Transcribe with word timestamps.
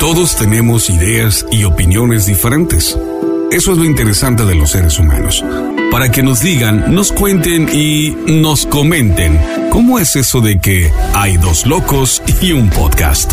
Todos 0.00 0.36
tenemos 0.36 0.90
ideas 0.90 1.44
y 1.50 1.64
opiniones 1.64 2.26
diferentes. 2.26 2.96
Eso 3.50 3.72
es 3.72 3.78
lo 3.78 3.84
interesante 3.84 4.44
de 4.44 4.54
los 4.54 4.70
seres 4.70 4.98
humanos. 4.98 5.44
Para 5.90 6.10
que 6.10 6.22
nos 6.22 6.40
digan, 6.40 6.94
nos 6.94 7.10
cuenten 7.10 7.68
y 7.72 8.10
nos 8.26 8.64
comenten 8.66 9.40
cómo 9.70 9.98
es 9.98 10.14
eso 10.14 10.40
de 10.40 10.60
que 10.60 10.92
hay 11.14 11.36
dos 11.36 11.66
locos 11.66 12.22
y 12.40 12.52
un 12.52 12.70
podcast. 12.70 13.32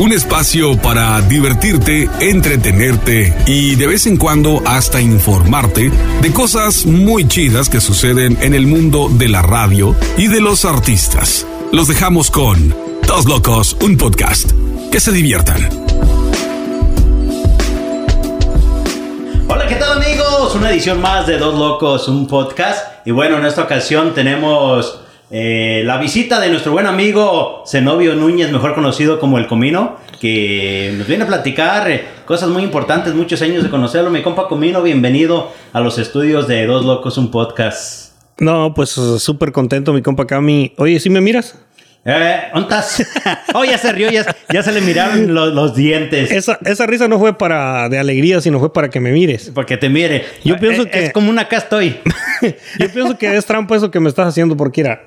Un 0.00 0.12
espacio 0.12 0.76
para 0.76 1.20
divertirte, 1.22 2.10
entretenerte 2.20 3.32
y 3.46 3.76
de 3.76 3.86
vez 3.86 4.06
en 4.06 4.16
cuando 4.16 4.62
hasta 4.66 5.00
informarte 5.00 5.90
de 6.20 6.32
cosas 6.32 6.84
muy 6.84 7.28
chidas 7.28 7.68
que 7.68 7.80
suceden 7.80 8.36
en 8.40 8.54
el 8.54 8.66
mundo 8.66 9.08
de 9.08 9.28
la 9.28 9.40
radio 9.40 9.94
y 10.18 10.26
de 10.26 10.40
los 10.40 10.64
artistas. 10.64 11.46
Los 11.72 11.86
dejamos 11.86 12.30
con 12.32 12.74
Dos 13.06 13.26
Locos, 13.26 13.76
un 13.80 13.96
podcast. 13.96 14.65
Que 14.90 15.00
se 15.00 15.12
diviertan. 15.12 15.56
Hola, 19.48 19.66
¿qué 19.68 19.74
tal 19.74 20.02
amigos? 20.02 20.54
Una 20.54 20.70
edición 20.70 21.00
más 21.00 21.26
de 21.26 21.38
Dos 21.38 21.58
Locos, 21.58 22.08
un 22.08 22.26
podcast. 22.26 23.06
Y 23.06 23.10
bueno, 23.10 23.38
en 23.38 23.44
esta 23.44 23.62
ocasión 23.62 24.14
tenemos 24.14 25.00
eh, 25.30 25.82
la 25.84 25.98
visita 25.98 26.40
de 26.40 26.50
nuestro 26.50 26.72
buen 26.72 26.86
amigo 26.86 27.64
Zenobio 27.66 28.14
Núñez, 28.14 28.50
mejor 28.50 28.74
conocido 28.74 29.18
como 29.20 29.38
El 29.38 29.46
Comino, 29.46 29.96
que 30.20 30.94
nos 30.96 31.06
viene 31.06 31.24
a 31.24 31.26
platicar 31.26 31.90
eh, 31.90 32.06
cosas 32.24 32.48
muy 32.48 32.62
importantes, 32.62 33.14
muchos 33.14 33.42
años 33.42 33.62
de 33.62 33.70
conocerlo. 33.70 34.10
Mi 34.10 34.22
compa 34.22 34.48
Comino, 34.48 34.82
bienvenido 34.82 35.50
a 35.72 35.80
los 35.80 35.98
estudios 35.98 36.46
de 36.48 36.66
Dos 36.66 36.84
Locos, 36.84 37.18
un 37.18 37.30
podcast. 37.30 38.12
No, 38.38 38.72
pues 38.74 38.90
súper 38.90 39.52
contento, 39.52 39.92
mi 39.92 40.02
compa 40.02 40.26
Cami. 40.26 40.74
Oye, 40.78 41.00
¿sí 41.00 41.10
me 41.10 41.20
miras? 41.20 41.58
Eh, 42.08 42.36
¿ontas? 42.54 43.04
oh, 43.54 43.64
ya 43.64 43.76
se 43.78 43.90
rió, 43.92 44.08
ya, 44.10 44.24
ya 44.52 44.62
se 44.62 44.70
le 44.70 44.80
miraron 44.80 45.34
los, 45.34 45.52
los 45.52 45.74
dientes. 45.74 46.30
Esa, 46.30 46.56
esa 46.64 46.86
risa 46.86 47.08
no 47.08 47.18
fue 47.18 47.36
para 47.36 47.88
de 47.88 47.98
alegría, 47.98 48.40
sino 48.40 48.60
fue 48.60 48.72
para 48.72 48.88
que 48.90 49.00
me 49.00 49.10
mires. 49.10 49.50
Porque 49.52 49.76
te 49.76 49.88
mire. 49.88 50.24
Yo 50.44 50.56
pienso 50.56 50.82
Es- 50.82 50.88
que- 50.88 51.04
Es 51.06 51.12
como 51.12 51.30
una 51.30 51.42
acá 51.42 51.56
estoy. 51.56 51.96
Yo 52.78 52.88
pienso 52.92 53.18
que 53.18 53.36
es 53.36 53.44
trampa 53.44 53.74
eso 53.76 53.90
que 53.90 53.98
me 53.98 54.08
estás 54.08 54.28
haciendo 54.28 54.56
porque 54.56 54.82
era. 54.82 55.02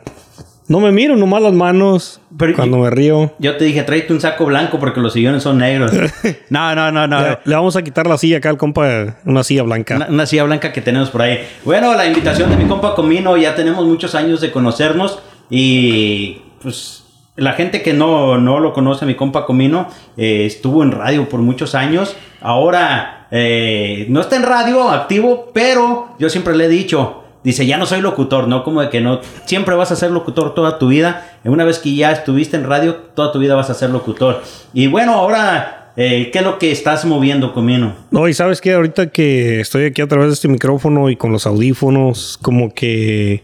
No 0.67 0.79
me 0.81 0.91
miro, 0.91 1.15
nomás 1.15 1.41
las 1.41 1.53
manos 1.53 2.21
Pero- 2.37 2.53
cuando 2.55 2.77
me 2.77 2.89
río. 2.91 3.33
Yo 3.39 3.55
te 3.57 3.63
dije, 3.65 3.81
tráete 3.83 4.11
un 4.13 4.19
saco 4.21 4.45
blanco 4.45 4.77
porque 4.77 4.99
los 4.99 5.13
sillones 5.13 5.41
son 5.41 5.57
negros. 5.57 5.91
No, 6.49 6.75
no, 6.75 6.91
no, 6.91 7.07
no. 7.07 7.21
Le, 7.21 7.37
le 7.45 7.55
vamos 7.55 7.75
a 7.77 7.81
quitar 7.81 8.07
la 8.07 8.17
silla 8.17 8.37
acá 8.37 8.49
al 8.49 8.57
compa, 8.57 9.15
una 9.25 9.43
silla 9.43 9.63
blanca. 9.63 9.95
Una, 9.95 10.07
una 10.07 10.25
silla 10.25 10.43
blanca 10.43 10.73
que 10.73 10.81
tenemos 10.81 11.09
por 11.11 11.21
ahí. 11.21 11.39
Bueno, 11.63 11.93
la 11.95 12.05
invitación 12.05 12.49
de 12.49 12.57
mi 12.57 12.65
compa 12.65 12.93
Comino, 12.93 13.37
ya 13.37 13.55
tenemos 13.55 13.85
muchos 13.85 14.13
años 14.15 14.41
de 14.41 14.51
conocernos 14.51 15.19
y 15.49 16.41
pues 16.61 17.03
la 17.35 17.53
gente 17.53 17.81
que 17.81 17.93
no, 17.93 18.37
no 18.37 18.59
lo 18.59 18.73
conoce, 18.73 19.05
mi 19.05 19.15
compa 19.15 19.45
Comino, 19.45 19.87
eh, 20.17 20.45
estuvo 20.45 20.83
en 20.83 20.91
radio 20.91 21.27
por 21.29 21.39
muchos 21.39 21.73
años. 21.73 22.15
Ahora 22.41 23.27
eh, 23.31 24.05
no 24.09 24.21
está 24.21 24.35
en 24.35 24.43
radio 24.43 24.89
activo, 24.89 25.51
pero 25.53 26.09
yo 26.19 26.29
siempre 26.29 26.55
le 26.55 26.65
he 26.65 26.69
dicho, 26.69 27.23
dice, 27.43 27.65
ya 27.65 27.77
no 27.77 27.85
soy 27.85 28.01
locutor, 28.01 28.47
¿no? 28.47 28.63
Como 28.63 28.81
de 28.81 28.89
que 28.89 29.01
no, 29.01 29.21
siempre 29.45 29.75
vas 29.75 29.91
a 29.91 29.95
ser 29.95 30.11
locutor 30.11 30.53
toda 30.53 30.79
tu 30.79 30.89
vida. 30.89 31.39
Una 31.45 31.63
vez 31.63 31.79
que 31.79 31.95
ya 31.95 32.11
estuviste 32.11 32.57
en 32.57 32.65
radio, 32.65 32.95
toda 33.15 33.31
tu 33.31 33.39
vida 33.39 33.55
vas 33.55 33.69
a 33.69 33.73
ser 33.73 33.89
locutor. 33.89 34.43
Y 34.73 34.87
bueno, 34.87 35.13
ahora, 35.13 35.93
eh, 35.95 36.29
¿qué 36.31 36.39
es 36.39 36.45
lo 36.45 36.59
que 36.59 36.71
estás 36.71 37.05
moviendo, 37.05 37.53
Comino? 37.53 37.95
No, 38.11 38.27
y 38.27 38.33
sabes 38.33 38.59
que 38.61 38.73
ahorita 38.73 39.11
que 39.11 39.61
estoy 39.61 39.85
aquí 39.85 40.01
a 40.01 40.07
través 40.07 40.27
de 40.27 40.33
este 40.33 40.47
micrófono 40.47 41.09
y 41.09 41.15
con 41.15 41.31
los 41.31 41.47
audífonos, 41.47 42.37
como 42.41 42.73
que. 42.73 43.43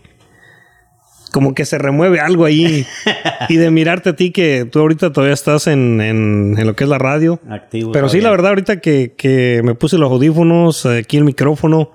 Como 1.35 1.53
que 1.53 1.65
se 1.65 1.77
remueve 1.77 2.21
algo 2.21 2.45
ahí. 2.45 2.85
y 3.49 3.57
de 3.57 3.69
mirarte 3.71 4.11
a 4.11 4.15
ti, 4.15 4.31
que 4.31 4.65
tú 4.71 4.79
ahorita 4.79 5.11
todavía 5.11 5.33
estás 5.33 5.67
en, 5.67 5.99
en- 5.99 6.55
en 6.57 6.65
lo 6.65 6.75
que 6.77 6.85
es 6.85 6.89
la 6.89 6.97
radio. 6.97 7.41
Activo. 7.49 7.91
Pero 7.91 8.07
sí, 8.07 8.21
la 8.21 8.31
verdad, 8.31 8.49
ahorita 8.51 8.79
que, 8.79 9.13
que 9.17 9.59
me 9.65 9.75
puse 9.75 9.97
los 9.97 10.09
audífonos, 10.09 10.85
eh, 10.85 10.99
aquí 10.99 11.17
el 11.17 11.25
micrófono, 11.25 11.91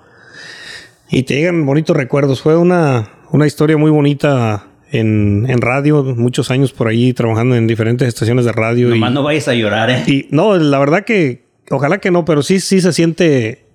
y 1.09 1.23
te 1.23 1.33
llegan 1.35 1.65
bonitos 1.65 1.97
recuerdos. 1.97 2.41
Fue 2.41 2.55
una, 2.55 3.09
una 3.31 3.47
historia 3.47 3.77
muy 3.77 3.89
bonita 3.89 4.67
en, 4.91 5.45
en 5.49 5.59
radio, 5.59 6.03
muchos 6.03 6.51
años 6.51 6.71
por 6.71 6.87
ahí 6.87 7.11
trabajando 7.13 7.55
en 7.55 7.65
diferentes 7.65 8.07
estaciones 8.07 8.45
de 8.45 8.51
radio. 8.51 8.89
y- 8.89 8.99
Nomás 8.99 9.11
no 9.13 9.23
vayas 9.23 9.47
a 9.47 9.53
llorar, 9.55 9.89
¿eh? 9.89 10.03
y 10.05 10.27
no, 10.31 10.55
la 10.57 10.77
verdad 10.79 11.03
que 11.03 11.45
ojalá 11.71 11.97
que 11.97 12.11
no, 12.11 12.25
pero 12.25 12.43
sí, 12.43 12.59
sí 12.59 12.79
se 12.79 12.93
siente. 12.93 13.65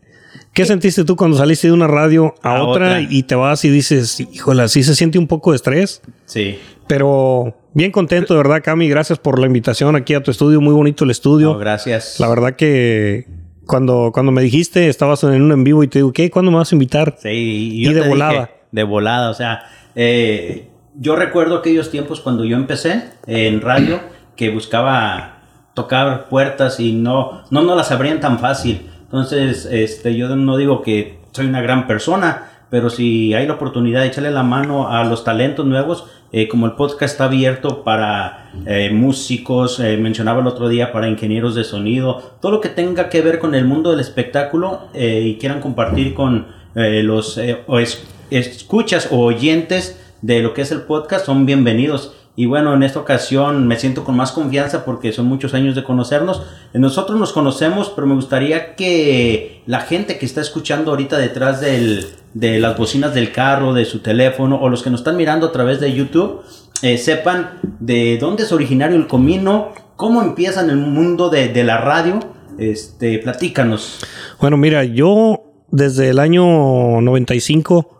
¿Qué 0.56 0.64
sentiste 0.64 1.04
tú 1.04 1.16
cuando 1.16 1.36
saliste 1.36 1.66
de 1.68 1.74
una 1.74 1.86
radio 1.86 2.34
a, 2.42 2.56
A 2.56 2.62
otra, 2.64 2.86
otra. 2.86 3.00
y 3.02 3.22
te 3.24 3.34
vas 3.34 3.64
y 3.64 3.68
dices, 3.70 4.18
híjole, 4.18 4.66
sí 4.68 4.82
se 4.82 4.94
siente 4.94 5.18
un 5.18 5.26
poco 5.26 5.50
de 5.52 5.56
estrés? 5.56 6.00
Sí. 6.24 6.58
Pero 6.86 7.54
bien 7.74 7.92
contento, 7.92 8.32
de 8.34 8.38
verdad, 8.38 8.62
Cami. 8.64 8.88
Gracias 8.88 9.18
por 9.18 9.38
la 9.38 9.46
invitación 9.46 9.94
aquí 9.96 10.14
a 10.14 10.22
tu 10.22 10.30
estudio. 10.30 10.60
Muy 10.62 10.72
bonito 10.72 11.04
el 11.04 11.10
estudio. 11.10 11.52
No, 11.52 11.58
gracias. 11.58 12.18
la 12.18 12.28
verdad 12.28 12.56
que 12.56 13.26
cuando, 13.66 14.12
cuando 14.14 14.32
me 14.32 14.40
dijiste, 14.42 14.88
estabas 14.88 15.22
en 15.24 15.42
un 15.42 15.52
en 15.52 15.62
vivo 15.62 15.82
y 15.82 15.88
te 15.88 15.98
digo, 15.98 16.12
¿qué? 16.12 16.30
¿Cuándo 16.30 16.50
me 16.50 16.56
vas 16.56 16.72
a 16.72 16.74
invitar? 16.74 17.16
Sí, 17.20 17.28
y, 17.28 17.82
Y 17.82 17.84
yo 17.84 17.92
de 17.92 18.00
te 18.02 18.08
volada. 18.08 18.32
dije, 18.32 18.50
de 18.72 18.82
volada, 18.84 19.30
o 19.30 19.34
sea, 19.34 19.64
eh, 19.94 20.68
yo 20.94 21.16
recuerdo 21.16 21.58
aquellos 21.58 21.90
tiempos 21.90 22.20
cuando 22.20 22.44
yo 22.46 22.56
empecé 22.56 23.02
en 23.26 23.60
radio 23.60 24.00
que 24.36 24.50
buscaba 24.50 25.42
tocar 25.74 26.28
puertas 26.30 26.80
y 26.80 26.92
no, 26.94 27.42
no 27.50 27.62
nos 27.62 27.76
las 27.76 27.90
abrían 27.90 28.20
tan 28.20 28.38
fácil. 28.38 28.86
Entonces, 29.06 29.66
este, 29.70 30.14
yo 30.16 30.34
no 30.36 30.56
digo 30.56 30.82
que 30.82 31.18
soy 31.32 31.46
una 31.46 31.62
gran 31.62 31.86
persona, 31.86 32.50
pero 32.70 32.90
si 32.90 33.32
hay 33.34 33.46
la 33.46 33.54
oportunidad 33.54 34.00
de 34.02 34.08
echarle 34.08 34.30
la 34.30 34.42
mano 34.42 34.88
a 34.90 35.04
los 35.04 35.22
talentos 35.24 35.64
nuevos, 35.64 36.06
eh, 36.32 36.48
como 36.48 36.66
el 36.66 36.72
podcast 36.72 37.12
está 37.12 37.24
abierto 37.26 37.84
para 37.84 38.50
eh, 38.66 38.90
músicos, 38.92 39.78
eh, 39.78 39.96
mencionaba 39.96 40.40
el 40.40 40.46
otro 40.48 40.68
día 40.68 40.90
para 40.92 41.08
ingenieros 41.08 41.54
de 41.54 41.62
sonido, 41.62 42.36
todo 42.40 42.50
lo 42.50 42.60
que 42.60 42.68
tenga 42.68 43.08
que 43.08 43.22
ver 43.22 43.38
con 43.38 43.54
el 43.54 43.64
mundo 43.64 43.92
del 43.92 44.00
espectáculo 44.00 44.88
eh, 44.92 45.20
y 45.24 45.36
quieran 45.36 45.60
compartir 45.60 46.14
con 46.14 46.46
los 46.74 47.40
o 47.68 47.78
es- 47.78 48.04
escuchas 48.30 49.08
o 49.10 49.20
oyentes 49.24 49.98
de 50.20 50.42
lo 50.42 50.52
que 50.52 50.60
es 50.60 50.72
el 50.72 50.82
podcast 50.82 51.24
son 51.24 51.46
bienvenidos. 51.46 52.12
Y 52.38 52.44
bueno, 52.44 52.74
en 52.74 52.82
esta 52.82 53.00
ocasión 53.00 53.66
me 53.66 53.78
siento 53.78 54.04
con 54.04 54.14
más 54.14 54.30
confianza 54.30 54.84
porque 54.84 55.10
son 55.10 55.24
muchos 55.24 55.54
años 55.54 55.74
de 55.74 55.82
conocernos. 55.82 56.42
Eh, 56.74 56.78
Nosotros 56.78 57.18
nos 57.18 57.32
conocemos, 57.32 57.90
pero 57.94 58.06
me 58.06 58.14
gustaría 58.14 58.76
que 58.76 59.62
la 59.66 59.80
gente 59.80 60.18
que 60.18 60.26
está 60.26 60.42
escuchando 60.42 60.90
ahorita 60.90 61.16
detrás 61.16 61.62
del, 61.62 62.06
de 62.34 62.60
las 62.60 62.76
bocinas 62.76 63.14
del 63.14 63.32
carro, 63.32 63.72
de 63.72 63.86
su 63.86 64.00
teléfono, 64.00 64.60
o 64.60 64.68
los 64.68 64.82
que 64.82 64.90
nos 64.90 65.00
están 65.00 65.16
mirando 65.16 65.46
a 65.46 65.52
través 65.52 65.80
de 65.80 65.94
YouTube, 65.94 66.42
eh, 66.82 66.98
sepan 66.98 67.58
de 67.80 68.18
dónde 68.20 68.42
es 68.42 68.52
originario 68.52 68.96
el 68.96 69.06
comino, 69.06 69.72
cómo 69.96 70.20
empieza 70.20 70.60
en 70.60 70.68
el 70.68 70.76
mundo 70.76 71.30
de, 71.30 71.48
de 71.48 71.64
la 71.64 71.78
radio. 71.78 72.20
Este, 72.58 73.18
platícanos. 73.18 74.00
Bueno, 74.40 74.58
mira, 74.58 74.84
yo 74.84 75.42
desde 75.70 76.10
el 76.10 76.18
año 76.18 77.00
95 77.00 77.95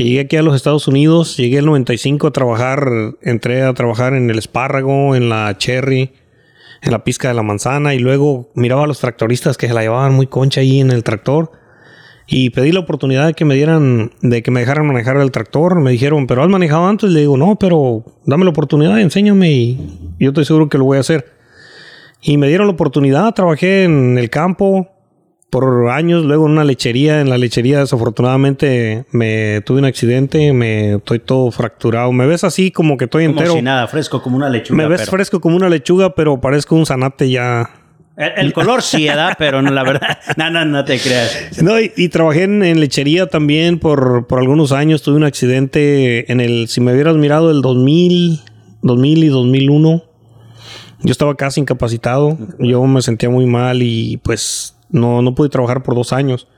que 0.00 0.04
llegué 0.04 0.20
aquí 0.20 0.36
a 0.36 0.42
los 0.42 0.56
Estados 0.56 0.88
Unidos, 0.88 1.36
llegué 1.36 1.58
el 1.58 1.66
95 1.66 2.28
a 2.28 2.30
trabajar, 2.30 2.90
entré 3.20 3.64
a 3.64 3.74
trabajar 3.74 4.14
en 4.14 4.30
el 4.30 4.38
espárrago, 4.38 5.14
en 5.14 5.28
la 5.28 5.58
cherry, 5.58 6.14
en 6.80 6.90
la 6.90 7.04
pizca 7.04 7.28
de 7.28 7.34
la 7.34 7.42
manzana 7.42 7.94
y 7.94 7.98
luego 7.98 8.50
miraba 8.54 8.84
a 8.84 8.86
los 8.86 8.98
tractoristas 8.98 9.58
que 9.58 9.68
se 9.68 9.74
la 9.74 9.82
llevaban 9.82 10.14
muy 10.14 10.26
concha 10.26 10.62
ahí 10.62 10.80
en 10.80 10.90
el 10.90 11.04
tractor 11.04 11.52
y 12.26 12.48
pedí 12.48 12.72
la 12.72 12.80
oportunidad 12.80 13.26
de 13.26 13.34
que 13.34 13.44
me 13.44 13.54
dieran, 13.56 14.12
de 14.22 14.42
que 14.42 14.50
me 14.50 14.60
dejaran 14.60 14.86
manejar 14.86 15.18
el 15.18 15.30
tractor. 15.32 15.78
Me 15.82 15.90
dijeron, 15.90 16.26
pero 16.26 16.42
has 16.42 16.48
manejado 16.48 16.86
antes. 16.86 17.10
Le 17.10 17.20
digo, 17.20 17.36
no, 17.36 17.56
pero 17.56 18.02
dame 18.24 18.44
la 18.44 18.52
oportunidad, 18.52 18.98
enséñame 19.02 19.52
y 19.52 20.14
yo 20.18 20.30
estoy 20.30 20.46
seguro 20.46 20.70
que 20.70 20.78
lo 20.78 20.86
voy 20.86 20.96
a 20.96 21.00
hacer. 21.00 21.26
Y 22.22 22.38
me 22.38 22.48
dieron 22.48 22.68
la 22.68 22.72
oportunidad, 22.72 23.34
trabajé 23.34 23.84
en 23.84 24.16
el 24.16 24.30
campo 24.30 24.88
por 25.50 25.90
años, 25.90 26.24
luego 26.24 26.46
en 26.46 26.52
una 26.52 26.64
lechería, 26.64 27.20
en 27.20 27.28
la 27.28 27.36
lechería 27.38 27.80
desafortunadamente 27.80 29.04
me 29.10 29.60
tuve 29.66 29.80
un 29.80 29.84
accidente, 29.84 30.52
me 30.52 30.94
estoy 30.94 31.18
todo 31.18 31.50
fracturado, 31.50 32.12
me 32.12 32.26
ves 32.26 32.44
así 32.44 32.70
como 32.70 32.96
que 32.96 33.04
estoy 33.06 33.26
Como 33.26 33.38
entero, 33.40 33.56
si 33.56 33.62
nada, 33.62 33.88
fresco 33.88 34.22
como 34.22 34.36
una 34.36 34.48
lechuga. 34.48 34.76
me 34.76 34.88
ves 34.88 35.00
pero- 35.02 35.10
fresco 35.10 35.40
como 35.40 35.56
una 35.56 35.68
lechuga, 35.68 36.14
pero 36.14 36.40
parezco 36.40 36.76
un 36.76 36.86
zanate 36.86 37.28
ya. 37.30 37.68
El, 38.16 38.46
el 38.46 38.52
color 38.52 38.82
sí, 38.82 39.06
¿verdad? 39.06 39.34
Pero 39.38 39.62
no, 39.62 39.70
la 39.70 39.82
verdad, 39.82 40.18
no, 40.36 40.50
no, 40.50 40.64
no 40.66 40.84
te 40.84 40.98
creas. 40.98 41.62
No, 41.62 41.80
y, 41.80 41.90
y 41.96 42.10
trabajé 42.10 42.42
en, 42.42 42.62
en 42.62 42.78
lechería 42.78 43.26
también 43.28 43.78
por, 43.78 44.26
por 44.26 44.40
algunos 44.40 44.72
años, 44.72 45.02
tuve 45.02 45.16
un 45.16 45.24
accidente 45.24 46.30
en 46.30 46.40
el, 46.40 46.68
si 46.68 46.82
me 46.82 46.92
hubieras 46.92 47.16
mirado 47.16 47.50
el 47.50 47.62
2000, 47.62 48.40
2000 48.82 49.24
y 49.24 49.28
2001, 49.28 50.04
yo 51.02 51.10
estaba 51.12 51.34
casi 51.34 51.60
incapacitado, 51.60 52.36
yo 52.58 52.84
me 52.84 53.00
sentía 53.00 53.30
muy 53.30 53.46
mal 53.46 53.80
y 53.82 54.18
pues 54.18 54.76
no, 54.90 55.22
no 55.22 55.34
pude 55.34 55.48
trabajar 55.48 55.82
por 55.82 55.94
dos 55.94 56.12
años. 56.12 56.48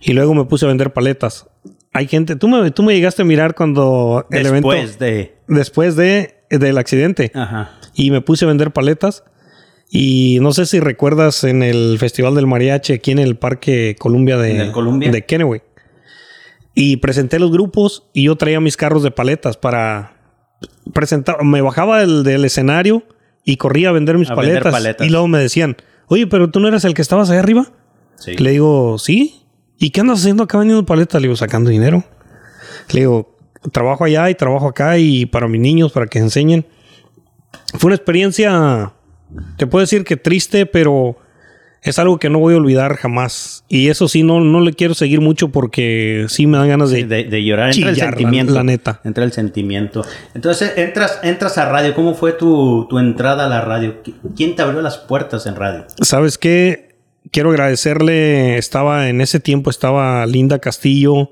Y 0.00 0.12
luego 0.12 0.34
me 0.34 0.44
puse 0.44 0.64
a 0.64 0.68
vender 0.68 0.92
paletas. 0.92 1.46
Hay 1.92 2.08
gente, 2.08 2.36
tú 2.36 2.48
me, 2.48 2.70
tú 2.72 2.82
me 2.82 2.94
llegaste 2.94 3.22
a 3.22 3.24
mirar 3.24 3.54
cuando 3.54 4.26
el 4.30 4.46
evento, 4.46 4.70
Después 4.70 4.98
de... 4.98 5.36
después 5.46 5.96
de, 5.96 6.34
del 6.50 6.76
accidente, 6.78 7.30
Ajá. 7.34 7.70
y 7.94 8.10
me 8.10 8.20
puse 8.20 8.44
a 8.44 8.48
vender 8.48 8.72
paletas. 8.72 9.22
Y 9.90 10.38
no 10.40 10.52
sé 10.52 10.66
si 10.66 10.80
recuerdas 10.80 11.44
en 11.44 11.62
el 11.62 11.96
Festival 12.00 12.34
del 12.34 12.48
Mariachi 12.48 12.92
aquí 12.94 13.12
en 13.12 13.20
el 13.20 13.36
Parque 13.36 13.94
Columbia 13.98 14.36
de, 14.38 14.64
¿En 14.64 14.72
Columbia? 14.72 15.10
de 15.12 15.24
Kennewick. 15.24 15.62
Y 16.74 16.96
presenté 16.96 17.38
los 17.38 17.52
grupos 17.52 18.02
y 18.12 18.24
yo 18.24 18.34
traía 18.36 18.58
mis 18.60 18.76
carros 18.76 19.04
de 19.04 19.12
paletas 19.12 19.56
para 19.56 20.16
presentar. 20.92 21.44
Me 21.44 21.60
bajaba 21.60 22.00
del, 22.00 22.24
del 22.24 22.44
escenario 22.44 23.04
y 23.44 23.56
corría 23.56 23.90
a 23.90 23.92
vender 23.92 24.18
mis 24.18 24.30
A 24.30 24.34
vender 24.34 24.54
paletas, 24.64 24.72
paletas. 24.72 25.06
Y 25.06 25.10
luego 25.10 25.28
me 25.28 25.38
decían, 25.38 25.76
oye, 26.08 26.26
pero 26.26 26.50
tú 26.50 26.60
no 26.60 26.68
eras 26.68 26.84
el 26.84 26.94
que 26.94 27.02
estabas 27.02 27.30
allá 27.30 27.40
arriba. 27.40 27.66
Sí. 28.16 28.36
Le 28.36 28.50
digo, 28.50 28.98
sí. 28.98 29.42
¿Y 29.78 29.90
qué 29.90 30.00
andas 30.00 30.20
haciendo 30.20 30.44
acá 30.44 30.58
vendiendo 30.58 30.86
paletas? 30.86 31.20
Le 31.20 31.28
digo, 31.28 31.36
sacando 31.36 31.70
dinero. 31.70 32.04
Le 32.92 33.00
digo, 33.00 33.36
trabajo 33.72 34.04
allá 34.04 34.30
y 34.30 34.34
trabajo 34.34 34.68
acá 34.68 34.98
y 34.98 35.26
para 35.26 35.48
mis 35.48 35.60
niños, 35.60 35.92
para 35.92 36.06
que 36.06 36.18
enseñen. 36.18 36.66
Fue 37.78 37.88
una 37.88 37.96
experiencia, 37.96 38.92
te 39.56 39.66
puedo 39.66 39.80
decir 39.80 40.04
que 40.04 40.16
triste, 40.16 40.66
pero 40.66 41.16
es 41.84 41.98
algo 41.98 42.18
que 42.18 42.30
no 42.30 42.38
voy 42.40 42.54
a 42.54 42.56
olvidar 42.56 42.96
jamás. 42.96 43.64
Y 43.68 43.88
eso 43.90 44.08
sí, 44.08 44.22
no, 44.22 44.40
no 44.40 44.60
le 44.60 44.72
quiero 44.72 44.94
seguir 44.94 45.20
mucho 45.20 45.50
porque 45.50 46.24
sí 46.28 46.46
me 46.46 46.56
dan 46.58 46.68
ganas 46.68 46.90
de... 46.90 47.04
de, 47.04 47.24
de 47.24 47.44
llorar, 47.44 47.72
entra 47.74 47.90
el 47.90 47.94
chillar, 47.94 48.10
la- 48.12 48.16
sentimiento. 48.18 48.52
la 48.54 48.64
neta. 48.64 49.00
Entra 49.04 49.22
el 49.24 49.32
sentimiento. 49.32 50.02
Entonces, 50.34 50.72
entras, 50.76 51.20
entras 51.22 51.58
a 51.58 51.68
radio. 51.68 51.94
¿Cómo 51.94 52.14
fue 52.14 52.32
tu, 52.32 52.86
tu 52.88 52.98
entrada 52.98 53.46
a 53.46 53.48
la 53.48 53.60
radio? 53.60 54.02
¿Qui- 54.02 54.14
¿Quién 54.34 54.56
te 54.56 54.62
abrió 54.62 54.80
las 54.80 54.96
puertas 54.98 55.46
en 55.46 55.56
radio? 55.56 55.84
¿Sabes 56.00 56.38
qué? 56.38 56.96
Quiero 57.30 57.50
agradecerle, 57.50 58.58
estaba 58.58 59.08
en 59.08 59.20
ese 59.20 59.38
tiempo, 59.40 59.68
estaba 59.70 60.24
Linda 60.26 60.58
Castillo, 60.60 61.30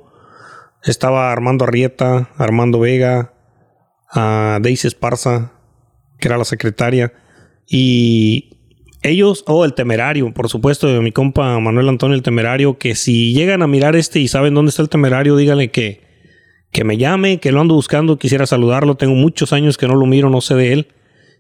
estaba 0.83 1.31
Armando 1.33 1.65
Arrieta, 1.65 2.29
Armando 2.39 2.81
Vega, 2.81 3.33
a 4.11 4.59
Daisy 4.61 4.89
Esparza, 4.89 5.53
que 6.19 6.29
era 6.29 6.39
la 6.39 6.45
secretaria, 6.45 7.13
y 7.69 8.59
ellos, 9.03 9.45
oh, 9.47 9.65
el 9.65 9.75
temerario, 9.75 10.33
por 10.33 10.49
supuesto, 10.49 10.87
de 10.87 11.01
mi 11.01 11.13
compa 11.13 11.59
Manuel 11.59 11.89
Antonio 11.89 12.15
el 12.15 12.23
temerario, 12.23 12.79
que 12.79 12.95
si 12.95 13.33
llegan 13.35 13.63
a 13.63 13.67
mirar 13.67 13.97
este 13.97 14.21
y 14.21 14.29
saben 14.29 14.55
dónde 14.55 14.71
está 14.71 14.83
el 14.83 14.89
temerario, 14.89 15.37
díganle 15.37 15.71
que, 15.71 16.01
que 16.71 16.85
me 16.85 16.97
llame, 16.97 17.39
que 17.39 17.53
lo 17.53 17.61
ando 17.61 17.75
buscando, 17.75 18.19
quisiera 18.19 18.47
saludarlo, 18.47 18.97
tengo 18.97 19.15
muchos 19.15 19.53
años 19.53 19.77
que 19.77 19.89
no 19.89 19.97
lo 19.97 20.07
miro, 20.07 20.31
no 20.31 20.41
sé 20.41 20.55
de 20.55 20.73
él, 20.73 20.89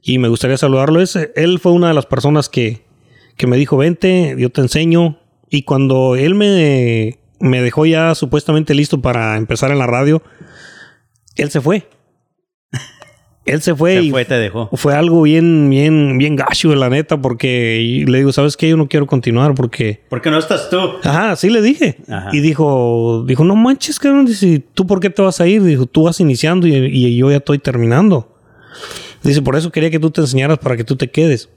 y 0.02 0.18
me 0.18 0.28
gustaría 0.28 0.56
saludarlo. 0.56 1.00
Él 1.00 1.58
fue 1.60 1.72
una 1.72 1.88
de 1.88 1.94
las 1.94 2.06
personas 2.06 2.48
que, 2.48 2.82
que 3.36 3.46
me 3.46 3.56
dijo, 3.56 3.76
vente, 3.76 4.34
yo 4.38 4.50
te 4.50 4.60
enseño. 4.60 5.18
Y 5.48 5.62
cuando 5.62 6.16
él 6.16 6.34
me, 6.34 7.18
me 7.38 7.62
dejó 7.62 7.86
ya 7.86 8.14
supuestamente 8.14 8.74
listo 8.74 9.00
para 9.00 9.36
empezar 9.36 9.70
en 9.70 9.78
la 9.78 9.86
radio, 9.86 10.22
él 11.36 11.50
se 11.50 11.60
fue. 11.60 11.86
Él 13.44 13.60
se 13.60 13.74
fue 13.74 13.96
Se 13.96 14.02
y 14.04 14.10
fue, 14.10 14.24
te 14.24 14.34
dejó. 14.34 14.70
fue 14.72 14.94
algo 14.94 15.22
bien, 15.22 15.68
bien, 15.68 16.16
bien 16.16 16.36
gacho, 16.36 16.74
la 16.76 16.88
neta, 16.88 17.20
porque 17.20 18.04
le 18.06 18.18
digo, 18.18 18.32
¿sabes 18.32 18.56
qué? 18.56 18.68
Yo 18.68 18.76
no 18.76 18.88
quiero 18.88 19.06
continuar 19.06 19.54
porque... 19.54 20.00
¿Por 20.08 20.22
qué 20.22 20.30
no 20.30 20.38
estás 20.38 20.70
tú? 20.70 20.78
Ajá, 21.02 21.34
sí 21.34 21.50
le 21.50 21.60
dije. 21.60 21.96
Ajá. 22.08 22.30
Y 22.32 22.40
dijo, 22.40 23.24
dijo, 23.26 23.44
no 23.44 23.56
manches, 23.56 23.98
cabrón, 23.98 24.26
dice, 24.26 24.62
¿tú 24.74 24.86
por 24.86 25.00
qué 25.00 25.10
te 25.10 25.22
vas 25.22 25.40
a 25.40 25.48
ir? 25.48 25.62
Dijo, 25.64 25.86
tú 25.86 26.04
vas 26.04 26.20
iniciando 26.20 26.68
y, 26.68 26.74
y 26.74 27.16
yo 27.16 27.30
ya 27.30 27.38
estoy 27.38 27.58
terminando. 27.58 28.32
Dice, 29.22 29.42
por 29.42 29.56
eso 29.56 29.70
quería 29.72 29.90
que 29.90 29.98
tú 29.98 30.10
te 30.10 30.20
enseñaras 30.20 30.58
para 30.58 30.76
que 30.76 30.84
tú 30.84 30.96
te 30.96 31.10
quedes. 31.10 31.48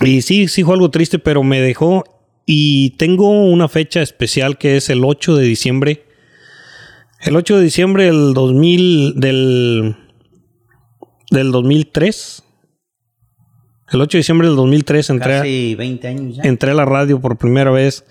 Y 0.00 0.22
sí, 0.22 0.48
sí 0.48 0.64
fue 0.64 0.74
algo 0.74 0.90
triste, 0.90 1.18
pero 1.18 1.42
me 1.42 1.60
dejó. 1.60 2.04
Y 2.46 2.90
tengo 2.90 3.30
una 3.30 3.68
fecha 3.68 4.02
especial 4.02 4.58
que 4.58 4.76
es 4.76 4.90
el 4.90 5.04
8 5.04 5.36
de 5.36 5.44
diciembre. 5.44 6.04
El 7.20 7.36
8 7.36 7.58
de 7.58 7.64
diciembre 7.64 8.04
del 8.04 8.34
2000, 8.34 9.14
del, 9.18 9.96
del 11.34 11.52
2003. 11.52 12.42
El 13.92 14.00
8 14.00 14.16
de 14.16 14.20
diciembre 14.20 14.46
del 14.48 14.56
2003 14.56 15.10
entré, 15.10 15.34
a- 15.34 15.38
Casi 15.40 15.74
20 15.74 16.08
años 16.08 16.36
ya. 16.36 16.42
entré 16.44 16.70
a 16.70 16.74
la 16.74 16.84
radio 16.84 17.20
por 17.20 17.36
primera 17.36 17.70
vez. 17.70 18.04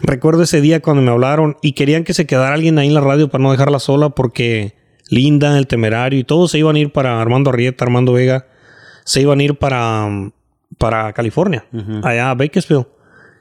Recuerdo 0.00 0.42
ese 0.42 0.60
día 0.60 0.80
cuando 0.80 1.02
me 1.02 1.10
hablaron 1.10 1.56
y 1.62 1.72
querían 1.72 2.04
que 2.04 2.14
se 2.14 2.26
quedara 2.26 2.54
alguien 2.54 2.78
ahí 2.78 2.88
en 2.88 2.94
la 2.94 3.00
radio 3.00 3.28
para 3.28 3.42
no 3.42 3.50
dejarla 3.52 3.78
sola 3.78 4.10
porque 4.10 4.74
Linda, 5.10 5.56
el 5.58 5.66
temerario 5.66 6.18
y 6.18 6.24
todos 6.24 6.50
se 6.50 6.58
iban 6.58 6.76
a 6.76 6.78
ir 6.78 6.92
para 6.92 7.20
Armando 7.20 7.50
Arrieta, 7.50 7.84
Armando 7.84 8.12
Vega, 8.12 8.46
se 9.04 9.22
iban 9.22 9.40
a 9.40 9.42
ir 9.42 9.54
para, 9.56 10.30
para 10.78 11.12
California, 11.14 11.64
allá 12.02 12.30
a 12.30 12.34
Bakersfield. 12.34 12.86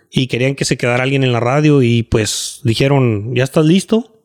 Y 0.10 0.28
querían 0.28 0.56
que 0.56 0.64
se 0.64 0.78
quedara 0.78 1.04
alguien 1.04 1.24
en 1.26 1.34
la 1.34 1.42
radio 1.42 1.82
y 1.82 2.04
pues 2.04 2.62
dijeron, 2.64 3.36
¿ya 3.36 3.44
estás 3.44 3.66
listo? 3.66 4.17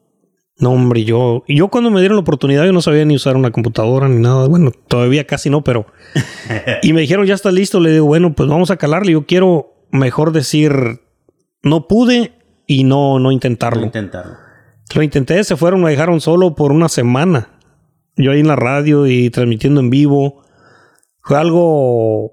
No, 0.58 0.70
hombre, 0.72 1.04
yo... 1.04 1.44
Yo 1.48 1.68
cuando 1.68 1.90
me 1.90 2.00
dieron 2.00 2.16
la 2.16 2.22
oportunidad 2.22 2.64
yo 2.64 2.72
no 2.72 2.82
sabía 2.82 3.04
ni 3.04 3.16
usar 3.16 3.36
una 3.36 3.50
computadora 3.50 4.08
ni 4.08 4.20
nada. 4.20 4.48
Bueno, 4.48 4.70
todavía 4.88 5.26
casi 5.26 5.50
no, 5.50 5.64
pero... 5.64 5.86
y 6.82 6.92
me 6.92 7.00
dijeron, 7.00 7.26
¿ya 7.26 7.34
estás 7.34 7.54
listo? 7.54 7.80
Le 7.80 7.90
digo, 7.90 8.06
bueno, 8.06 8.34
pues 8.34 8.48
vamos 8.48 8.70
a 8.70 8.76
calarle. 8.76 9.12
Yo 9.12 9.26
quiero 9.26 9.86
mejor 9.90 10.32
decir, 10.32 11.00
no 11.62 11.88
pude 11.88 12.32
y 12.66 12.84
no, 12.84 13.18
no 13.18 13.32
intentarlo. 13.32 13.84
Intentarlo. 13.84 14.36
Lo 14.94 15.02
intenté, 15.02 15.42
se 15.42 15.56
fueron, 15.56 15.82
me 15.82 15.90
dejaron 15.90 16.20
solo 16.20 16.54
por 16.54 16.70
una 16.70 16.88
semana. 16.88 17.48
Yo 18.16 18.30
ahí 18.32 18.40
en 18.40 18.48
la 18.48 18.56
radio 18.56 19.06
y 19.06 19.30
transmitiendo 19.30 19.80
en 19.80 19.90
vivo. 19.90 20.42
Fue 21.22 21.38
algo... 21.38 22.32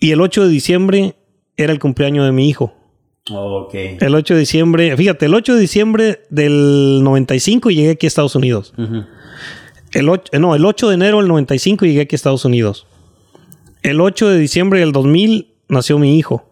Y 0.00 0.10
el 0.12 0.20
8 0.20 0.44
de 0.44 0.48
diciembre 0.50 1.16
era 1.56 1.72
el 1.72 1.78
cumpleaños 1.78 2.26
de 2.26 2.32
mi 2.32 2.48
hijo. 2.48 2.74
Ok. 3.30 3.74
El 4.00 4.14
8 4.14 4.34
de 4.34 4.40
diciembre, 4.40 4.96
fíjate, 4.96 5.26
el 5.26 5.34
8 5.34 5.54
de 5.54 5.60
diciembre 5.60 6.22
del 6.28 7.02
95 7.02 7.70
llegué 7.70 7.90
aquí 7.90 8.06
a 8.06 8.08
Estados 8.08 8.36
Unidos. 8.36 8.74
El 9.92 10.08
8, 10.08 10.32
eh, 10.32 10.38
no, 10.38 10.54
el 10.54 10.64
8 10.64 10.88
de 10.88 10.94
enero 10.94 11.18
del 11.18 11.28
95 11.28 11.86
llegué 11.86 12.02
aquí 12.02 12.14
a 12.14 12.16
Estados 12.16 12.44
Unidos. 12.44 12.86
El 13.82 14.00
8 14.00 14.28
de 14.28 14.38
diciembre 14.38 14.80
del 14.80 14.92
2000 14.92 15.48
nació 15.68 15.98
mi 15.98 16.18
hijo. 16.18 16.50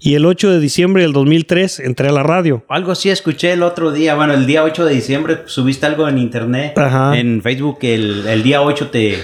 Y 0.00 0.16
el 0.16 0.26
8 0.26 0.50
de 0.50 0.60
diciembre 0.60 1.02
del 1.02 1.12
2003 1.12 1.80
entré 1.80 2.08
a 2.08 2.12
la 2.12 2.22
radio. 2.22 2.64
Algo 2.68 2.92
así 2.92 3.08
escuché 3.08 3.52
el 3.52 3.62
otro 3.62 3.90
día. 3.90 4.14
Bueno, 4.14 4.34
el 4.34 4.46
día 4.46 4.62
8 4.64 4.84
de 4.84 4.94
diciembre 4.94 5.38
subiste 5.46 5.86
algo 5.86 6.08
en 6.08 6.18
internet. 6.18 6.76
Ajá. 6.76 7.16
En 7.18 7.40
Facebook. 7.40 7.78
que 7.78 7.94
El, 7.94 8.26
el 8.26 8.42
día 8.42 8.60
8 8.60 8.90
te, 8.90 9.18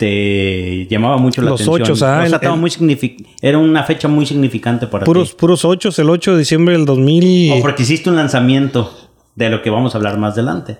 te 0.00 0.86
llamaba 0.88 1.18
mucho 1.18 1.42
la 1.42 1.50
Los 1.50 1.60
atención. 1.60 1.82
ochos, 1.82 2.02
ah, 2.02 2.06
O 2.06 2.16
sea, 2.20 2.26
el- 2.26 2.34
estaba 2.34 2.54
el- 2.54 2.60
muy 2.60 2.70
signific- 2.70 3.26
Era 3.42 3.58
una 3.58 3.84
fecha 3.84 4.08
muy 4.08 4.24
significante 4.24 4.86
para 4.86 5.04
Puros, 5.04 5.30
ti. 5.32 5.36
puros 5.38 5.64
8, 5.66 5.90
el 5.98 6.08
8 6.08 6.32
de 6.32 6.38
diciembre 6.38 6.74
del 6.74 6.86
2000. 6.86 7.52
O 7.52 7.60
porque 7.60 7.82
hiciste 7.82 8.08
un 8.08 8.16
lanzamiento 8.16 8.90
de 9.36 9.50
lo 9.50 9.60
que 9.60 9.68
vamos 9.68 9.94
a 9.94 9.98
hablar 9.98 10.16
más 10.18 10.32
adelante. 10.32 10.78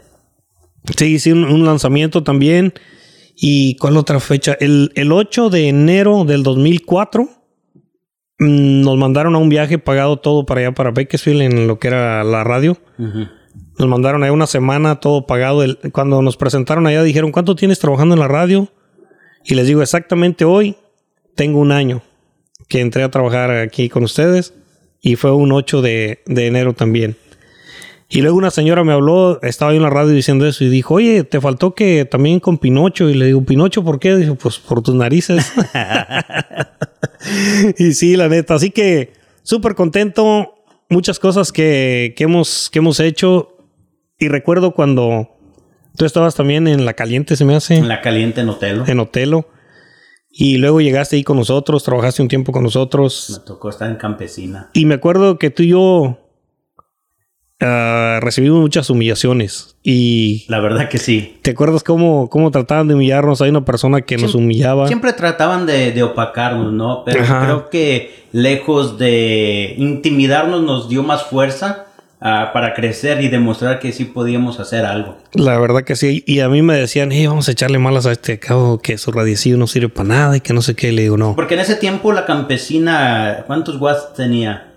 Sí, 0.97 1.19
sí, 1.19 1.33
un, 1.33 1.45
un 1.45 1.67
lanzamiento 1.67 2.23
también. 2.23 2.73
¿Y 3.37 3.77
cuál 3.77 3.99
otra 3.99 4.21
fecha? 4.21 4.57
El, 4.59 4.91
el 4.95 5.13
8 5.13 5.51
de 5.51 5.69
enero 5.69 6.25
del 6.25 6.43
2004 6.43 7.29
mm, 8.39 8.81
nos 8.81 8.97
mandaron 8.97 9.35
a 9.35 9.39
un 9.39 9.51
viaje 9.51 9.79
pagado 9.79 10.17
todo 10.17 10.47
para 10.47 10.61
allá, 10.63 10.73
para 10.73 10.93
Bakersfield, 10.93 11.43
en 11.43 11.67
lo 11.69 11.79
que 11.79 11.89
era 11.89 12.25
la 12.25 12.43
radio. 12.43 12.79
Nos 13.79 13.89
mandaron 13.89 14.23
ahí 14.23 14.31
una 14.31 14.47
semana 14.47 14.97
todo 14.97 15.27
pagado. 15.27 15.63
Cuando 15.93 16.23
nos 16.23 16.37
presentaron 16.39 16.87
allá 16.87 17.03
dijeron, 17.03 17.33
¿cuánto 17.33 17.55
tienes 17.55 17.79
trabajando 17.79 18.15
en 18.15 18.21
la 18.21 18.29
radio? 18.29 18.69
Y 19.45 19.55
les 19.55 19.67
digo, 19.67 19.83
exactamente 19.83 20.45
hoy 20.45 20.77
tengo 21.35 21.59
un 21.59 21.73
año 21.73 22.03
que 22.69 22.81
entré 22.81 23.03
a 23.03 23.11
trabajar 23.11 23.51
aquí 23.51 23.89
con 23.89 24.05
ustedes 24.05 24.55
y 25.01 25.17
fue 25.17 25.33
un 25.33 25.53
8 25.53 25.83
de, 25.83 26.21
de 26.27 26.47
enero 26.47 26.75
también. 26.75 27.17
Y 28.13 28.23
luego 28.23 28.37
una 28.37 28.51
señora 28.51 28.83
me 28.83 28.93
habló, 28.93 29.41
estaba 29.43 29.71
yo 29.71 29.77
en 29.77 29.85
la 29.85 29.91
radio 29.91 30.11
diciendo 30.11 30.45
eso 30.45 30.65
y 30.65 30.69
dijo, 30.69 30.95
oye, 30.95 31.23
te 31.23 31.41
faltó 31.41 31.77
que 31.77 32.05
también 32.05 32.41
con 32.41 32.59
Pinocho. 32.59 33.09
Y 33.09 33.15
le 33.15 33.27
digo, 33.27 33.45
¿Pinocho 33.45 33.85
por 33.85 34.01
qué? 34.01 34.17
Dijo, 34.17 34.35
pues 34.35 34.59
por 34.59 34.83
tus 34.83 34.97
narices. 34.97 35.53
y 37.79 37.93
sí, 37.93 38.17
la 38.17 38.29
neta. 38.29 38.55
Así 38.55 38.71
que 38.71 39.13
súper 39.45 39.77
contento. 39.77 40.57
Muchas 40.89 41.21
cosas 41.21 41.53
que, 41.53 42.15
que 42.17 42.25
hemos, 42.25 42.69
que 42.73 42.81
hemos 42.81 42.99
hecho. 42.99 43.57
Y 44.19 44.27
recuerdo 44.27 44.75
cuando 44.75 45.37
tú 46.01 46.07
estabas 46.07 46.35
también 46.35 46.67
en 46.67 46.87
La 46.87 46.95
Caliente, 46.95 47.37
se 47.37 47.45
me 47.45 47.55
hace, 47.55 47.77
En 47.77 47.87
la 47.87 48.01
caliente 48.01 48.41
en 48.41 48.49
Otelo. 48.49 48.85
en 48.87 49.01
Otelo. 49.01 49.51
Y 50.31 50.57
luego 50.57 50.81
llegaste 50.81 51.17
ahí 51.17 51.25
con 51.25 51.37
nosotros, 51.37 51.85
trabajaste 51.85 52.23
un 52.23 52.29
tiempo 52.29 52.53
con 52.53 52.63
nosotros. 52.63 53.27
Me 53.39 53.45
tocó 53.45 53.69
estar 53.69 53.91
en 53.91 53.97
Campesina. 53.97 54.71
Y 54.73 54.87
me 54.87 54.95
acuerdo 54.95 55.39
que 55.39 55.51
tú 55.51 55.63
y 55.63 55.69
yo 55.69 56.19
ah, 57.61 58.19
recibimos 58.23 58.61
muchas 58.61 58.89
humillaciones. 58.89 59.77
Y 59.83 60.47
La 60.49 60.61
verdad 60.61 60.89
que 60.89 60.97
sí. 60.97 61.37
¿te 61.43 61.51
acuerdas 61.51 61.83
cómo, 61.83 62.31
cómo 62.31 62.51
trataban 62.51 62.89
de 62.89 62.95
humillarnos? 62.95 63.43
Hay 63.43 63.51
una 63.51 63.67
persona 63.67 64.01
que 64.01 64.17
nos 64.17 64.35
humillaba. 64.35 64.87
Siempre 64.87 65.13
trataban 65.13 65.67
de, 65.67 65.93
de 65.93 66.03
opacarnos, 66.03 66.73
¿no? 66.73 67.03
Pero 67.05 67.21
Ajá. 67.25 67.45
creo 67.45 67.69
que 67.69 68.25
lejos 68.33 68.97
de 68.97 69.75
intimidarnos 69.77 70.63
nos 70.63 70.89
dio 70.89 71.03
más 71.03 71.25
fuerza 71.25 71.89
ah, 72.21 72.51
para 72.53 72.75
crecer 72.75 73.23
y 73.23 73.29
demostrar 73.29 73.79
que 73.81 73.93
sí 73.93 74.05
podíamos 74.05 74.61
hacer 74.61 74.85
algo. 74.85 75.17
La 75.35 75.59
verdad 75.59 75.83
que 75.85 75.97
sí. 75.97 76.23
Y 76.27 76.41
a 76.41 76.49
mí 76.49 76.63
me 76.63 76.75
decían, 76.77 77.11
hey, 77.13 77.27
vamos 77.27 77.49
a 77.49 77.53
echarle 77.53 77.79
malas 77.79 78.07
a 78.07 78.13
este 78.13 78.39
cabo 78.39 78.79
que 78.79 78.99
su 78.99 79.11
radiecillo 79.13 79.57
no 79.57 79.67
sirve 79.67 79.89
para 79.89 80.09
nada 80.09 80.37
y 80.37 80.41
que 80.41 80.53
no 80.53 80.63
sé 80.63 80.75
qué. 80.75 80.93
Le 80.93 81.03
digo, 81.03 81.17
no. 81.17 81.35
Porque 81.37 81.55
en 81.55 81.61
ese 81.61 81.77
tiempo 81.77 82.13
la 82.13 82.25
campesina, 82.27 83.45
¿cuántos 83.47 83.81
watts 83.81 84.15
tenía? 84.15 84.73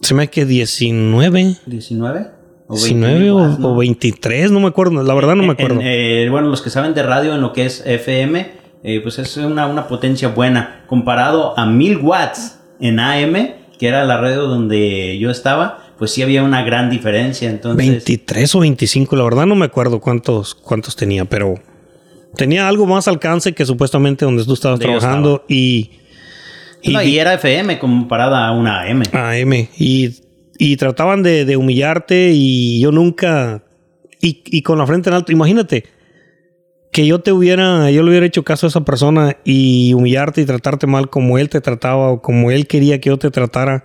Se 0.00 0.14
me 0.14 0.24
hace 0.24 0.30
que 0.30 0.44
19. 0.44 1.56
¿19? 1.66 2.30
¿O 2.68 2.74
19 2.74 3.14
20 3.20 3.30
o, 3.30 3.48
no? 3.58 3.68
o 3.72 3.76
23, 3.76 4.50
no 4.50 4.60
me 4.60 4.68
acuerdo. 4.68 5.02
La 5.02 5.14
verdad 5.14 5.34
no 5.36 5.42
me 5.42 5.50
En- 5.50 5.50
acuerdo. 5.52 5.80
eh, 5.82 6.26
bueno, 6.30 6.48
los 6.48 6.62
que 6.62 6.70
saben 6.70 6.94
de 6.94 7.02
radio 7.02 7.34
en 7.34 7.40
lo 7.40 7.52
que 7.52 7.64
es 7.66 7.82
FM, 7.86 8.50
eh, 8.82 9.00
pues 9.02 9.18
es 9.18 9.36
una, 9.36 9.66
una 9.66 9.86
potencia 9.88 10.28
buena. 10.28 10.82
Comparado 10.86 11.58
a 11.58 11.66
1000 11.66 11.98
watts 11.98 12.58
en 12.80 12.98
AM, 12.98 13.54
que 13.78 13.88
era 13.88 14.04
la 14.04 14.18
radio 14.20 14.42
donde 14.48 15.16
yo 15.18 15.30
estaba, 15.30 15.78
pues 15.98 16.12
sí 16.12 16.22
había 16.22 16.42
una 16.42 16.62
gran 16.62 16.90
diferencia. 16.90 17.48
Entonces, 17.48 17.86
23 17.86 18.54
o 18.54 18.60
25, 18.60 19.16
la 19.16 19.24
verdad 19.24 19.46
no 19.46 19.54
me 19.54 19.64
acuerdo 19.64 20.00
cuántos, 20.00 20.54
cuántos 20.54 20.96
tenía, 20.96 21.24
pero, 21.24 21.54
tenía 22.36 22.68
algo 22.68 22.86
más 22.86 23.08
alcance 23.08 23.52
que 23.54 23.64
supuestamente 23.64 24.24
donde 24.24 24.44
tú 24.44 24.54
estabas 24.54 24.78
Donde 24.78 24.98
trabajando 24.98 25.44
y... 25.48 25.90
No, 26.84 27.02
y 27.02 27.18
era 27.18 27.34
FM 27.34 27.80
comparada 27.80 28.46
a 28.46 28.52
una 28.52 28.82
AM. 28.82 29.02
AM. 29.12 29.68
Y, 29.76 30.14
y 30.56 30.76
trataban 30.76 31.22
de, 31.22 31.44
de 31.44 31.56
humillarte 31.56 32.30
y 32.32 32.80
yo 32.80 32.92
nunca... 32.92 33.64
Y, 34.20 34.42
y 34.46 34.62
con 34.62 34.78
la 34.78 34.86
frente 34.86 35.10
en 35.10 35.14
alto, 35.14 35.32
imagínate 35.32 35.84
que 36.96 37.06
yo 37.06 37.20
te 37.20 37.30
hubiera, 37.30 37.90
yo 37.90 38.02
le 38.02 38.08
hubiera 38.08 38.24
hecho 38.24 38.42
caso 38.42 38.66
a 38.66 38.68
esa 38.68 38.82
persona 38.82 39.36
y 39.44 39.92
humillarte 39.92 40.40
y 40.40 40.46
tratarte 40.46 40.86
mal 40.86 41.10
como 41.10 41.36
él 41.36 41.50
te 41.50 41.60
trataba 41.60 42.10
o 42.10 42.22
como 42.22 42.50
él 42.50 42.66
quería 42.66 43.00
que 43.02 43.10
yo 43.10 43.18
te 43.18 43.30
tratara. 43.30 43.84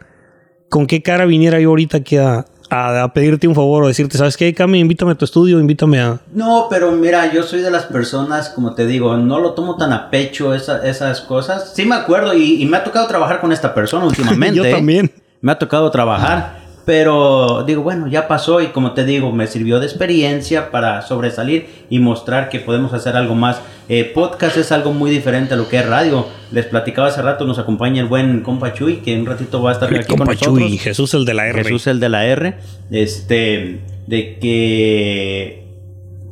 ¿Con 0.72 0.88
qué 0.88 1.04
cara 1.04 1.26
viniera 1.26 1.60
yo 1.60 1.70
ahorita 1.70 1.98
aquí 1.98 2.16
a, 2.18 2.46
a, 2.70 3.04
a 3.04 3.14
pedirte 3.14 3.46
un 3.48 3.54
favor 3.56 3.84
o 3.84 3.88
decirte, 3.88 4.18
¿sabes 4.18 4.38
qué, 4.38 4.54
Cami? 4.54 4.80
Invítame 4.80 5.12
a 5.12 5.16
tu 5.16 5.26
estudio, 5.26 5.60
invítame 5.60 6.00
a... 6.00 6.20
No, 6.34 6.68
pero 6.70 6.94
mira, 6.94 7.32
yo 7.34 7.44
soy 7.44 7.60
de 7.62 7.70
las 7.70 7.84
personas, 7.84 8.48
como 8.50 8.74
te 8.74 8.86
digo, 8.86 9.18
no 9.18 9.40
lo 9.42 9.52
tomo 9.54 9.76
tan 9.76 9.92
a 9.92 10.10
pecho 10.10 10.56
esa- 10.56 10.88
esas 10.88 11.20
cosas. 11.20 11.74
Sí 11.76 11.84
me 11.86 11.96
acuerdo 11.96 12.34
y, 12.34 12.62
y 12.64 12.66
me 12.66 12.78
ha 12.78 12.84
tocado 12.86 13.06
trabajar 13.08 13.42
con 13.42 13.52
esta 13.52 13.74
persona 13.74 14.06
últimamente. 14.08 14.56
yo 14.56 14.64
¿eh? 14.64 14.72
también. 14.72 15.12
Me 15.42 15.52
ha 15.52 15.60
tocado 15.60 15.92
trabajar, 15.92 16.61
pero 16.92 17.64
digo, 17.66 17.84
bueno, 17.84 18.08
ya 18.08 18.28
pasó 18.28 18.60
y 18.60 18.68
como 18.68 18.92
te 18.92 19.06
digo, 19.06 19.32
me 19.32 19.48
sirvió 19.48 19.80
de 19.80 19.86
experiencia 19.86 20.72
para 20.72 21.02
sobresalir 21.02 21.86
y 21.90 22.00
mostrar 22.00 22.50
que 22.50 22.60
podemos 22.60 22.92
hacer 22.92 23.16
algo 23.16 23.34
más. 23.34 23.62
Eh, 23.88 24.12
podcast 24.14 24.58
es 24.58 24.74
algo 24.74 24.92
muy 24.92 25.10
diferente 25.10 25.54
a 25.54 25.58
lo 25.58 25.70
que 25.70 25.80
es 25.80 25.88
radio. 25.88 26.28
Les 26.52 26.66
platicaba 26.66 27.08
hace 27.08 27.22
rato, 27.22 27.46
nos 27.46 27.60
acompaña 27.60 28.02
el 28.02 28.10
buen 28.10 28.42
compa 28.42 28.74
Chuy, 28.74 28.98
que 28.98 29.14
en 29.14 29.22
un 29.22 29.28
ratito 29.28 29.64
va 29.64 29.70
a 29.70 29.74
estar 29.76 29.88
aquí 29.88 30.18
con 30.18 30.28
nosotros. 30.28 30.60
Chuy, 30.60 30.78
Jesús 30.80 31.14
el 31.14 31.24
de 31.24 31.34
la 31.34 31.48
R. 31.48 31.64
Jesús 31.64 31.88
el 31.88 32.02
de 32.02 32.10
la 32.10 32.26
R, 32.26 32.58
este, 32.92 33.80
de 34.08 34.40
que 34.40 35.64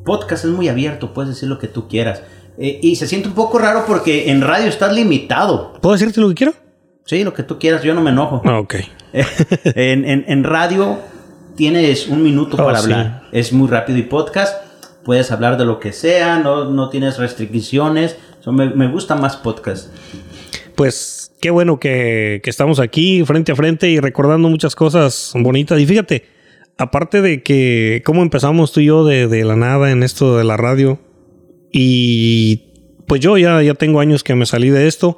podcast 0.03 0.43
es 0.43 0.51
muy 0.51 0.67
abierto, 0.67 1.13
puedes 1.13 1.29
decir 1.29 1.47
lo 1.47 1.57
que 1.57 1.69
tú 1.69 1.87
quieras. 1.87 2.21
Eh, 2.57 2.81
y 2.83 2.97
se 2.97 3.07
siente 3.07 3.29
un 3.29 3.33
poco 3.33 3.59
raro 3.59 3.85
porque 3.87 4.29
en 4.29 4.41
radio 4.41 4.67
estás 4.67 4.91
limitado. 4.91 5.75
¿Puedo 5.79 5.93
decirte 5.93 6.19
lo 6.19 6.27
que 6.27 6.35
quiero? 6.35 6.53
Sí, 7.09 7.23
lo 7.23 7.33
que 7.33 7.41
tú 7.41 7.57
quieras, 7.57 7.81
yo 7.81 7.95
no 7.95 8.01
me 8.01 8.11
enojo. 8.11 8.43
Ah, 8.45 8.59
ok. 8.59 8.75
en, 9.63 10.05
en- 10.05 10.25
en 10.27 10.43
radio 10.43 10.99
tienes 11.55 12.07
un 12.07 12.21
minuto 12.21 12.55
Oh, 12.59 12.63
para 12.65 12.77
sí. 12.77 12.83
hablar. 12.83 13.23
Es 13.31 13.51
muy 13.51 13.67
rápido 13.67 13.97
y 13.97 14.03
podcast 14.03 14.63
puedes 15.03 15.31
hablar 15.31 15.57
de 15.57 15.65
lo 15.65 15.79
que 15.79 15.91
sea, 15.91 16.37
no, 16.37 16.65
no 16.69 16.89
tienes 16.89 17.17
restricciones. 17.17 18.15
So, 18.41 18.51
me, 18.51 18.69
me 18.69 18.87
gusta 18.87 19.15
más 19.15 19.37
podcast. 19.37 19.91
Pues 20.75 21.31
qué 21.41 21.49
bueno 21.49 21.79
que, 21.79 22.41
que 22.43 22.49
estamos 22.51 22.79
aquí 22.79 23.23
frente 23.25 23.53
a 23.53 23.55
frente 23.55 23.89
y 23.89 23.99
recordando 23.99 24.47
muchas 24.49 24.75
cosas 24.75 25.31
bonitas. 25.35 25.79
Y 25.79 25.87
fíjate, 25.87 26.27
aparte 26.77 27.23
de 27.23 27.41
que 27.41 28.03
cómo 28.05 28.21
empezamos 28.21 28.71
tú 28.71 28.81
y 28.81 28.85
yo 28.85 29.03
de, 29.03 29.27
de 29.27 29.43
la 29.45 29.55
nada 29.55 29.89
en 29.89 30.03
esto 30.03 30.37
de 30.37 30.43
la 30.43 30.57
radio, 30.57 30.99
y 31.71 32.65
pues 33.07 33.19
yo 33.21 33.35
ya, 33.37 33.61
ya 33.63 33.73
tengo 33.73 33.99
años 33.99 34.23
que 34.23 34.35
me 34.35 34.45
salí 34.45 34.69
de 34.69 34.87
esto, 34.87 35.17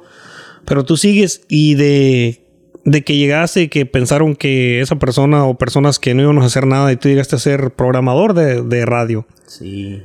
pero 0.64 0.84
tú 0.84 0.96
sigues 0.96 1.42
y 1.48 1.74
de, 1.74 2.44
de 2.84 3.02
que 3.02 3.16
llegaste, 3.16 3.68
que 3.68 3.86
pensaron 3.86 4.34
que 4.36 4.80
esa 4.80 4.96
persona 4.96 5.44
o 5.44 5.56
personas 5.58 5.98
que 5.98 6.14
no 6.14 6.22
íbamos 6.22 6.44
a 6.44 6.46
hacer 6.46 6.66
nada 6.66 6.92
y 6.92 6.96
tú 6.96 7.08
llegaste 7.08 7.36
a 7.36 7.38
ser 7.38 7.72
programador 7.72 8.34
de, 8.34 8.62
de 8.62 8.86
radio 8.86 9.26
Sí. 9.46 10.00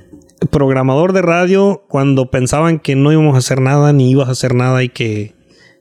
programador 0.52 1.14
de 1.14 1.22
radio 1.22 1.84
cuando 1.88 2.30
pensaban 2.30 2.80
que 2.80 2.96
no 2.96 3.12
íbamos 3.12 3.36
a 3.36 3.40
hacer 3.40 3.62
nada 3.62 3.94
ni 3.94 4.12
ibas 4.12 4.28
a 4.28 4.32
hacer 4.32 4.54
nada 4.56 4.84
y 4.84 4.90
que 4.90 5.34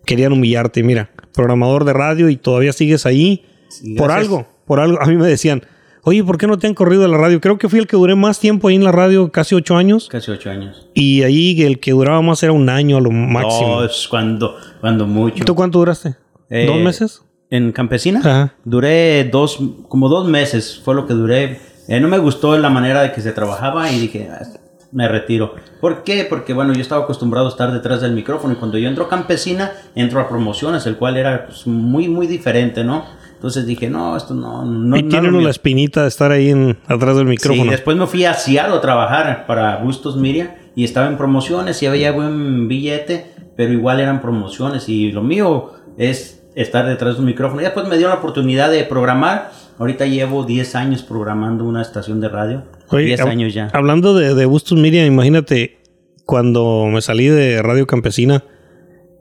querían 0.05 0.33
humillarte. 0.33 0.83
Mira, 0.83 1.11
programador 1.35 1.85
de 1.85 1.93
radio 1.93 2.29
y 2.29 2.37
todavía 2.37 2.73
sigues 2.73 3.07
ahí 3.07 3.45
Sí, 3.69 3.95
por 3.97 4.13
algo, 4.13 4.47
por 4.67 4.79
algo. 4.81 5.01
A 5.03 5.07
mí 5.07 5.17
me 5.17 5.27
decían, 5.27 5.63
oye, 6.07 6.23
¿por 6.23 6.39
qué 6.39 6.47
no 6.47 6.57
te 6.57 6.69
han 6.69 6.75
corrido 6.75 7.03
de 7.03 7.09
la 7.09 7.19
radio? 7.19 7.41
Creo 7.41 7.59
que 7.59 7.69
fui 7.69 7.81
el 7.81 7.89
que 7.89 7.97
duré 7.97 8.15
más 8.15 8.39
tiempo 8.39 8.69
ahí 8.69 8.77
en 8.77 8.85
la 8.85 8.93
radio, 8.93 9.33
casi 9.33 9.57
ocho 9.57 9.77
años. 9.77 10.09
Casi 10.09 10.31
ocho 10.31 10.51
años. 10.51 10.87
Y 10.95 11.25
ahí 11.25 11.61
el 11.63 11.81
que 11.81 11.91
duraba 11.91 12.23
más 12.23 12.43
era 12.45 12.53
un 12.53 12.69
año 12.69 12.97
a 12.97 13.01
lo 13.01 13.11
máximo. 13.11 13.83
Dos, 13.83 14.07
cuando, 14.09 14.57
cuando 14.81 15.07
mucho. 15.09 15.45
¿Tú 15.45 15.57
cuánto 15.57 15.81
duraste? 15.81 16.15
Eh, 16.49 16.65
¿Dos 16.67 16.79
meses? 16.79 17.23
En 17.51 17.73
Campesina 17.73 18.21
Ajá. 18.21 18.55
duré 18.65 19.25
dos, 19.25 19.59
como 19.89 20.09
dos 20.09 20.29
meses, 20.29 20.81
fue 20.85 20.95
lo 20.95 21.09
que 21.09 21.15
duré. 21.15 21.59
Eh, 21.89 21.99
no 21.99 22.07
me 22.07 22.19
gustó 22.19 22.57
la 22.57 22.71
manera 22.71 23.03
de 23.03 23.11
que 23.11 23.21
se 23.21 23.33
trabajaba 23.33 23.91
y 23.91 23.99
dije, 23.99 24.29
"Ah, 24.31 24.45
me 24.93 25.09
retiro. 25.09 25.55
¿Por 25.81 26.05
qué? 26.05 26.25
Porque 26.29 26.53
bueno, 26.53 26.73
yo 26.73 26.81
estaba 26.81 27.03
acostumbrado 27.03 27.47
a 27.47 27.51
estar 27.51 27.73
detrás 27.73 28.01
del 28.01 28.13
micrófono 28.13 28.55
y 28.55 28.57
cuando 28.57 28.79
yo 28.79 28.89
entro 28.89 29.05
a 29.05 29.09
Campesina, 29.09 29.73
entro 29.95 30.21
a 30.21 30.29
promociones, 30.29 30.87
el 30.87 30.97
cual 30.97 31.17
era 31.17 31.47
pues, 31.47 31.67
muy, 31.67 32.09
muy 32.09 32.27
diferente, 32.27 32.85
¿no? 32.85 33.05
Entonces 33.47 33.67
dije, 33.67 33.89
no, 33.89 34.17
esto 34.17 34.35
no, 34.35 34.65
no 34.65 34.97
y 34.97 35.03
no 35.05 35.09
tiene 35.09 35.31
mío". 35.31 35.41
la 35.43 35.51
espinita 35.51 36.03
de 36.03 36.09
estar 36.09 36.33
ahí 36.33 36.51
en, 36.51 36.77
atrás 36.89 37.17
del 37.17 37.27
micrófono. 37.27 37.63
Sí, 37.65 37.71
después 37.71 37.97
me 37.97 38.07
fui 38.07 38.25
a 38.25 38.35
Seattle 38.35 38.75
a 38.77 38.81
trabajar 38.81 39.47
para 39.47 39.77
Bustos 39.77 40.17
Miria 40.17 40.57
y 40.75 40.85
estaba 40.85 41.07
en 41.07 41.17
promociones 41.17 41.83
y 41.83 41.87
había 41.87 42.11
buen 42.13 42.67
billete, 42.69 43.27
pero 43.57 43.73
igual 43.73 44.01
eran 44.01 44.21
promociones 44.21 44.89
y 44.89 45.13
lo 45.13 45.23
mío 45.23 45.71
es 45.97 46.43
estar 46.57 46.87
detrás 46.87 47.15
de 47.15 47.21
un 47.21 47.27
micrófono. 47.27 47.61
Y 47.61 47.65
después 47.65 47.87
me 47.87 47.97
dio 47.99 48.09
la 48.09 48.15
oportunidad 48.15 48.71
de 48.71 48.83
programar. 48.85 49.51
Ahorita 49.79 50.07
llevo 50.07 50.45
10 50.45 50.75
años 50.75 51.03
programando 51.03 51.65
una 51.65 51.83
estación 51.83 52.21
de 52.21 52.29
radio. 52.31 52.65
Oye, 52.89 53.05
10 53.05 53.21
hab- 53.21 53.29
años 53.29 53.55
ya. 53.55 53.69
Hablando 53.75 54.15
de, 54.15 54.35
de 54.35 54.47
Bustos 54.47 54.79
Miriam, 54.79 55.07
imagínate 55.07 55.79
cuando 56.25 56.87
me 56.87 57.01
salí 57.03 57.27
de 57.29 57.63
Radio 57.63 57.87
Campesina 57.87 58.43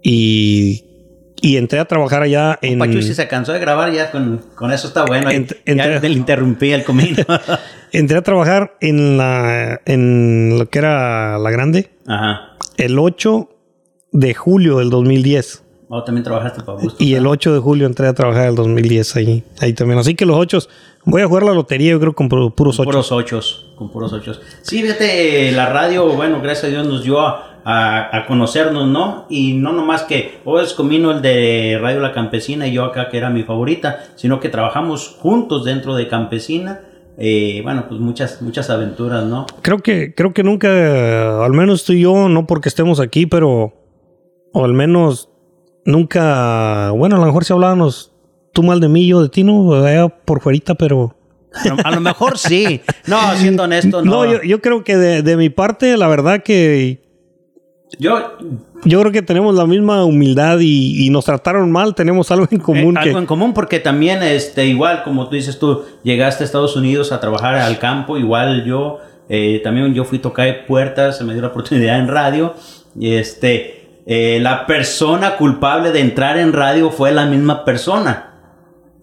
y, 0.02 0.85
y 1.42 1.58
entré 1.58 1.80
a 1.80 1.86
trabajar 1.86 2.22
allá 2.24 2.58
en... 2.62 2.80
Pachu, 2.80 3.02
si 3.02 3.14
se 3.14 3.28
cansó 3.28 3.54
de 3.54 3.60
grabar 3.60 3.92
ya 3.92 4.12
con, 4.12 4.42
con 4.56 4.72
eso 4.72 4.88
está 4.88 5.06
bueno. 5.06 5.30
Ent- 5.30 5.56
ya 5.66 5.72
entre- 5.74 6.00
le 6.10 6.16
interrumpí 6.16 6.72
el 6.72 6.84
comino. 6.84 7.24
Entré 7.92 8.18
a 8.18 8.22
trabajar 8.22 8.76
en 8.82 9.18
la 9.18 9.80
en 9.86 10.58
lo 10.60 10.70
que 10.70 10.80
era 10.80 11.38
la 11.38 11.50
grande 11.52 11.92
Ajá. 12.08 12.58
el 12.78 13.00
8 13.00 13.50
de 14.12 14.34
julio 14.34 14.80
del 14.80 14.90
2010. 14.90 15.64
Oh, 15.88 16.04
también 16.04 16.24
trabajaste 16.24 16.62
para 16.64 16.80
Bustos. 16.80 17.00
Y 17.00 17.14
el 17.14 17.26
8 17.28 17.54
de 17.54 17.60
julio 17.60 17.86
entré 17.86 18.08
a 18.08 18.14
trabajar 18.14 18.48
el 18.48 18.56
2010 18.56 19.16
ahí, 19.18 19.44
ahí 19.62 19.74
también. 19.74 20.00
Así 20.00 20.16
que 20.16 20.26
los 20.26 20.36
8 20.38 20.60
voy 21.06 21.22
a 21.22 21.28
jugar 21.28 21.44
la 21.44 21.54
lotería, 21.54 21.92
yo 21.92 22.00
creo 22.00 22.14
con 22.14 22.30
pu- 22.30 22.54
puros 22.54 22.80
8. 22.80 22.86
Puros 22.90 23.12
ochos, 23.12 23.66
con 23.76 23.90
puros 23.90 24.12
ochos. 24.14 24.42
Sí, 24.62 24.82
fíjate, 24.82 25.52
la 25.52 25.68
radio, 25.68 26.08
bueno, 26.14 26.40
gracias 26.42 26.66
a 26.66 26.68
Dios 26.68 26.88
nos 26.88 27.04
dio 27.04 27.20
a, 27.22 27.62
a- 27.64 28.18
a 28.18 28.26
conocernos, 28.26 28.88
¿no? 28.88 29.26
Y 29.30 29.54
no 29.54 29.74
nomás 29.74 30.04
que, 30.04 30.40
oh, 30.46 30.60
es 30.60 30.74
Comino 30.74 31.12
el 31.12 31.22
de 31.22 31.78
Radio 31.82 32.00
La 32.00 32.12
Campesina 32.12 32.68
y 32.68 32.74
yo 32.74 32.84
acá 32.86 33.10
que 33.10 33.18
era 33.18 33.30
mi 33.30 33.44
favorita, 33.44 34.04
sino 34.16 34.40
que 34.40 34.50
trabajamos 34.50 35.16
juntos 35.20 35.64
dentro 35.66 35.96
de 35.96 36.08
Campesina. 36.08 36.82
Eh, 37.18 37.62
bueno, 37.64 37.86
pues 37.88 38.02
muchas, 38.02 38.42
muchas 38.42 38.70
aventuras, 38.70 39.24
¿no? 39.24 39.46
Creo 39.62 39.78
que 39.80 40.14
creo 40.14 40.34
que 40.34 40.44
nunca 40.44 41.46
al 41.46 41.54
menos 41.54 41.86
tú 41.86 41.94
y 41.94 42.02
yo 42.02 42.28
no 42.28 42.46
porque 42.46 42.68
estemos 42.68 43.00
aquí, 43.00 43.26
pero 43.26 43.72
o 44.52 44.66
al 44.66 44.74
menos 44.74 45.30
nunca, 45.86 46.92
bueno, 46.92 47.16
a 47.16 47.20
lo 47.20 47.26
mejor 47.26 47.46
si 47.46 47.54
hablábamos 47.54 48.12
tú 48.56 48.64
mal 48.64 48.80
de 48.80 48.88
mí, 48.88 49.06
yo 49.06 49.22
de 49.22 49.30
ti, 49.30 49.44
no, 49.44 49.74
Allá 49.74 50.08
por 50.08 50.42
fuerita, 50.42 50.76
pero 50.76 51.14
A 51.54 51.68
lo, 51.68 51.76
a 51.84 51.92
lo 51.92 52.02
mejor 52.02 52.38
sí. 52.38 52.82
No, 53.06 53.18
siendo 53.36 53.64
honesto, 53.64 54.02
no. 54.02 54.12
no, 54.12 54.32
yo, 54.32 54.42
yo 54.44 54.62
creo 54.62 54.84
que 54.84 54.96
de, 54.96 55.22
de 55.22 55.38
mi 55.38 55.50
parte, 55.50 55.98
la 55.98 56.08
verdad 56.08 56.42
que 56.42 57.02
yo 58.00 58.38
yo 58.84 59.00
creo 59.00 59.12
que 59.12 59.22
tenemos 59.22 59.56
la 59.56 59.66
misma 59.66 60.04
humildad 60.06 60.60
y, 60.60 61.06
y 61.06 61.10
nos 61.10 61.26
trataron 61.26 61.72
mal, 61.72 61.96
tenemos 61.96 62.32
algo 62.32 62.48
en 62.50 62.60
común 62.60 62.98
Eh, 62.98 63.02
que 63.02 63.10
algo 63.10 63.20
en 63.20 63.26
común 63.26 63.54
porque 63.54 63.80
también, 63.80 64.24
este, 64.24 64.66
igual 64.68 65.04
como 65.04 65.28
tú 65.28 65.36
dices 65.36 65.60
tú, 65.60 65.84
llegaste 66.04 66.44
a 66.44 66.46
Estados 66.46 66.76
Unidos 66.76 67.12
a 67.12 67.20
trabajar 67.20 67.56
al 67.56 67.78
campo, 67.80 68.18
igual 68.18 68.64
yo, 68.64 69.00
eh, 69.28 69.60
también 69.64 69.94
yo 69.94 70.06
fui 70.06 70.20
tocar 70.20 70.66
puertas, 70.66 71.18
se 71.18 71.24
me 71.24 71.34
dio 71.34 71.42
la 71.42 71.50
oportunidad 71.50 72.00
en 72.00 72.08
radio, 72.08 72.54
y 72.98 73.14
este, 73.14 74.02
eh, 74.06 74.40
la 74.42 74.68
persona 74.68 75.36
culpable 75.36 75.92
de 75.92 76.02
entrar 76.02 76.38
en 76.38 76.54
radio 76.54 76.92
fue 76.92 77.12
la 77.12 77.26
misma 77.26 77.66
persona. 77.66 78.35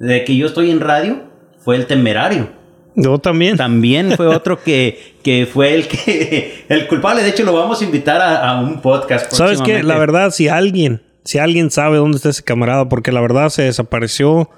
De 0.02 0.24
que 0.24 0.36
yo 0.36 0.46
estoy 0.46 0.72
en 0.72 0.80
radio, 0.80 1.22
fue 1.58 1.76
el 1.76 1.86
temerario. 1.86 2.48
yo 2.96 3.18
también. 3.18 3.56
También 3.56 4.10
fue 4.16 4.26
otro 4.34 4.60
que, 4.60 5.14
que 5.22 5.46
fue 5.46 5.74
el 5.76 5.86
que, 5.86 6.64
el 6.68 6.88
culpable, 6.88 7.22
de 7.22 7.30
hecho 7.30 7.44
lo 7.44 7.52
vamos 7.52 7.80
a 7.80 7.84
invitar 7.84 8.20
a, 8.20 8.50
a 8.50 8.60
un 8.60 8.80
podcast. 8.82 9.30
¿Sabes 9.32 9.58
próximamente. 9.58 9.86
La 9.86 9.98
verdad, 9.98 10.32
si 10.32 10.48
alguien, 10.48 11.02
si 11.24 11.38
alguien 11.38 11.70
sabe 11.70 11.98
dónde 11.98 12.16
está 12.16 12.30
ese 12.30 12.42
camarada, 12.42 12.88
porque 12.88 13.12
la 13.12 13.20
verdad 13.20 13.48
se 13.50 13.62
desapareció, 13.62 14.50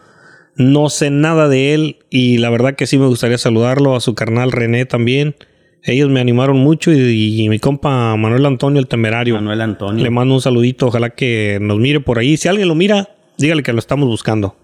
no 0.56 0.88
sé 0.88 1.10
nada 1.10 1.46
de 1.46 1.74
él 1.74 1.98
y 2.08 2.38
la 2.38 2.48
verdad 2.48 2.74
que 2.74 2.86
sí 2.86 2.96
me 2.96 3.06
gustaría 3.06 3.36
saludarlo, 3.36 3.96
a 3.96 4.00
su 4.00 4.14
carnal 4.14 4.50
René 4.50 4.86
también. 4.86 5.36
Ellos 5.82 6.08
me 6.08 6.20
animaron 6.20 6.56
mucho 6.56 6.90
y, 6.90 7.42
y 7.42 7.48
mi 7.50 7.58
compa 7.58 8.16
Manuel 8.16 8.46
Antonio 8.46 8.80
el 8.80 8.86
Temerario. 8.86 9.34
Manuel 9.34 9.60
Antonio. 9.60 10.02
Le 10.02 10.08
mando 10.08 10.36
un 10.36 10.40
saludito, 10.40 10.86
ojalá 10.86 11.10
que 11.10 11.58
nos 11.60 11.78
mire 11.78 12.00
por 12.00 12.18
ahí. 12.18 12.38
Si 12.38 12.48
alguien 12.48 12.68
lo 12.68 12.74
mira, 12.74 13.10
dígale 13.36 13.62
que 13.62 13.74
lo 13.74 13.78
estamos 13.78 14.08
buscando. 14.08 14.56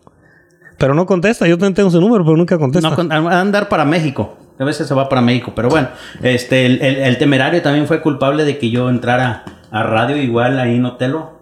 Pero 0.80 0.94
no 0.94 1.04
contesta, 1.06 1.46
yo 1.46 1.56
también 1.58 1.74
tengo 1.74 1.90
su 1.90 2.00
número, 2.00 2.24
pero 2.24 2.36
nunca 2.36 2.58
contesta. 2.58 2.88
No, 3.04 3.28
a 3.28 3.40
andar 3.40 3.68
para 3.68 3.84
México. 3.84 4.36
A 4.58 4.64
veces 4.64 4.88
se 4.88 4.94
va 4.94 5.08
para 5.08 5.20
México. 5.20 5.52
Pero 5.54 5.68
bueno, 5.68 5.88
este, 6.22 6.64
el, 6.66 6.80
el- 6.82 6.96
el 6.96 7.18
temerario 7.18 7.60
también 7.62 7.86
fue 7.86 8.00
culpable 8.00 8.44
de 8.44 8.56
que 8.58 8.70
yo 8.70 8.88
entrara 8.90 9.44
a 9.70 9.82
radio 9.82 10.16
igual 10.16 10.58
ahí 10.58 10.76
en 10.76 10.84
Otelo. 10.86 11.38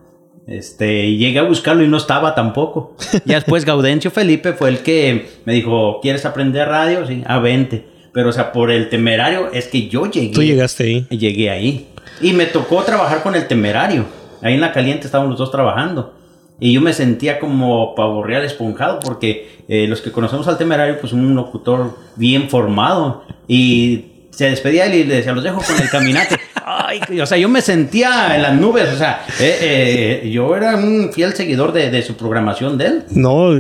Este, 0.47 1.05
y 1.07 1.19
llegué 1.19 1.39
a 1.39 1.43
buscarlo 1.45 1.85
y 1.85 1.89
no 1.89 1.99
estaba 1.99 2.35
tampoco. 2.35 2.97
Ya 3.25 3.37
después 3.37 3.65
Gaudencio 3.65 4.11
Felipe 4.11 4.55
fue 4.55 4.71
el 4.71 4.79
que 4.81 5.29
me 5.45 5.53
dijo, 5.53 6.01
¿quieres 6.01 6.25
aprender 6.27 6.67
radio? 6.69 7.07
Sí, 7.07 7.23
a 7.27 7.39
20. 7.39 7.87
Pero, 8.13 8.31
o 8.31 8.33
sea, 8.33 8.51
por 8.53 8.71
el 8.73 8.89
temerario 8.89 9.51
es 9.53 9.69
que 9.69 9.89
yo 9.89 10.07
llegué. 10.07 10.33
Tú 10.35 10.43
llegaste 10.43 10.85
ahí. 10.85 11.07
Llegué 11.11 11.51
ahí. 11.51 11.89
Y 12.21 12.33
me 12.33 12.47
tocó 12.47 12.83
trabajar 12.83 13.23
con 13.23 13.35
el 13.37 13.47
temerario. 13.47 14.05
Ahí 14.43 14.55
en 14.55 14.61
la 14.61 14.73
caliente 14.73 15.07
estábamos 15.07 15.31
los 15.31 15.39
dos 15.39 15.51
trabajando. 15.53 16.15
Y 16.61 16.73
yo 16.73 16.81
me 16.81 16.93
sentía 16.93 17.39
como 17.39 17.95
pavo 17.95 18.23
real 18.25 18.45
esponjado 18.45 18.99
porque 19.01 19.49
eh, 19.69 19.87
los 19.87 20.01
que 20.01 20.11
conocemos 20.11 20.49
al 20.49 20.59
temerario, 20.59 20.99
pues 21.01 21.13
un 21.13 21.35
locutor 21.35 21.97
bien 22.17 22.49
formado. 22.49 23.23
Y 23.47 24.05
se 24.31 24.51
despedía 24.51 24.87
él 24.87 24.95
y 24.95 25.05
le 25.05 25.17
decía, 25.17 25.33
los 25.33 25.45
dejo 25.45 25.61
con 25.63 25.81
el 25.81 25.89
caminante. 25.89 26.37
Ay, 26.65 27.01
o 27.21 27.27
sea, 27.27 27.39
yo 27.39 27.49
me 27.49 27.61
sentía 27.63 28.35
en 28.35 28.43
las 28.43 28.55
nubes. 28.55 28.93
O 28.93 28.97
sea, 28.99 29.25
eh, 29.41 30.23
eh, 30.25 30.31
yo 30.31 30.55
era 30.57 30.77
un 30.77 31.11
fiel 31.13 31.33
seguidor 31.35 31.73
de, 31.73 31.91
de 31.91 32.03
su 32.03 32.15
programación 32.17 32.77
de 32.77 32.87
él. 32.87 33.05
No, 33.11 33.51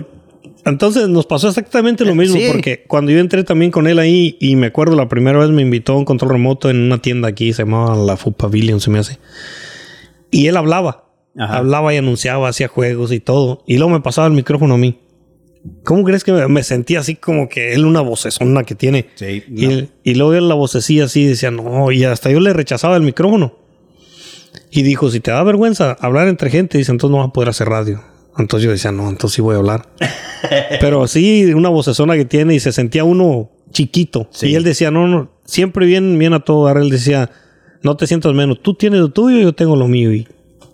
entonces 0.65 1.09
nos 1.09 1.25
pasó 1.25 1.49
exactamente 1.49 2.05
lo 2.05 2.15
mismo, 2.15 2.37
Sí. 2.37 2.49
porque 2.51 2.85
cuando 2.87 3.11
yo 3.13 3.21
entré 3.21 3.45
también 3.45 3.71
con 3.71 3.87
él 3.87 3.99
ahí, 3.99 4.37
y 4.41 4.57
me 4.57 4.67
acuerdo 4.67 4.97
la 4.97 5.09
primera 5.09 5.39
vez 5.39 5.49
me 5.51 5.63
invitó 5.63 5.93
a 5.95 5.97
un 5.97 6.05
control 6.05 6.33
remoto 6.33 6.69
en 6.69 6.79
una 6.83 6.99
tienda 7.01 7.29
aquí, 7.29 7.53
se 7.55 7.63
llamaba 7.63 7.97
la 7.97 8.17
Food 8.17 8.35
Pavilion, 8.35 8.81
se 8.81 8.91
me 8.91 8.99
hace. 8.99 9.19
Y 10.31 10.49
él 10.49 10.57
hablaba, 10.59 11.05
Ajá. 11.39 11.59
hablaba 11.59 11.95
y 11.95 11.97
anunciaba, 11.99 12.49
hacía 12.49 12.69
juegos 12.69 13.13
y 13.13 13.21
todo. 13.21 13.63
Y 13.67 13.77
luego 13.77 13.91
me 13.91 14.01
pasaba 14.01 14.27
el 14.27 14.33
micrófono 14.35 14.75
a 14.75 14.79
mí. 14.79 14.99
¿Cómo 15.85 16.05
crees 16.05 16.25
que 16.25 16.33
me, 16.33 16.47
me 16.49 16.63
sentía 16.63 17.01
así 17.01 17.15
como 17.17 17.49
que 17.49 17.75
él 17.75 17.85
una 17.85 18.01
vocesona 18.01 18.65
que 18.65 18.75
tiene? 18.75 19.07
Sí, 19.17 19.43
Y, 19.49 19.67
no. 19.67 19.71
él- 19.73 19.89
y 20.05 20.15
luego 20.15 20.35
él 20.35 20.49
la 20.49 20.55
vocecilla 20.55 21.05
así 21.05 21.25
decía, 21.27 21.51
no, 21.51 21.91
y 21.93 22.05
hasta 22.05 22.31
yo 22.31 22.41
le 22.41 22.53
rechazaba 22.53 22.97
el 22.97 23.03
micrófono. 23.03 23.55
Y 24.71 24.83
dijo, 24.83 25.11
si 25.11 25.21
te 25.21 25.31
da 25.31 25.43
vergüenza 25.43 25.97
hablar 26.01 26.29
entre 26.29 26.51
gente, 26.51 26.79
dice, 26.79 26.93
entonces 26.93 27.13
no 27.13 27.19
vas 27.19 27.29
a 27.29 27.33
poder 27.33 27.49
hacer 27.51 27.69
radio. 27.69 28.03
Entonces 28.39 28.65
yo 28.65 28.71
decía, 28.71 28.93
no, 28.93 29.09
entonces 29.09 29.35
sí 29.37 29.43
voy 29.43 29.55
a 29.57 29.59
hablar. 29.59 29.89
Pero 30.81 31.07
sí, 31.09 31.53
una 31.55 31.69
vocesona 31.69 32.15
que 32.17 32.25
tiene 32.25 32.55
y 32.55 32.61
se 32.61 32.73
sentía 32.73 33.05
uno 33.05 33.51
chiquito. 33.73 34.29
Sí. 34.31 34.49
Y 34.49 34.55
él 34.55 34.65
decía, 34.65 34.91
no, 34.91 35.07
no, 35.09 35.31
siempre 35.45 35.87
bien, 35.87 36.19
bien 36.19 36.33
a 36.35 36.41
todo 36.41 36.67
dar. 36.67 36.77
Él 36.79 36.89
decía, 36.91 37.31
no 37.83 37.97
te 37.97 38.07
sientas 38.07 38.33
menos. 38.35 38.63
Tú 38.63 38.75
tienes 38.75 39.01
lo 39.01 39.11
tuyo, 39.11 39.39
yo 39.41 39.53
tengo 39.55 39.75
lo 39.77 39.89
mío. 39.89 40.13
Y 40.13 40.27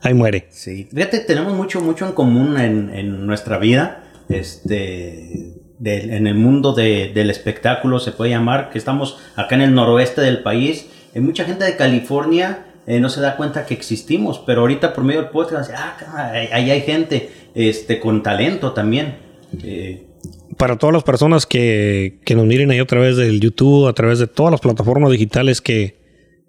ahí 0.04 0.14
muere. 0.14 0.46
Sí, 0.50 0.88
fíjate, 0.94 1.18
tenemos 1.20 1.54
mucho, 1.54 1.80
mucho 1.80 2.06
en 2.06 2.12
común 2.12 2.58
en, 2.58 2.90
en 2.94 3.26
nuestra 3.26 3.58
vida. 3.58 4.04
Este, 4.28 5.54
en 5.84 6.26
el 6.26 6.34
mundo 6.34 6.72
de- 6.72 7.10
del 7.14 7.30
espectáculo 7.30 7.98
se 7.98 8.12
puede 8.12 8.30
llamar, 8.30 8.70
que 8.70 8.78
estamos 8.78 9.18
acá 9.36 9.54
en 9.56 9.62
el 9.62 9.74
noroeste 9.74 10.20
del 10.20 10.42
país. 10.42 10.86
Hay 11.14 11.20
mucha 11.20 11.44
gente 11.44 11.64
de 11.64 11.76
California 11.76 12.66
eh, 12.86 13.00
no 13.00 13.08
se 13.08 13.22
da 13.22 13.36
cuenta 13.36 13.64
que 13.64 13.72
existimos, 13.72 14.38
pero 14.46 14.60
ahorita 14.60 14.92
por 14.92 15.04
medio 15.04 15.22
del 15.22 15.30
podcast, 15.30 15.70
ah, 15.74 15.96
ahí 16.52 16.70
hay 16.70 16.82
gente 16.82 17.30
este, 17.54 17.98
con 17.98 18.22
talento 18.22 18.72
también. 18.72 19.16
Eh, 19.62 20.04
Para 20.58 20.76
todas 20.76 20.92
las 20.92 21.02
personas 21.02 21.46
que, 21.46 22.18
que 22.26 22.34
nos 22.34 22.44
miren 22.44 22.70
ahí 22.70 22.78
a 22.80 22.84
través 22.86 23.16
del 23.16 23.40
YouTube, 23.40 23.88
a 23.88 23.94
través 23.94 24.18
de 24.18 24.26
todas 24.26 24.50
las 24.52 24.60
plataformas 24.60 25.10
digitales 25.12 25.62
que, 25.62 25.96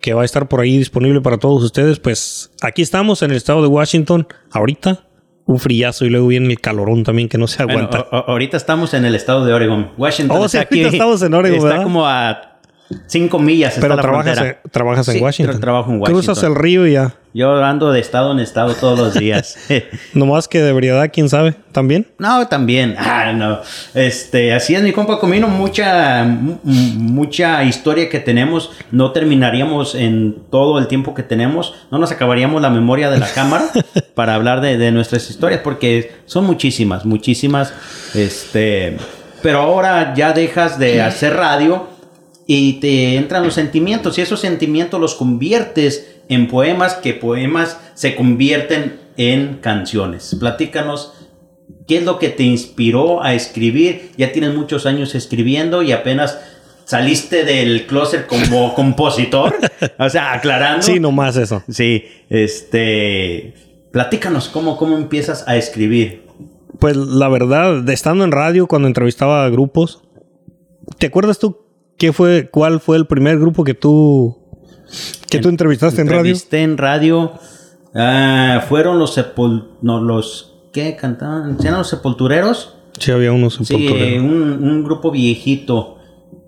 que 0.06 0.14
va 0.14 0.22
a 0.22 0.26
estar 0.26 0.48
por 0.48 0.60
ahí 0.62 0.78
disponible 0.78 1.20
para 1.20 1.40
todos 1.40 1.64
ustedes, 1.64 1.98
pues 1.98 2.52
aquí 2.62 2.84
estamos 2.84 3.24
en 3.24 3.32
el 3.32 3.38
estado 3.38 3.64
de 3.64 3.68
Washington, 3.68 4.28
ahorita. 4.52 5.08
Un 5.48 5.58
frillazo 5.60 6.06
y 6.06 6.10
luego 6.12 6.28
viene 6.28 6.48
el 6.52 6.62
calorón 6.62 7.04
también 7.04 7.28
que 7.28 7.40
no 7.40 7.48
se 7.48 7.64
aguanta. 7.64 8.06
ahorita 8.12 8.56
estamos 8.56 8.94
en 8.94 9.04
el 9.06 9.16
estado 9.16 9.44
de 9.46 9.54
Oregon. 9.54 9.90
Washington 9.98 10.38
Oh, 10.40 10.46
está 10.46 10.68
sí, 10.72 10.82
estamos 10.82 11.24
en 11.24 11.34
Oregon, 11.34 11.58
Está 11.58 11.70
¿verdad? 11.70 11.84
como 11.84 12.06
a 12.08 12.55
cinco 13.08 13.39
millas. 13.39 13.74
está 13.75 13.82
Pero 13.82 13.96
la 13.96 14.01
trabajas, 14.01 14.38
en, 14.39 14.58
trabajas 14.72 15.08
en 15.10 15.13
Sí, 15.15 15.20
Washington. 15.22 15.56
tra- 15.58 15.60
trabajo 15.60 15.92
en 15.92 16.00
Cruzas 16.01 16.27
Washington. 16.38 16.51
el 16.51 16.56
río 16.63 16.88
y 16.88 16.94
ya. 16.94 17.13
Yo 17.34 17.62
ando 17.65 17.92
de 17.92 18.00
estado 18.00 18.32
en 18.32 18.39
estado 18.39 18.74
todos 18.75 18.98
los 18.98 19.13
días. 19.15 19.58
Nomás 20.13 20.48
que 20.48 20.62
de 20.62 20.70
ebriedad, 20.70 21.10
quién 21.12 21.27
sabe, 21.27 21.54
también. 21.74 22.08
no, 22.18 22.48
también. 22.48 22.96
Ah, 22.98 23.34
no. 23.34 23.60
Este, 23.94 24.54
así 24.54 24.74
es, 24.74 24.82
mi 24.82 24.94
compa 24.94 25.20
Comino. 25.20 25.50
Mucha, 25.50 26.24
mu- 26.24 26.60
mucha 26.63 27.63
historia 27.65 28.08
que 28.08 28.22
tenemos. 28.22 28.72
No 28.92 29.12
terminaríamos 29.12 29.96
en 29.96 30.44
todo 30.50 30.80
el 30.80 30.88
tiempo 30.88 31.13
que 31.13 31.24
tenemos. 31.24 31.74
No 31.92 31.98
nos 31.98 32.12
acabaríamos 32.13 32.62
la 32.62 32.70
memoria 32.70 33.10
de 33.10 33.18
la 33.20 33.27
cámara 33.27 33.65
para 34.15 34.36
hablar 34.36 34.62
de, 34.62 34.77
de 34.77 34.92
nuestras 34.94 35.30
historias 35.30 35.60
porque 35.62 36.13
son 36.25 36.46
muchísimas, 36.46 37.04
muchísimas. 37.06 37.74
Este, 38.13 38.96
pero 39.42 39.60
ahora 39.60 40.13
ya 40.15 40.32
dejas 40.32 40.80
de 40.80 41.02
hacer 41.02 41.36
radio 41.36 41.89
y 42.47 42.73
te 42.73 43.15
entran 43.15 43.43
los 43.43 43.55
sentimientos 43.55 44.17
y 44.17 44.21
esos 44.21 44.39
sentimientos 44.39 44.99
los 44.99 45.15
conviertes 45.15 46.19
en 46.29 46.47
poemas 46.47 46.95
que 46.95 47.13
poemas 47.13 47.79
se 47.95 48.15
convierten 48.15 48.99
en 49.17 49.58
canciones. 49.58 50.36
Platícanos 50.39 51.13
qué 51.88 51.97
es 51.97 52.03
lo 52.03 52.19
que 52.19 52.29
te 52.29 52.43
inspiró 52.43 53.23
a 53.23 53.34
escribir. 53.34 54.12
Ya 54.17 54.31
tienes 54.31 54.53
muchos 54.53 54.86
años 54.86 55.15
escribiendo 55.15 55.81
y 55.81 55.91
apenas 55.91 56.39
saliste 56.86 57.43
del 57.45 57.88
closet 57.88 58.27
como 58.27 58.73
compositor. 58.75 59.55
O 59.97 60.10
sea, 60.10 60.34
aclarando. 60.34 60.84
Sí, 60.84 60.99
nomás 60.99 61.38
eso. 61.38 61.63
Sí, 61.69 62.05
este 62.29 63.53
platícanos 63.91 64.49
cómo 64.49 64.77
cómo 64.77 64.97
empiezas 64.97 65.47
a 65.47 65.55
escribir. 65.55 66.25
Pues 66.79 66.97
la 66.97 67.29
verdad, 67.29 67.81
de 67.81 67.93
estando 67.93 68.23
en 68.23 68.31
radio 68.31 68.67
cuando 68.67 68.88
entrevistaba 68.88 69.45
a 69.45 69.49
grupos, 69.49 70.03
¿te 70.99 71.08
acuerdas 71.08 71.39
tú 71.39 71.64
qué 71.97 72.13
fue, 72.13 72.49
cuál 72.51 72.79
fue 72.79 72.97
el 72.97 73.05
primer 73.05 73.39
grupo 73.39 73.63
que 73.63 73.73
tú 73.73 74.38
que 75.29 75.39
tú 75.39 75.49
entrevistaste 75.49 76.01
en 76.01 76.08
radio? 76.08 76.19
Entrevisté 76.19 76.62
en 76.62 76.77
radio. 76.77 77.34
ah, 77.95 78.63
fueron 78.67 78.99
los 78.99 79.13
sepul... 79.13 79.71
No, 79.81 80.01
los... 80.01 80.53
¿Qué 80.71 80.95
cantaban? 80.95 81.58
¿Eran 81.62 81.79
los 81.79 81.89
sepultureros? 81.89 82.75
Sí, 82.99 83.12
había 83.12 83.31
unos 83.31 83.55
Sí, 83.55 83.65
sepultureros. 83.65 84.23
un, 84.23 84.63
un 84.69 84.84
grupo 84.84 85.12
viejito. 85.12 85.97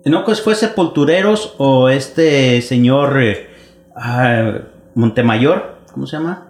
No, 0.04 0.24
pues 0.24 0.40
fue 0.40 0.54
Sepultureros 0.54 1.54
o 1.58 1.88
este 1.90 2.62
señor 2.62 3.20
eh, 3.22 3.48
ah, 3.96 4.52
Montemayor. 4.94 5.78
¿Cómo 5.92 6.06
se 6.06 6.16
llama? 6.16 6.46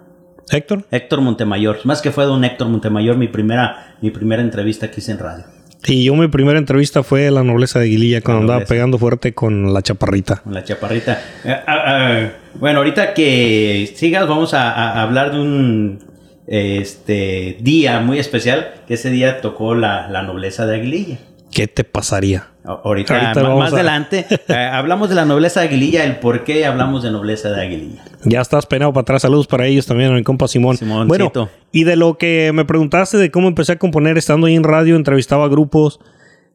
Héctor. 0.50 0.84
Héctor 0.90 1.20
Montemayor. 1.22 1.78
Más 1.84 2.00
que 2.02 2.12
fue 2.12 2.24
don 2.24 2.44
Héctor 2.44 2.68
Montemayor, 2.68 3.16
mi 3.16 3.26
primera, 3.28 3.96
mi 4.00 4.10
primera 4.10 4.42
entrevista 4.42 4.90
que 4.90 5.00
hice 5.00 5.12
en 5.12 5.18
radio. 5.18 5.44
Y 5.86 6.04
yo 6.04 6.14
mi 6.14 6.28
primera 6.28 6.58
entrevista 6.58 7.02
fue 7.02 7.30
La 7.30 7.42
Nobleza 7.42 7.78
de 7.78 7.86
Aguililla 7.86 8.20
cuando 8.20 8.40
andaba 8.42 8.64
pegando 8.64 8.98
fuerte 8.98 9.32
con 9.32 9.72
la 9.72 9.82
chaparrita. 9.82 10.36
Con 10.42 10.54
la 10.54 10.64
chaparrita. 10.64 11.20
Eh, 11.44 11.50
ah, 11.50 11.62
ah, 11.66 12.28
bueno, 12.54 12.78
ahorita 12.78 13.14
que 13.14 13.90
sigas, 13.94 14.26
vamos 14.26 14.54
a, 14.54 14.72
a 14.72 15.02
hablar 15.02 15.32
de 15.32 15.40
un 15.40 16.04
este 16.46 17.58
día 17.60 18.00
muy 18.00 18.18
especial. 18.18 18.74
Que 18.86 18.94
ese 18.94 19.10
día 19.10 19.40
tocó 19.40 19.74
la, 19.74 20.08
la 20.08 20.22
nobleza 20.22 20.66
de 20.66 20.76
Aguililla. 20.76 21.18
¿Qué 21.58 21.66
te 21.66 21.82
pasaría? 21.84 22.50
Ahorita, 22.64 23.14
Ahorita 23.14 23.42
ma- 23.42 23.48
vamos 23.48 23.64
más 23.64 23.72
a- 23.72 23.76
adelante 23.76 24.26
eh, 24.48 24.54
hablamos 24.54 25.08
de 25.08 25.14
la 25.16 25.24
nobleza 25.24 25.60
de 25.60 25.66
Aguililla, 25.68 26.04
el 26.04 26.16
por 26.20 26.44
qué 26.44 26.64
hablamos 26.66 27.02
de 27.02 27.10
nobleza 27.10 27.50
de 27.50 27.60
Aguililla. 27.62 28.04
Ya 28.24 28.40
estás 28.40 28.66
peinado 28.66 28.92
para 28.92 29.02
atrás. 29.02 29.22
Saludos 29.22 29.46
para 29.48 29.66
ellos 29.66 29.86
también, 29.86 30.12
a 30.12 30.14
mi 30.14 30.22
compa 30.22 30.46
Simón. 30.46 30.76
Simoncito. 30.76 31.08
Bueno, 31.32 31.50
y 31.72 31.82
de 31.84 31.96
lo 31.96 32.16
que 32.16 32.52
me 32.54 32.64
preguntaste 32.64 33.16
de 33.16 33.30
cómo 33.32 33.48
empecé 33.48 33.72
a 33.72 33.76
componer 33.78 34.16
estando 34.18 34.46
ahí 34.46 34.54
en 34.54 34.62
radio, 34.64 34.94
entrevistaba 34.96 35.46
a 35.46 35.48
grupos 35.48 35.98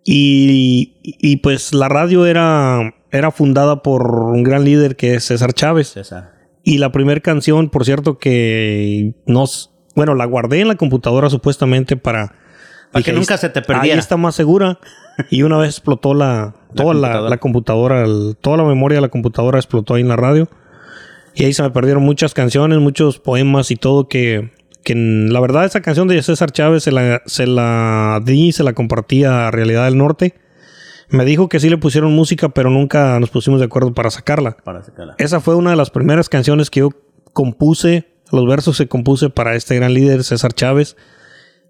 y, 0.06 0.94
y 1.04 1.38
pues 1.38 1.74
la 1.74 1.90
radio 1.90 2.26
era, 2.26 2.94
era 3.12 3.32
fundada 3.32 3.82
por 3.84 4.10
un 4.12 4.44
gran 4.44 4.64
líder 4.66 4.96
que 4.96 5.16
es 5.16 5.26
César 5.26 5.54
Chávez. 5.54 5.90
César. 5.90 6.32
Y 6.64 6.78
la 6.78 6.92
primera 6.92 7.20
canción, 7.20 7.70
por 7.70 7.84
cierto, 7.86 8.18
que 8.20 9.14
nos... 9.26 9.72
Bueno, 9.96 10.16
la 10.16 10.26
guardé 10.26 10.62
en 10.62 10.70
la 10.70 10.76
computadora 10.76 11.30
supuestamente 11.30 11.98
para... 11.98 12.36
Para 12.94 13.04
que 13.04 13.12
nunca 13.12 13.34
ahí- 13.34 13.40
se 13.40 13.50
te 13.50 13.62
perdiera. 13.62 13.96
Ahí 13.96 14.00
está 14.00 14.16
más 14.18 14.36
segura. 14.36 14.80
Y 15.30 15.44
una 15.44 15.58
vez 15.58 15.72
explotó 15.72 16.14
la... 16.14 16.56
Toda 16.74 16.94
la, 16.94 17.02
computadora. 17.10 17.30
la 17.30 17.38
computadora, 17.38 18.04
el- 18.04 18.38
toda 18.40 18.58
la 18.58 18.64
memoria 18.64 18.98
de 18.98 19.02
la 19.02 19.10
computadora 19.10 19.60
explotó 19.60 19.96
ahí 19.96 20.02
en 20.02 20.08
la 20.08 20.16
radio. 20.16 20.48
Y 21.36 21.44
ahí 21.46 21.54
se 21.54 21.62
me 21.64 21.70
perdieron 21.72 22.04
muchas 22.04 22.34
canciones, 22.34 22.80
muchos 22.80 23.20
poemas 23.20 23.70
y 23.72 23.76
todo 23.76 24.08
que... 24.08 24.52
Que 24.84 24.96
la 24.96 25.40
verdad 25.40 25.64
esa 25.64 25.82
canción 25.82 26.10
de 26.10 26.22
César 26.22 26.52
Chávez 26.52 26.84
se 26.84 26.92
la, 26.92 27.22
se 27.26 27.48
la 27.48 28.20
di, 28.24 28.52
se 28.52 28.64
la 28.64 28.74
compartí 28.74 29.24
a 29.24 29.50
Realidad 29.50 29.86
del 29.86 29.98
Norte. 29.98 30.36
Me 31.08 31.24
dijo 31.24 31.48
que 31.48 31.62
sí 31.62 31.70
le 31.70 31.78
pusieron 31.78 32.12
música, 32.14 32.50
pero 32.50 32.70
nunca 32.70 33.18
nos 33.22 33.30
pusimos 33.30 33.62
de 33.62 33.68
acuerdo 33.68 33.94
para 33.94 34.10
sacarla. 34.12 34.58
Para 34.64 34.84
sacarla. 34.84 35.16
Esa 35.20 35.40
fue 35.40 35.56
una 35.56 35.70
de 35.70 35.78
las 35.78 35.90
primeras 35.90 36.28
canciones 36.28 36.70
que 36.70 36.82
yo 36.82 36.90
compuse. 37.32 38.08
Los 38.32 38.46
versos 38.46 38.78
que 38.78 38.88
compuse 38.88 39.30
para 39.30 39.56
este 39.56 39.76
gran 39.76 39.94
líder, 39.94 40.24
César 40.26 40.52
Chávez. 40.54 40.98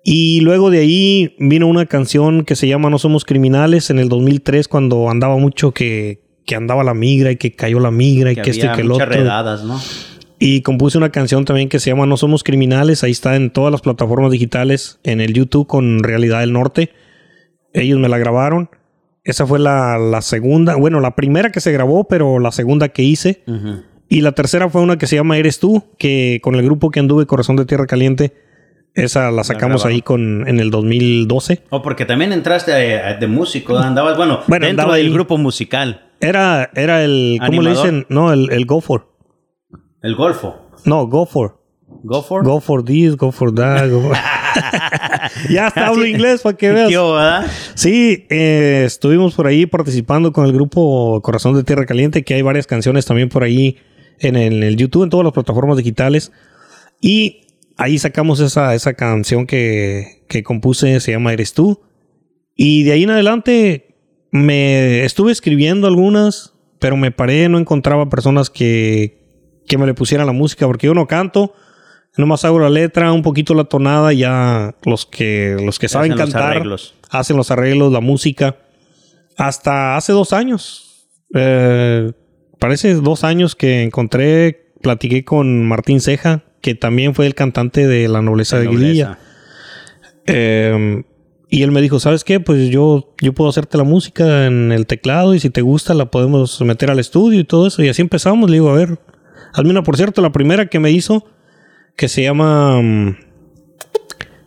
Y 0.04 0.42
luego 0.42 0.70
de 0.70 0.80
ahí 0.80 1.36
vino 1.40 1.68
una 1.68 1.86
canción 1.86 2.44
que 2.44 2.56
se 2.56 2.68
llama 2.68 2.90
No 2.90 3.00
Somos 3.00 3.24
Criminales 3.24 3.90
en 3.90 4.00
el 4.00 4.10
2003, 4.10 4.68
cuando 4.68 5.10
andaba 5.10 5.38
mucho 5.38 5.72
que, 5.72 6.22
que 6.46 6.56
andaba 6.56 6.84
la 6.84 6.94
migra 6.94 7.32
y 7.32 7.38
que 7.38 7.54
cayó 7.54 7.80
la 7.80 7.90
migra 7.92 8.32
y 8.32 8.36
Que 8.36 8.42
que, 8.42 8.50
este 8.52 8.66
y 8.66 8.72
que 8.72 8.82
el 8.82 8.92
otro. 8.92 9.06
redadas, 9.06 9.64
¿no? 9.64 9.80
Y 10.40 10.62
compuse 10.62 10.98
una 10.98 11.10
canción 11.10 11.46
también 11.46 11.70
que 11.70 11.80
se 11.80 11.90
llama 11.90 12.06
No 12.06 12.18
Somos 12.18 12.44
Criminales. 12.44 13.04
Ahí 13.06 13.12
está 13.12 13.38
en 13.38 13.50
todas 13.50 13.72
las 13.72 13.80
plataformas 13.80 14.30
digitales, 14.32 15.00
en 15.04 15.22
el 15.22 15.34
YouTube 15.34 15.68
con 15.68 16.04
Realidad 16.04 16.42
del 16.42 16.52
Norte. 16.52 16.90
Ellos 17.74 17.98
me 17.98 18.10
la 18.10 18.18
grabaron. 18.18 18.70
Esa 19.24 19.48
fue 19.48 19.58
la, 19.58 19.98
la 19.98 20.22
segunda, 20.22 20.76
bueno, 20.76 21.00
la 21.00 21.16
primera 21.16 21.50
que 21.50 21.62
se 21.62 21.72
grabó, 21.72 22.10
pero 22.10 22.40
la 22.40 22.52
segunda 22.52 22.90
que 22.90 23.04
hice. 23.04 23.42
Y 24.10 24.20
la 24.20 24.34
tercera 24.34 24.70
fue 24.70 24.82
una 24.82 24.98
que 24.98 25.08
se 25.08 25.16
llama 25.16 25.38
Eres 25.38 25.60
tú, 25.60 25.86
que 25.98 26.42
con 26.44 26.56
el 26.56 26.64
grupo 26.66 26.92
que 26.92 27.00
anduve, 27.00 27.26
Corazón 27.26 27.56
de 27.56 27.64
Tierra 27.64 27.86
Caliente, 27.88 28.34
esa 28.96 29.32
la 29.32 29.44
sacamos 29.44 29.86
ahí 29.86 30.02
con, 30.02 30.48
en 30.48 30.60
el 30.60 30.70
2012. 30.72 31.64
O 31.70 31.82
porque 31.82 32.06
también 32.06 32.32
entraste 32.34 32.72
de 32.72 33.28
músico, 33.28 33.78
andabas, 33.78 34.18
bueno, 34.18 34.42
Bueno, 34.48 34.66
dentro 34.66 34.84
andaba 34.84 34.98
del 34.98 35.08
ahí. 35.08 35.14
grupo 35.14 35.38
musical. 35.38 36.10
Era, 36.20 36.70
era 36.76 37.04
el, 37.04 37.40
¿cómo 37.46 37.62
le 37.62 37.72
dicen? 37.72 38.06
No, 38.10 38.32
el, 38.32 38.52
el 38.52 38.66
Go 38.66 38.82
For. 38.82 39.08
El 40.02 40.16
Golfo. 40.16 40.70
No, 40.86 41.08
Go 41.08 41.26
For. 41.26 41.60
Go 42.06 42.22
for. 42.24 42.44
Go 42.44 42.60
For 42.60 42.84
This, 42.84 43.16
Go 43.16 43.32
For 43.32 43.54
That. 43.56 43.90
go 43.90 44.02
for- 44.02 44.18
ya 45.50 45.68
hasta 45.68 45.88
hablo 45.88 46.06
inglés 46.06 46.42
para 46.42 46.58
que 46.58 46.72
veas. 46.72 46.90
¿Qué 46.90 46.98
hubo, 47.00 47.14
verdad? 47.14 47.46
Sí, 47.76 48.26
eh, 48.30 48.84
estuvimos 48.86 49.36
por 49.36 49.48
ahí 49.48 49.66
participando 49.66 50.32
con 50.34 50.46
el 50.46 50.52
grupo 50.54 51.22
Corazón 51.22 51.56
de 51.56 51.64
Tierra 51.64 51.86
Caliente, 51.86 52.24
que 52.24 52.34
hay 52.34 52.42
varias 52.42 52.68
canciones 52.68 53.06
también 53.06 53.30
por 53.30 53.44
ahí 53.44 53.78
en 54.20 54.36
el, 54.36 54.54
en 54.54 54.64
el 54.64 54.76
YouTube, 54.78 55.04
en 55.04 55.10
todas 55.10 55.24
las 55.24 55.34
plataformas 55.34 55.78
digitales. 55.78 56.32
Y 57.00 57.42
ahí 57.78 57.98
sacamos 57.98 58.40
esa, 58.40 58.76
esa 58.76 58.94
canción 58.94 59.46
que, 59.48 60.24
que 60.28 60.44
compuse, 60.44 61.00
se 61.00 61.12
llama 61.12 61.34
Eres 61.34 61.54
tú. 61.54 61.82
Y 62.56 62.84
de 62.84 62.94
ahí 62.94 63.04
en 63.04 63.12
adelante 63.12 63.96
me 64.32 65.04
estuve 65.04 65.32
escribiendo 65.32 65.88
algunas, 65.88 66.54
pero 66.80 66.98
me 66.98 67.12
paré, 67.12 67.50
no 67.50 67.58
encontraba 67.58 68.10
personas 68.10 68.50
que, 68.50 69.24
que 69.68 69.78
me 69.78 69.86
le 69.86 69.94
pusieran 69.94 70.28
la 70.28 70.34
música, 70.34 70.66
porque 70.66 70.88
yo 70.88 70.94
no 70.94 71.08
canto. 71.08 71.54
Nomás 72.16 72.46
hago 72.46 72.60
la 72.60 72.70
letra, 72.70 73.12
un 73.12 73.24
poquito 73.24 73.56
la 73.56 73.64
tonada, 73.64 74.14
y 74.14 74.18
ya 74.20 74.76
los 74.86 75.06
que, 75.06 75.58
los 75.60 75.80
que 75.80 75.88
saben 75.88 76.12
Hacen 76.12 76.26
los 76.26 76.34
cantar 76.34 76.52
arreglos. 76.52 76.94
hacen 77.10 77.38
los 77.38 77.50
arreglos, 77.50 77.92
la 77.92 78.02
música. 78.02 78.58
Hasta 79.36 79.96
hace 79.98 80.14
dos 80.14 80.32
años, 80.32 81.08
eh, 81.34 82.12
parece 82.60 82.94
dos 82.94 83.24
años 83.24 83.56
que 83.56 83.82
encontré, 83.82 84.74
platiqué 84.82 85.26
con 85.26 85.66
Martín 85.68 86.02
Ceja, 86.02 86.44
que 86.64 86.76
también 86.76 87.14
fue 87.14 87.28
el 87.28 87.36
cantante 87.36 87.86
de 87.86 88.08
La 88.08 88.22
Nobleza 88.22 88.58
de. 88.58 88.68
Guililla. 88.70 89.20
Eh, 90.26 91.04
y 91.50 91.62
él 91.62 91.72
me 91.72 91.82
dijo, 91.82 92.00
¿sabes 92.00 92.24
qué? 92.24 92.40
Pues 92.40 92.70
yo, 92.70 93.14
yo 93.22 93.34
puedo 93.34 93.50
hacerte 93.50 93.78
la 93.78 93.84
música 93.84 94.48
en 94.48 94.72
el 94.72 94.88
teclado 94.88 95.36
y 95.36 95.40
si 95.40 95.50
te 95.50 95.62
gusta 95.62 95.94
la 95.94 96.10
podemos 96.10 96.60
meter 96.62 96.90
al 96.90 97.00
estudio 97.00 97.42
y 97.42 97.44
todo 97.44 97.68
eso. 97.68 97.84
Y 97.84 97.90
así 97.90 98.02
empezamos. 98.02 98.50
Le 98.50 98.56
digo, 98.56 98.70
a 98.70 98.76
ver, 98.76 98.98
hazme 99.54 99.72
una, 99.72 99.84
por 99.84 99.98
cierto, 99.98 100.22
la 100.22 100.32
primera 100.32 100.68
que 100.68 100.80
me 100.80 100.90
hizo, 100.90 101.28
que 101.98 102.08
se 102.08 102.24
llama... 102.24 102.82
mm, 102.82 103.18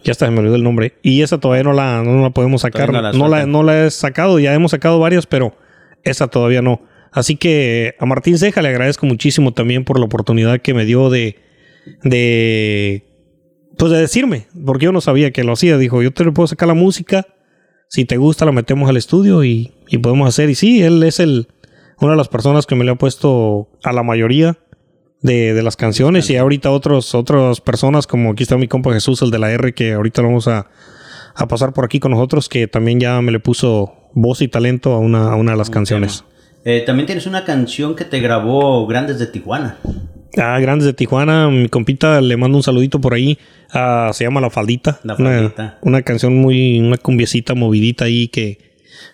ya 0.02 0.12
está, 0.12 0.24
se 0.24 0.32
me 0.32 0.38
olvidó 0.38 0.56
el 0.56 0.62
nombre. 0.64 0.94
Y 1.02 1.20
esa 1.20 1.38
todavía 1.38 1.64
no 1.64 1.74
la, 1.74 2.02
no 2.02 2.22
la 2.22 2.30
podemos 2.30 2.62
sacar. 2.62 2.90
No 2.90 2.94
No 2.94 3.02
la 3.02 3.12
la, 3.12 3.12
sueltan. 3.12 3.52
no 3.52 3.62
la 3.62 3.84
he 3.84 3.90
sacado. 3.90 4.38
Ya 4.38 4.54
hemos 4.54 4.70
sacado 4.70 4.98
varias, 4.98 5.26
pero 5.26 5.54
esa 6.02 6.28
todavía 6.28 6.62
no. 6.62 6.80
Así 7.12 7.36
que 7.36 7.94
a 8.00 8.06
Martín 8.06 8.38
Ceja 8.38 8.62
le 8.62 8.70
agradezco 8.70 9.04
muchísimo 9.04 9.52
también 9.52 9.84
por 9.84 9.98
la 9.98 10.06
oportunidad 10.06 10.60
que 10.60 10.74
me 10.74 10.84
dio 10.84 11.08
de, 11.10 11.45
de, 12.02 13.04
pues 13.76 13.92
de 13.92 13.98
decirme, 13.98 14.46
porque 14.64 14.86
yo 14.86 14.92
no 14.92 15.00
sabía 15.00 15.30
que 15.30 15.44
lo 15.44 15.52
hacía. 15.52 15.78
Dijo, 15.78 16.02
yo 16.02 16.12
te 16.12 16.24
le 16.24 16.32
puedo 16.32 16.46
sacar 16.46 16.68
la 16.68 16.74
música. 16.74 17.26
Si 17.88 18.04
te 18.04 18.16
gusta, 18.16 18.44
la 18.44 18.52
metemos 18.52 18.88
al 18.88 18.96
estudio 18.96 19.44
y, 19.44 19.72
y 19.88 19.98
podemos 19.98 20.28
hacer. 20.28 20.50
Y 20.50 20.54
sí, 20.54 20.82
él 20.82 21.02
es 21.02 21.20
el, 21.20 21.48
una 22.00 22.12
de 22.12 22.16
las 22.16 22.28
personas 22.28 22.66
que 22.66 22.74
me 22.74 22.84
le 22.84 22.90
ha 22.90 22.96
puesto 22.96 23.68
a 23.84 23.92
la 23.92 24.02
mayoría 24.02 24.58
de, 25.22 25.54
de 25.54 25.62
las 25.62 25.76
canciones. 25.76 26.28
Y 26.30 26.36
ahorita 26.36 26.70
otros, 26.70 27.14
otras 27.14 27.60
personas, 27.60 28.06
como 28.06 28.32
aquí 28.32 28.42
está 28.42 28.56
mi 28.56 28.68
compa 28.68 28.92
Jesús, 28.92 29.22
el 29.22 29.30
de 29.30 29.38
la 29.38 29.52
R, 29.52 29.72
que 29.72 29.92
ahorita 29.92 30.22
lo 30.22 30.28
vamos 30.28 30.48
a, 30.48 30.66
a 31.34 31.48
pasar 31.48 31.72
por 31.72 31.84
aquí 31.84 32.00
con 32.00 32.10
nosotros, 32.10 32.48
que 32.48 32.66
también 32.66 32.98
ya 32.98 33.20
me 33.20 33.30
le 33.30 33.40
puso 33.40 33.92
voz 34.14 34.40
y 34.42 34.48
talento 34.48 34.92
a 34.92 34.98
una, 34.98 35.30
a 35.30 35.36
una 35.36 35.52
de 35.52 35.58
las 35.58 35.70
canciones. 35.70 36.24
Eh, 36.64 36.82
también 36.84 37.06
tienes 37.06 37.26
una 37.26 37.44
canción 37.44 37.94
que 37.94 38.04
te 38.04 38.18
grabó 38.18 38.86
Grandes 38.88 39.20
de 39.20 39.26
Tijuana. 39.26 39.78
Ah, 40.36 40.58
Grandes 40.60 40.84
de 40.86 40.92
Tijuana, 40.92 41.48
mi 41.48 41.68
compita 41.68 42.20
le 42.20 42.36
mando 42.36 42.58
un 42.58 42.62
saludito 42.62 43.00
por 43.00 43.14
ahí. 43.14 43.38
Ah, 43.72 44.10
se 44.12 44.24
llama 44.24 44.40
La 44.40 44.50
Faldita. 44.50 45.00
La 45.02 45.14
Una- 45.16 45.30
Faldita. 45.30 45.78
Una, 45.82 46.02
canción 46.02 46.36
muy, 46.36 46.78
una 46.80 46.96
cumbiecita 46.98 47.54
movidita 47.54 48.04
ahí 48.04 48.28
que. 48.28 48.58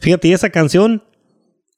Fíjate, 0.01 0.29
y 0.29 0.33
esa 0.33 0.51
canción 0.51 1.05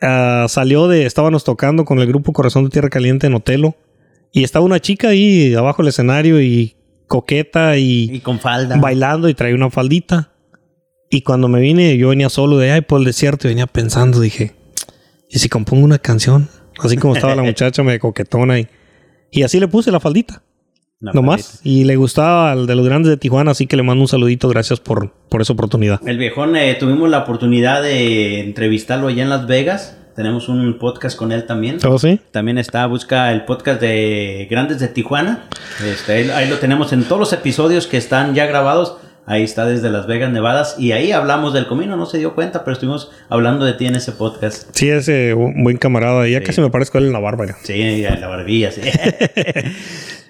ah, 0.01 0.47
salió 0.49 0.89
de. 0.89 1.05
Estábamos 1.07 1.45
tocando 1.45 1.85
con 1.85 1.99
el 1.99 2.07
grupo 2.07 2.33
Corazón 2.33 2.65
de 2.65 2.71
Tierra 2.71 2.89
Caliente 2.89 3.27
en 3.27 3.35
Otelo. 3.35 3.77
Y 4.33 4.43
estaba 4.45 4.65
una 4.65 4.81
chica 4.81 5.09
ahí 5.11 5.55
abajo 5.55 5.83
del 5.83 5.91
escenario 5.91 6.41
y 6.41 6.75
coqueta 7.07 7.77
y, 7.77 8.11
Y 8.13 8.21
con 8.21 8.41
falda. 8.41 8.77
bailando 8.79 9.29
y 9.29 9.35
traía 9.35 9.55
una 9.55 9.71
faldita. 9.71 10.33
Y 11.11 11.21
cuando 11.21 11.47
me 11.49 11.61
vine, 11.61 11.97
yo 11.97 12.09
venía 12.09 12.29
solo 12.29 12.57
de 12.59 12.73
ahí 12.73 12.81
por 12.81 12.99
el 12.99 13.05
desierto 13.05 13.47
y 13.47 13.51
venía 13.51 13.67
pensando, 13.69 14.21
dije, 14.21 14.55
¿y 15.31 15.39
si 15.39 15.49
compongo 15.49 15.85
una 15.85 15.99
canción? 15.99 16.49
Así 16.83 16.97
como 16.97 17.15
estaba 17.15 17.37
la 17.37 17.43
muchacha, 17.45 17.85
me 17.85 18.01
coquetona 18.01 18.59
y, 18.59 18.67
y 19.35 19.43
así 19.43 19.61
le 19.61 19.69
puse 19.69 19.91
la 19.91 20.01
faldita, 20.01 20.43
La 21.01 21.13
nomás. 21.13 21.43
faldita. 21.43 21.69
Y 21.69 21.85
le 21.85 21.97
gustaba 21.97 22.53
al 22.53 22.67
de 22.67 22.75
los 22.75 22.87
grandes 22.87 23.11
de 23.11 23.17
Tijuana, 23.17 23.51
así 23.51 23.67
que 23.67 23.77
le 23.77 23.83
mando 23.83 24.03
un 24.03 24.09
saludito, 24.09 24.49
gracias 24.49 24.81
por, 24.81 25.11
por 25.29 25.43
esa 25.43 25.53
oportunidad. 25.53 26.01
El 26.07 26.19
viejón, 26.19 26.57
eh, 26.57 26.75
tuvimos 26.79 27.09
la 27.11 27.19
oportunidad 27.19 27.83
de 27.83 28.41
entrevistarlo 28.41 29.09
allá 29.09 29.23
en 29.23 29.29
Las 29.31 29.47
Vegas. 29.47 29.97
Tenemos 30.17 30.49
un 30.49 30.79
podcast 30.79 31.17
con 31.19 31.33
él 31.33 31.45
también. 31.45 31.79
¿Todo 31.79 31.99
sí? 31.99 32.21
También 32.31 32.57
está, 32.57 32.87
busca 32.87 33.33
el 33.33 33.45
podcast 33.45 33.81
de 33.81 34.47
Grandes 34.49 34.79
de 34.79 34.87
Tijuana. 34.87 35.49
Este, 35.85 36.13
ahí, 36.13 36.31
ahí 36.31 36.49
lo 36.49 36.59
tenemos 36.59 36.93
en 36.93 37.03
todos 37.03 37.19
los 37.19 37.33
episodios 37.33 37.89
que 37.89 37.97
están 37.97 38.33
ya 38.33 38.47
grabados. 38.47 38.97
Ahí 39.27 39.43
está 39.43 39.65
desde 39.67 39.91
Las 39.91 40.07
Vegas, 40.07 40.31
Nevadas. 40.33 40.77
Y 40.79 40.93
ahí 40.93 41.13
hablamos 41.13 41.55
del 41.55 41.67
comino, 41.67 41.97
no 41.97 42.05
se 42.07 42.19
dio 42.19 42.35
cuenta, 42.35 42.63
pero 42.65 42.75
estuvimos 42.75 43.11
hablando 43.31 43.65
de 43.65 43.73
ti 43.73 43.87
en 43.87 43.97
ese 43.97 44.13
podcast. 44.13 44.69
Sí, 44.73 44.89
ese 44.91 45.33
un 45.35 45.65
buen 45.65 45.77
camarada. 45.79 46.27
Ya 46.29 46.39
Sí. 46.41 46.45
casi 46.45 46.61
me 46.61 46.71
parezco 46.71 46.99
a 46.99 47.01
él 47.01 47.07
en 47.07 47.13
la 47.13 47.21
bárbara. 47.21 47.57
Sí, 47.63 48.03
la 48.03 48.29
barbilla, 48.29 48.71
sí. 48.71 48.81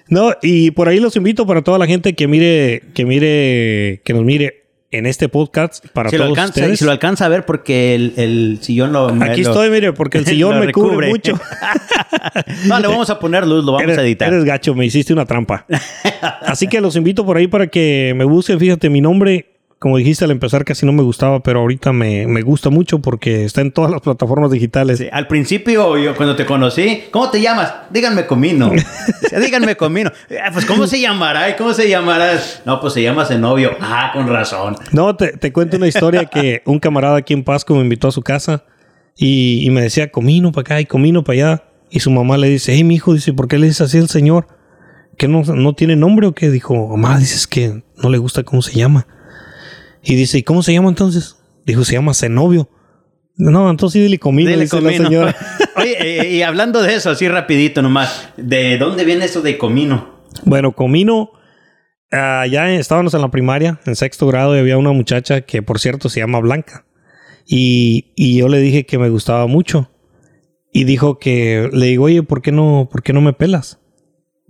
No, 0.07 0.33
y 0.43 0.69
por 0.71 0.87
ahí 0.87 0.99
los 0.99 1.15
invito 1.15 1.47
para 1.47 1.63
toda 1.63 1.79
la 1.79 1.87
gente 1.87 2.13
que 2.13 2.27
mire, 2.27 2.83
que 2.93 3.05
mire, 3.05 4.01
que 4.03 4.13
nos 4.13 4.23
mire 4.23 4.64
en 4.97 5.05
este 5.05 5.29
podcast 5.29 5.85
para 5.93 6.09
si, 6.09 6.17
lo 6.17 6.25
todos 6.25 6.37
alcanza, 6.37 6.59
ustedes. 6.61 6.79
si 6.79 6.85
lo 6.85 6.91
alcanza 6.91 7.25
a 7.25 7.29
ver 7.29 7.45
porque 7.45 7.95
el, 7.95 8.13
el 8.17 8.59
sillón 8.61 8.93
lo... 8.93 9.07
Aquí 9.23 9.43
lo- 9.43 9.49
estoy, 9.49 9.69
mire, 9.69 9.93
porque 9.93 10.17
el 10.19 10.25
sillón 10.27 10.59
me 10.59 10.71
cubre 10.71 11.09
mucho. 11.09 11.39
no, 12.67 12.79
le 12.79 12.87
vamos 12.87 13.09
a 13.09 13.19
poner 13.19 13.45
luz, 13.47 13.63
lo 13.65 13.73
vamos 13.73 13.83
eres, 13.83 13.97
a 13.97 14.03
editar. 14.03 14.31
eres 14.31 14.43
gacho, 14.45 14.75
me 14.75 14.85
hiciste 14.85 15.13
una 15.13 15.25
trampa. 15.25 15.65
Así 16.41 16.67
que 16.67 16.81
los 16.81 16.95
invito 16.95 17.25
por 17.25 17.37
ahí 17.37 17.47
para 17.47 17.67
que 17.67 18.13
me 18.15 18.23
busquen. 18.25 18.59
Fíjate, 18.59 18.89
mi 18.89 19.01
nombre, 19.01 19.54
como 19.85 19.97
dijiste 19.97 20.25
al 20.25 20.31
empezar, 20.31 20.65
casi 20.65 20.83
no 20.83 20.93
me 20.93 21.03
gustaba, 21.03 21.41
pero 21.43 21.59
ahorita 21.59 21.93
me, 21.93 22.25
me 22.25 22.41
gusta 22.41 22.71
mucho 22.71 22.97
porque 23.03 23.45
está 23.45 23.61
en 23.61 23.71
todas 23.71 23.91
las 23.91 24.01
plataformas 24.01 24.49
digitales. 24.49 24.97
Sí, 24.97 25.07
al 25.11 25.27
principio, 25.27 25.95
yo 25.99 26.15
cuando 26.15 26.35
te 26.35 26.43
conocí, 26.43 27.03
¿cómo 27.11 27.29
te 27.29 27.39
llamas? 27.39 27.71
Díganme 27.91 28.25
Comino. 28.25 28.71
Díganme 29.39 29.77
Comino. 29.77 30.11
Ah, 30.43 30.49
Pues, 30.51 30.65
¿cómo 30.65 30.87
se 30.87 30.99
llamará? 30.99 31.51
¿Y 31.51 31.55
cómo 31.55 31.71
se 31.71 31.87
llamará? 31.87 32.31
No, 32.65 32.79
pues 32.81 32.93
se 32.93 33.03
llama 33.03 33.25
Zenobio. 33.25 33.73
Ah, 33.79 34.09
con 34.11 34.27
razón. 34.27 34.75
No, 34.91 35.15
te, 35.15 35.33
te 35.37 35.53
cuento 35.53 35.77
una 35.77 35.87
historia 35.87 36.25
que 36.25 36.63
un 36.65 36.79
camarada 36.79 37.17
aquí 37.17 37.35
en 37.35 37.43
Pasco 37.43 37.75
me 37.75 37.81
invitó 37.81 38.07
a 38.07 38.11
su 38.11 38.23
casa 38.23 38.63
y, 39.15 39.63
y 39.63 39.69
me 39.69 39.83
decía, 39.83 40.09
comino 40.09 40.51
para 40.51 40.61
acá 40.61 40.81
y 40.81 40.87
comino 40.87 41.23
para 41.23 41.33
allá. 41.35 41.63
Y 41.91 41.99
su 41.99 42.09
mamá 42.09 42.37
le 42.39 42.49
dice, 42.49 42.73
hey, 42.73 42.83
mi 42.83 42.95
hijo, 42.95 43.13
dice, 43.13 43.33
¿por 43.33 43.47
qué 43.47 43.59
le 43.59 43.67
dices 43.67 43.81
así 43.81 43.99
al 43.99 44.09
señor? 44.09 44.47
¿Que 45.15 45.27
no, 45.27 45.43
no 45.43 45.73
tiene 45.73 45.95
nombre 45.95 46.25
o 46.25 46.33
qué? 46.33 46.49
Dijo, 46.49 46.87
mamá, 46.87 47.19
dices 47.19 47.45
que 47.45 47.83
no 48.01 48.09
le 48.09 48.17
gusta 48.17 48.41
cómo 48.41 48.63
se 48.63 48.73
llama. 48.73 49.05
Y 50.05 50.15
dice, 50.15 50.37
¿y 50.37 50.43
cómo 50.43 50.61
se 50.63 50.71
llama 50.71 50.89
entonces? 50.89 51.35
Dijo, 51.65 51.83
se 51.83 51.93
llama 51.93 52.13
Zenobio. 52.13 52.69
No, 53.37 53.69
entonces 53.69 54.01
dile 54.01 54.17
comino, 54.17 54.49
Dile 54.49 54.61
dice 54.61 54.79
la 54.79 54.81
Comino. 54.91 55.03
señora. 55.03 55.35
Oye, 55.75 56.21
eh, 56.21 56.35
y 56.35 56.41
hablando 56.43 56.81
de 56.81 56.93
eso, 56.95 57.09
así 57.09 57.27
rapidito 57.27 57.81
nomás, 57.81 58.29
¿de 58.37 58.77
dónde 58.77 59.03
viene 59.03 59.25
eso 59.25 59.41
de 59.41 59.57
Comino? 59.57 60.21
Bueno, 60.45 60.71
Comino, 60.73 61.31
ah, 62.11 62.45
ya 62.49 62.71
estábamos 62.71 63.13
en 63.13 63.21
la 63.21 63.31
primaria, 63.31 63.81
en 63.85 63.95
sexto 63.95 64.27
grado, 64.27 64.55
y 64.55 64.59
había 64.59 64.77
una 64.77 64.91
muchacha 64.93 65.41
que, 65.41 65.61
por 65.61 65.79
cierto, 65.79 66.07
se 66.07 66.21
llama 66.21 66.39
Blanca. 66.39 66.85
Y, 67.45 68.13
y 68.15 68.37
yo 68.37 68.47
le 68.47 68.59
dije 68.59 68.85
que 68.85 68.97
me 68.97 69.09
gustaba 69.09 69.47
mucho. 69.47 69.91
Y 70.71 70.83
dijo 70.83 71.19
que, 71.19 71.69
le 71.73 71.87
digo, 71.87 72.05
oye, 72.05 72.23
¿por 72.23 72.41
qué 72.41 72.51
no, 72.51 72.87
por 72.91 73.01
qué 73.03 73.11
no 73.11 73.21
me 73.21 73.33
pelas? 73.33 73.79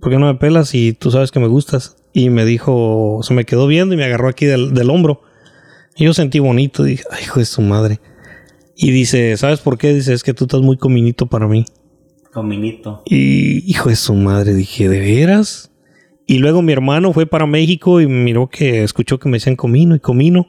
¿Por 0.00 0.10
qué 0.12 0.18
no 0.18 0.26
me 0.26 0.38
pelas 0.38 0.74
y 0.74 0.92
tú 0.92 1.10
sabes 1.10 1.30
que 1.30 1.40
me 1.40 1.46
gustas? 1.46 1.96
Y 2.12 2.30
me 2.30 2.44
dijo, 2.44 3.20
se 3.22 3.34
me 3.34 3.44
quedó 3.44 3.66
viendo 3.66 3.94
y 3.94 3.98
me 3.98 4.04
agarró 4.04 4.28
aquí 4.28 4.44
del, 4.46 4.74
del 4.74 4.90
hombro. 4.90 5.22
Y 5.96 6.04
yo 6.04 6.14
sentí 6.14 6.38
bonito, 6.38 6.84
dije, 6.84 7.04
ay, 7.10 7.24
hijo 7.24 7.40
de 7.40 7.46
su 7.46 7.62
madre. 7.62 8.00
Y 8.76 8.90
dice, 8.90 9.36
¿sabes 9.38 9.60
por 9.60 9.78
qué? 9.78 9.94
Dice, 9.94 10.12
es 10.12 10.22
que 10.22 10.34
tú 10.34 10.44
estás 10.44 10.60
muy 10.60 10.76
cominito 10.76 11.26
para 11.26 11.48
mí. 11.48 11.64
Cominito. 12.32 13.02
Y 13.06 13.68
hijo 13.70 13.88
de 13.88 13.96
su 13.96 14.14
madre, 14.14 14.54
dije, 14.54 14.90
¿de 14.90 15.00
veras? 15.00 15.72
Y 16.26 16.38
luego 16.38 16.60
mi 16.60 16.72
hermano 16.72 17.12
fue 17.14 17.24
para 17.24 17.46
México 17.46 18.00
y 18.00 18.06
miró 18.06 18.48
que 18.48 18.82
escuchó 18.82 19.18
que 19.18 19.30
me 19.30 19.38
decían 19.38 19.56
comino 19.56 19.94
y 19.94 20.00
comino. 20.00 20.48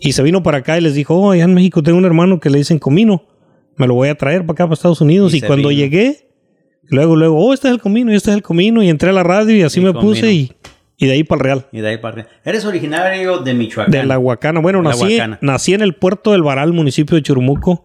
Y 0.00 0.12
se 0.12 0.22
vino 0.22 0.42
para 0.42 0.58
acá 0.58 0.78
y 0.78 0.80
les 0.80 0.94
dijo, 0.94 1.14
oh, 1.16 1.32
allá 1.32 1.44
en 1.44 1.54
México 1.54 1.82
tengo 1.82 1.98
un 1.98 2.04
hermano 2.06 2.40
que 2.40 2.48
le 2.48 2.58
dicen 2.58 2.78
comino. 2.78 3.24
Me 3.76 3.86
lo 3.86 3.94
voy 3.94 4.08
a 4.08 4.14
traer 4.14 4.46
para 4.46 4.52
acá, 4.52 4.64
para 4.64 4.74
Estados 4.74 5.02
Unidos. 5.02 5.34
Y 5.34 5.42
cuando 5.42 5.68
vino. 5.68 5.82
llegué, 5.82 6.30
luego, 6.84 7.14
luego, 7.16 7.44
oh, 7.44 7.52
este 7.52 7.68
es 7.68 7.74
el 7.74 7.80
comino 7.80 8.10
y 8.12 8.16
este 8.16 8.30
es 8.30 8.36
el 8.36 8.42
comino. 8.42 8.82
Y 8.82 8.88
entré 8.88 9.10
a 9.10 9.12
la 9.12 9.22
radio 9.22 9.54
y 9.54 9.62
así 9.62 9.80
Y 9.80 9.84
me 9.84 9.92
comino. 9.92 10.08
puse 10.08 10.32
y, 10.32 10.52
y 10.98 11.06
de 11.06 11.12
ahí 11.12 11.24
para 11.24 11.38
el 11.38 11.44
Real. 11.44 11.66
Y 11.72 11.80
de 11.80 11.88
ahí 11.88 11.96
para 11.98 12.14
arriba. 12.14 12.28
Eres 12.44 12.64
originario 12.64 13.38
de 13.38 13.54
Michoacán. 13.54 13.90
De 13.90 14.04
la 14.04 14.18
Huacana. 14.18 14.60
Bueno, 14.60 14.82
La 14.82 14.90
nací, 14.90 15.04
Huacana. 15.14 15.38
nací 15.40 15.74
en 15.74 15.82
el 15.82 15.94
puerto 15.94 16.32
del 16.32 16.42
Baral, 16.42 16.72
municipio 16.72 17.16
de 17.16 17.22
Churumuco. 17.22 17.84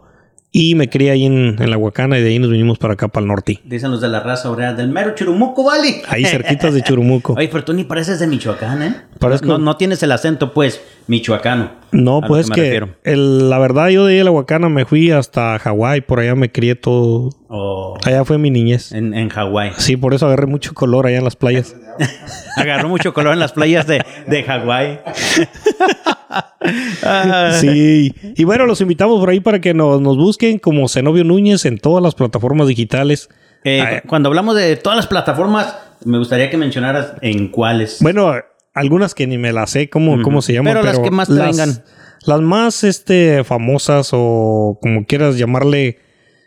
Y 0.54 0.76
me 0.76 0.90
crié 0.90 1.12
ahí 1.12 1.26
en, 1.26 1.56
en 1.62 1.70
La 1.70 1.78
Huacana 1.78 2.20
y 2.20 2.22
de 2.22 2.28
ahí 2.30 2.38
nos 2.38 2.50
vinimos 2.52 2.78
para 2.78 2.96
acá, 2.96 3.08
para 3.08 3.22
el 3.24 3.30
norte. 3.30 3.62
Dicen 3.64 3.90
los 3.90 4.02
de 4.02 4.10
la 4.10 4.20
raza 4.20 4.52
obrera 4.52 4.74
del 4.74 4.90
mero 4.90 5.16
Churumuco, 5.16 5.64
¿vale? 5.64 6.02
Ahí 6.10 6.26
cerquitas 6.26 6.74
de 6.74 6.82
Churumuco. 6.82 7.34
Oye, 7.38 7.48
pero 7.48 7.64
tú 7.64 7.72
ni 7.74 7.86
pareces 7.86 8.20
de 8.20 8.28
Michoacán, 8.28 8.82
¿eh? 8.84 8.96
Parezco- 9.18 9.46
No, 9.46 9.58
no 9.60 9.78
tienes 9.78 10.04
el 10.04 10.12
acento, 10.12 10.54
pues, 10.54 10.82
michoacano. 11.08 11.72
No, 11.94 12.20
pues 12.22 12.50
que, 12.50 12.84
el- 13.06 13.50
la 13.50 13.60
verdad 13.60 13.88
yo 13.90 14.06
de 14.06 14.16
ahí 14.16 14.20
a 14.20 14.24
La 14.26 14.32
Huacana 14.32 14.68
me 14.68 14.84
fui 14.84 15.10
hasta 15.12 15.58
Hawái, 15.58 16.02
por 16.02 16.20
allá 16.20 16.36
me 16.36 16.52
crié 16.52 16.76
todo. 16.76 17.30
O 17.48 17.98
Allá 18.04 18.26
fue 18.26 18.38
mi 18.38 18.50
niñez. 18.52 18.92
en, 18.92 19.14
en 19.14 19.30
Hawái. 19.30 19.72
Sí, 19.78 19.96
por 19.96 20.14
eso 20.14 20.26
agarré 20.26 20.48
mucho 20.48 20.74
color 20.74 21.06
allá 21.08 21.20
en 21.20 21.24
las 21.24 21.38
playas. 21.38 21.76
Agarró 22.58 22.90
mucho 22.90 23.14
color 23.14 23.32
en 23.34 23.40
las 23.40 23.54
playas 23.54 23.88
de, 23.88 24.04
de 24.28 24.44
Hawái. 24.44 25.00
Sí. 27.60 28.14
Y 28.36 28.44
bueno, 28.44 28.66
los 28.66 28.82
invitamos 28.82 29.20
por 29.20 29.30
ahí 29.30 29.40
para 29.40 29.60
que 29.60 29.74
nos, 29.74 30.02
nos 30.02 30.18
busquen 30.18 30.60
como 30.60 30.88
Zenobio 30.88 31.24
Núñez 31.24 31.66
en 31.66 31.78
todas 31.78 32.04
las 32.04 32.16
plataformas 32.16 32.68
digitales. 32.68 33.30
eh, 33.64 34.02
cuando 34.08 34.30
hablamos 34.30 34.56
de 34.56 34.76
todas 34.76 34.96
las 34.96 35.08
plataformas, 35.08 35.76
me 36.06 36.18
gustaría 36.18 36.50
que 36.50 36.58
mencionaras 36.58 37.14
en 37.22 37.50
cuáles. 37.50 38.00
Bueno, 38.02 38.34
algunas 38.74 39.14
que 39.14 39.28
ni 39.28 39.38
me 39.38 39.52
las 39.52 39.72
sé 39.72 39.90
cómo, 39.90 40.22
cómo 40.22 40.42
se 40.42 40.54
llaman. 40.54 40.74
Pero 40.74 40.86
las 40.86 41.00
que 41.00 41.12
más 41.12 41.28
te 41.28 41.34
vengan. 41.36 41.84
Las 42.26 42.42
más 42.42 42.84
este, 42.84 43.44
famosas 43.44 44.12
o 44.14 44.78
como 44.82 45.06
quieras 45.06 45.38
llamarle, 45.38 45.98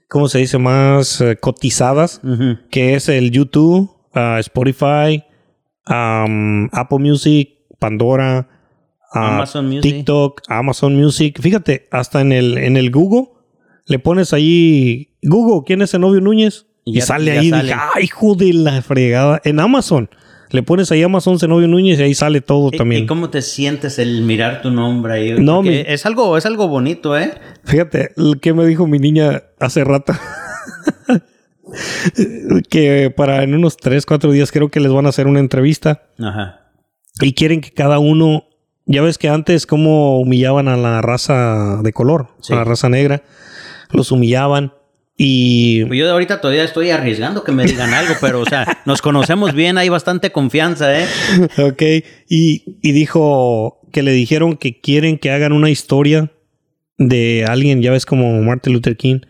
¿cómo 0.08 0.28
se 0.28 0.38
dice? 0.38 0.58
Más 0.58 1.20
eh, 1.20 1.36
cotizadas, 1.36 2.20
que 2.70 2.94
es 2.94 3.08
el 3.08 3.32
YouTube, 3.32 3.90
ah, 4.14 4.36
Spotify, 4.38 5.24
Apple 5.84 6.98
Music, 6.98 7.50
Pandora, 7.80 8.48
Amazon 9.14 9.66
Music. 9.68 9.82
TikTok, 9.82 10.42
Amazon 10.48 10.96
Music. 10.96 11.40
Fíjate, 11.40 11.88
hasta 11.90 12.20
en 12.20 12.32
el, 12.32 12.58
en 12.58 12.76
el 12.76 12.90
Google 12.90 13.28
le 13.86 13.98
pones 13.98 14.32
ahí, 14.32 15.10
Google, 15.22 15.62
¿quién 15.66 15.82
es 15.82 15.92
el 15.94 16.00
novio 16.00 16.20
Núñez? 16.20 16.66
Y 16.84 16.92
Y, 16.92 17.00
ya- 17.00 17.06
sale 17.06 17.34
ya 17.34 17.40
ahí, 17.40 17.50
sale. 17.50 17.62
dije, 17.64 17.78
ay, 17.94 18.04
hijo 18.04 18.34
de 18.34 18.52
la 18.52 18.82
fregada. 18.82 19.40
En 19.44 19.60
Amazon, 19.60 20.08
le 20.50 20.62
pones 20.62 20.90
ahí 20.92 21.02
Amazon 21.02 21.38
Zenobio 21.38 21.66
Núñez 21.68 21.98
y 21.98 22.02
ahí 22.02 22.14
sale 22.14 22.40
todo 22.40 22.70
¿Y- 22.72 22.76
también. 22.76 23.04
¿Y 23.04 23.06
cómo 23.06 23.30
te 23.30 23.42
sientes 23.42 23.98
el 23.98 24.22
mirar 24.22 24.62
tu 24.62 24.70
nombre 24.70 25.12
ahí? 25.14 25.32
No, 25.38 25.62
mi- 25.62 25.82
es 25.86 26.06
algo, 26.06 26.36
es 26.38 26.46
algo 26.46 26.68
bonito, 26.68 27.18
¿eh? 27.18 27.32
Fíjate, 27.64 28.10
lo 28.16 28.34
que 28.40 28.52
me 28.54 28.64
dijo 28.66 28.86
mi 28.86 28.98
niña 28.98 29.42
hace 29.60 29.82
rato. 29.84 30.12
que 32.70 33.12
para 33.14 33.42
en 33.42 33.54
unos 33.54 33.76
3, 33.76 34.04
4 34.06 34.30
días 34.32 34.52
creo 34.52 34.70
que 34.70 34.80
les 34.80 34.92
van 34.92 35.06
a 35.06 35.08
hacer 35.10 35.26
una 35.26 35.40
entrevista 35.40 36.02
Ajá. 36.18 36.60
y 37.20 37.32
quieren 37.34 37.60
que 37.60 37.70
cada 37.72 37.98
uno, 37.98 38.44
ya 38.86 39.02
ves 39.02 39.18
que 39.18 39.28
antes 39.28 39.66
como 39.66 40.20
humillaban 40.20 40.68
a 40.68 40.76
la 40.76 41.00
raza 41.02 41.80
de 41.82 41.92
color, 41.92 42.28
Sí. 42.40 42.52
a 42.52 42.56
la 42.56 42.64
raza 42.64 42.88
negra, 42.88 43.22
los 43.90 44.12
humillaban 44.12 44.72
y 45.16 45.84
Pues 45.84 45.98
yo 46.00 46.10
ahorita 46.10 46.40
todavía 46.40 46.64
estoy 46.64 46.90
arriesgando 46.90 47.44
que 47.44 47.52
me 47.52 47.64
digan 47.64 47.94
algo, 47.94 48.14
pero 48.20 48.40
o 48.40 48.44
sea, 48.46 48.82
nos 48.84 49.00
conocemos 49.00 49.54
bien, 49.54 49.78
hay 49.78 49.88
bastante 49.88 50.32
confianza, 50.32 50.98
¿eh? 51.00 51.06
ok, 51.58 51.82
y, 52.28 52.78
y 52.82 52.92
dijo 52.92 53.80
que 53.92 54.02
le 54.02 54.10
dijeron 54.12 54.56
que 54.56 54.80
quieren 54.80 55.18
que 55.18 55.30
hagan 55.30 55.52
una 55.52 55.70
historia 55.70 56.32
de 56.98 57.44
alguien, 57.48 57.80
ya 57.80 57.92
ves 57.92 58.06
como 58.06 58.40
Martin 58.42 58.72
Luther 58.72 58.96
King. 58.96 59.20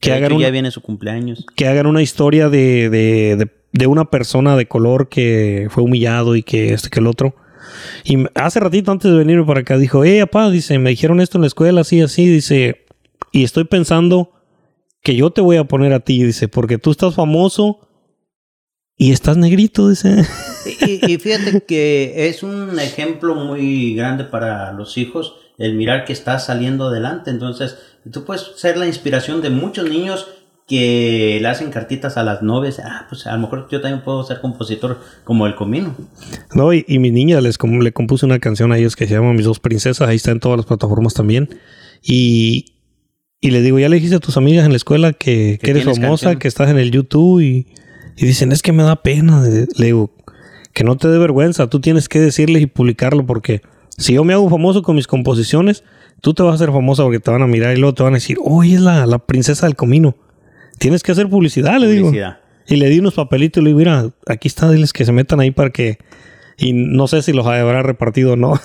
Que 0.00 0.10
De 0.10 0.16
hagan 0.16 0.24
hecho, 0.30 0.36
una- 0.36 0.44
ya 0.46 0.50
viene 0.50 0.70
su 0.70 0.80
cumpleaños. 0.80 1.44
que 1.54 1.66
hagan 1.68 1.86
una 1.86 2.00
historia 2.02 2.48
de, 2.48 2.88
de, 2.90 3.36
de, 3.36 3.48
de 3.72 3.86
una 3.86 4.06
persona 4.10 4.56
de 4.56 4.66
color 4.66 5.08
que 5.10 5.68
fue 5.70 5.84
humillado 5.84 6.36
y 6.36 6.42
que 6.42 6.72
este 6.72 6.88
que 6.88 7.00
el 7.00 7.06
otro. 7.06 7.36
Y 8.04 8.24
hace 8.34 8.60
ratito 8.60 8.90
antes 8.92 9.10
de 9.10 9.16
venirme 9.16 9.44
para 9.44 9.60
acá 9.60 9.78
dijo, 9.78 10.04
eh, 10.04 10.20
papá, 10.20 10.50
dice, 10.50 10.78
me 10.78 10.90
dijeron 10.90 11.20
esto 11.20 11.38
en 11.38 11.42
la 11.42 11.48
escuela, 11.48 11.82
así, 11.82 12.00
así, 12.00 12.26
dice, 12.26 12.84
y 13.32 13.44
estoy 13.44 13.64
pensando 13.64 14.32
que 15.02 15.16
yo 15.16 15.30
te 15.30 15.40
voy 15.40 15.56
a 15.56 15.64
poner 15.64 15.92
a 15.92 16.00
ti, 16.00 16.22
dice, 16.22 16.48
porque 16.48 16.78
tú 16.78 16.90
estás 16.90 17.14
famoso 17.14 17.88
y 18.96 19.12
estás 19.12 19.36
negrito, 19.36 19.88
dice. 19.88 20.24
Y, 20.86 21.12
y 21.12 21.18
fíjate 21.18 21.62
que 21.62 22.28
es 22.28 22.42
un 22.44 22.78
ejemplo 22.78 23.34
muy 23.34 23.94
grande 23.96 24.24
para 24.24 24.72
los 24.72 24.96
hijos 24.96 25.34
el 25.58 25.74
mirar 25.74 26.04
que 26.04 26.12
estás 26.12 26.46
saliendo 26.46 26.86
adelante. 26.86 27.30
Entonces, 27.30 27.78
tú 28.12 28.24
puedes 28.24 28.52
ser 28.56 28.76
la 28.76 28.86
inspiración 28.86 29.42
de 29.42 29.50
muchos 29.50 29.88
niños 29.88 30.28
que 30.66 31.38
le 31.42 31.48
hacen 31.48 31.70
cartitas 31.70 32.16
a 32.16 32.22
las 32.22 32.42
novias. 32.42 32.78
Ah, 32.82 33.06
pues 33.08 33.26
a 33.26 33.34
lo 33.34 33.40
mejor 33.40 33.68
yo 33.70 33.80
también 33.80 34.02
puedo 34.04 34.22
ser 34.24 34.40
compositor 34.40 34.98
como 35.24 35.46
el 35.46 35.54
comino. 35.54 35.94
No, 36.54 36.72
y, 36.72 36.84
y 36.88 36.98
mi 36.98 37.10
niña 37.10 37.40
les 37.40 37.58
com- 37.58 37.80
le 37.80 37.92
compuse 37.92 38.24
una 38.26 38.38
canción 38.38 38.72
a 38.72 38.78
ellos 38.78 38.96
que 38.96 39.06
se 39.06 39.14
llama 39.14 39.32
Mis 39.32 39.44
dos 39.44 39.60
princesas, 39.60 40.08
ahí 40.08 40.16
está 40.16 40.30
en 40.30 40.40
todas 40.40 40.56
las 40.56 40.66
plataformas 40.66 41.14
también. 41.14 41.48
Y, 42.02 42.74
y 43.40 43.50
le 43.50 43.60
digo, 43.60 43.78
ya 43.78 43.88
le 43.88 43.96
dijiste 43.96 44.16
a 44.16 44.20
tus 44.20 44.36
amigas 44.36 44.64
en 44.64 44.70
la 44.70 44.76
escuela 44.76 45.12
que, 45.12 45.58
que 45.62 45.70
eres 45.72 45.84
famosa, 45.84 46.26
canción. 46.26 46.38
que 46.38 46.48
estás 46.48 46.70
en 46.70 46.78
el 46.78 46.90
YouTube 46.90 47.40
y, 47.40 47.66
y 48.16 48.26
dicen, 48.26 48.52
es 48.52 48.62
que 48.62 48.72
me 48.72 48.82
da 48.82 49.02
pena. 49.02 49.42
Le 49.42 49.84
digo, 49.86 50.14
que 50.72 50.84
no 50.84 50.96
te 50.96 51.08
dé 51.08 51.18
vergüenza, 51.18 51.68
tú 51.68 51.80
tienes 51.80 52.08
que 52.08 52.18
decirles 52.20 52.62
y 52.62 52.66
publicarlo 52.66 53.26
porque 53.26 53.60
si 53.98 54.14
yo 54.14 54.24
me 54.24 54.32
hago 54.32 54.48
famoso 54.48 54.82
con 54.82 54.96
mis 54.96 55.06
composiciones, 55.06 55.84
tú 56.22 56.32
te 56.34 56.42
vas 56.42 56.52
a 56.52 56.54
hacer 56.54 56.70
famosa 56.70 57.02
porque 57.02 57.20
te 57.20 57.30
van 57.30 57.42
a 57.42 57.46
mirar 57.46 57.76
y 57.76 57.80
luego 57.80 57.94
te 57.94 58.02
van 58.02 58.14
a 58.14 58.16
decir, 58.16 58.38
oye, 58.42 58.76
es 58.76 58.80
la, 58.80 59.04
la 59.06 59.18
princesa 59.18 59.66
del 59.66 59.76
comino. 59.76 60.16
Tienes 60.78 61.02
que 61.02 61.12
hacer 61.12 61.28
publicidad, 61.28 61.78
le 61.78 61.88
digo. 61.88 62.12
Y 62.66 62.76
le 62.76 62.88
di 62.88 62.98
unos 63.00 63.14
papelitos 63.14 63.60
y 63.60 63.64
le 63.64 63.68
digo, 63.70 63.78
mira, 63.78 64.10
aquí 64.26 64.48
está, 64.48 64.70
diles 64.70 64.92
que 64.92 65.04
se 65.04 65.12
metan 65.12 65.40
ahí 65.40 65.50
para 65.50 65.70
que... 65.70 65.98
Y 66.58 66.74
no 66.74 67.08
sé 67.08 67.22
si 67.22 67.32
los 67.32 67.46
habrá 67.46 67.82
repartido 67.82 68.34
o 68.34 68.36
no. 68.36 68.60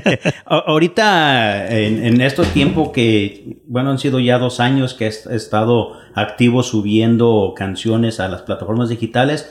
Ahorita, 0.46 1.68
en, 1.68 2.04
en 2.04 2.20
estos 2.20 2.48
tiempos 2.48 2.90
que, 2.90 3.58
bueno, 3.66 3.90
han 3.90 3.98
sido 3.98 4.18
ya 4.18 4.38
dos 4.38 4.58
años 4.58 4.94
que 4.94 5.06
he 5.06 5.34
estado 5.36 5.92
activo 6.14 6.62
subiendo 6.62 7.52
canciones 7.54 8.18
a 8.20 8.28
las 8.28 8.42
plataformas 8.42 8.88
digitales, 8.88 9.50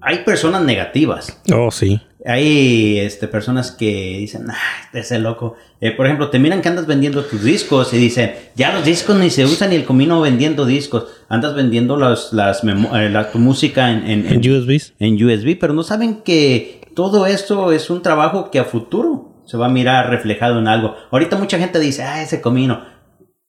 hay 0.00 0.18
personas 0.24 0.62
negativas. 0.62 1.40
oh, 1.54 1.70
sí. 1.70 2.00
Hay 2.26 2.98
este, 3.00 3.28
personas 3.28 3.70
que 3.70 4.16
dicen, 4.18 4.46
ah, 4.50 4.56
ese 4.94 5.18
loco. 5.18 5.56
Eh, 5.82 5.90
por 5.90 6.06
ejemplo, 6.06 6.30
te 6.30 6.38
miran 6.38 6.62
que 6.62 6.70
andas 6.70 6.86
vendiendo 6.86 7.22
tus 7.24 7.42
discos 7.44 7.92
y 7.92 7.98
dicen, 7.98 8.32
ya 8.56 8.72
los 8.72 8.82
discos 8.84 9.16
ni 9.18 9.28
se 9.28 9.44
usan 9.44 9.68
ni 9.70 9.76
el 9.76 9.84
comino 9.84 10.22
vendiendo 10.22 10.64
discos. 10.64 11.04
Andas 11.28 11.54
vendiendo 11.54 11.98
las 11.98 12.64
memo- 12.64 12.96
eh, 12.98 13.10
la, 13.10 13.30
tu 13.30 13.38
música 13.38 13.90
en, 13.90 14.08
en- 14.10 14.26
en- 14.26 14.42
En 14.44 14.52
USBs. 14.52 14.94
en 15.00 15.22
USB, 15.22 15.58
pero 15.60 15.74
no 15.74 15.82
saben 15.82 16.22
que 16.22 16.80
todo 16.94 17.26
esto 17.26 17.72
es 17.72 17.90
un 17.90 18.00
trabajo 18.00 18.50
que 18.50 18.58
a 18.58 18.64
futuro 18.64 19.30
se 19.44 19.58
va 19.58 19.66
a 19.66 19.68
mirar 19.68 20.08
reflejado 20.08 20.58
en 20.58 20.66
algo. 20.66 20.94
Ahorita 21.10 21.36
mucha 21.36 21.58
gente 21.58 21.78
dice, 21.78 22.04
ah, 22.04 22.22
ese 22.22 22.40
comino. 22.40 22.93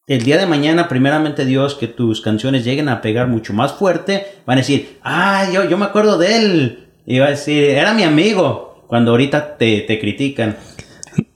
El 0.08 0.22
día 0.22 0.38
de 0.38 0.46
mañana, 0.46 0.88
primeramente 0.88 1.46
Dios, 1.46 1.74
que 1.74 1.88
tus 1.88 2.22
canciones 2.22 2.64
lleguen 2.64 2.90
a 2.90 3.02
pegar 3.02 3.28
mucho 3.28 3.54
más 3.54 3.74
fuerte, 3.74 4.24
van 4.46 4.60
a 4.60 4.62
decir, 4.62 5.00
ah, 5.02 5.50
yo, 5.52 5.68
yo 5.68 5.80
me 5.80 5.86
acuerdo 5.86 6.20
de 6.20 6.38
él. 6.38 6.90
Y 7.08 7.18
va 7.18 7.26
a 7.26 7.30
decir, 7.32 7.64
era 7.64 7.92
mi 7.96 8.04
amigo. 8.04 8.86
Cuando 8.86 9.10
ahorita 9.10 9.58
te, 9.58 9.82
te 9.82 10.00
critican. 10.00 10.58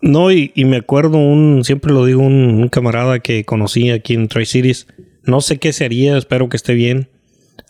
No, 0.02 0.32
y, 0.32 0.52
y 0.54 0.66
me 0.66 0.78
acuerdo 0.78 1.18
un, 1.18 1.64
siempre 1.64 1.92
lo 1.92 2.06
digo, 2.06 2.22
un, 2.22 2.62
un 2.62 2.70
camarada 2.70 3.18
que 3.22 3.44
conocí 3.44 3.90
aquí 3.90 4.14
en 4.14 4.28
Tri-Cities. 4.28 4.86
No 5.24 5.42
sé 5.42 5.58
qué 5.58 5.74
se 5.74 5.86
haría, 5.86 6.16
espero 6.16 6.48
que 6.48 6.58
esté 6.58 6.76
bien. 6.76 7.10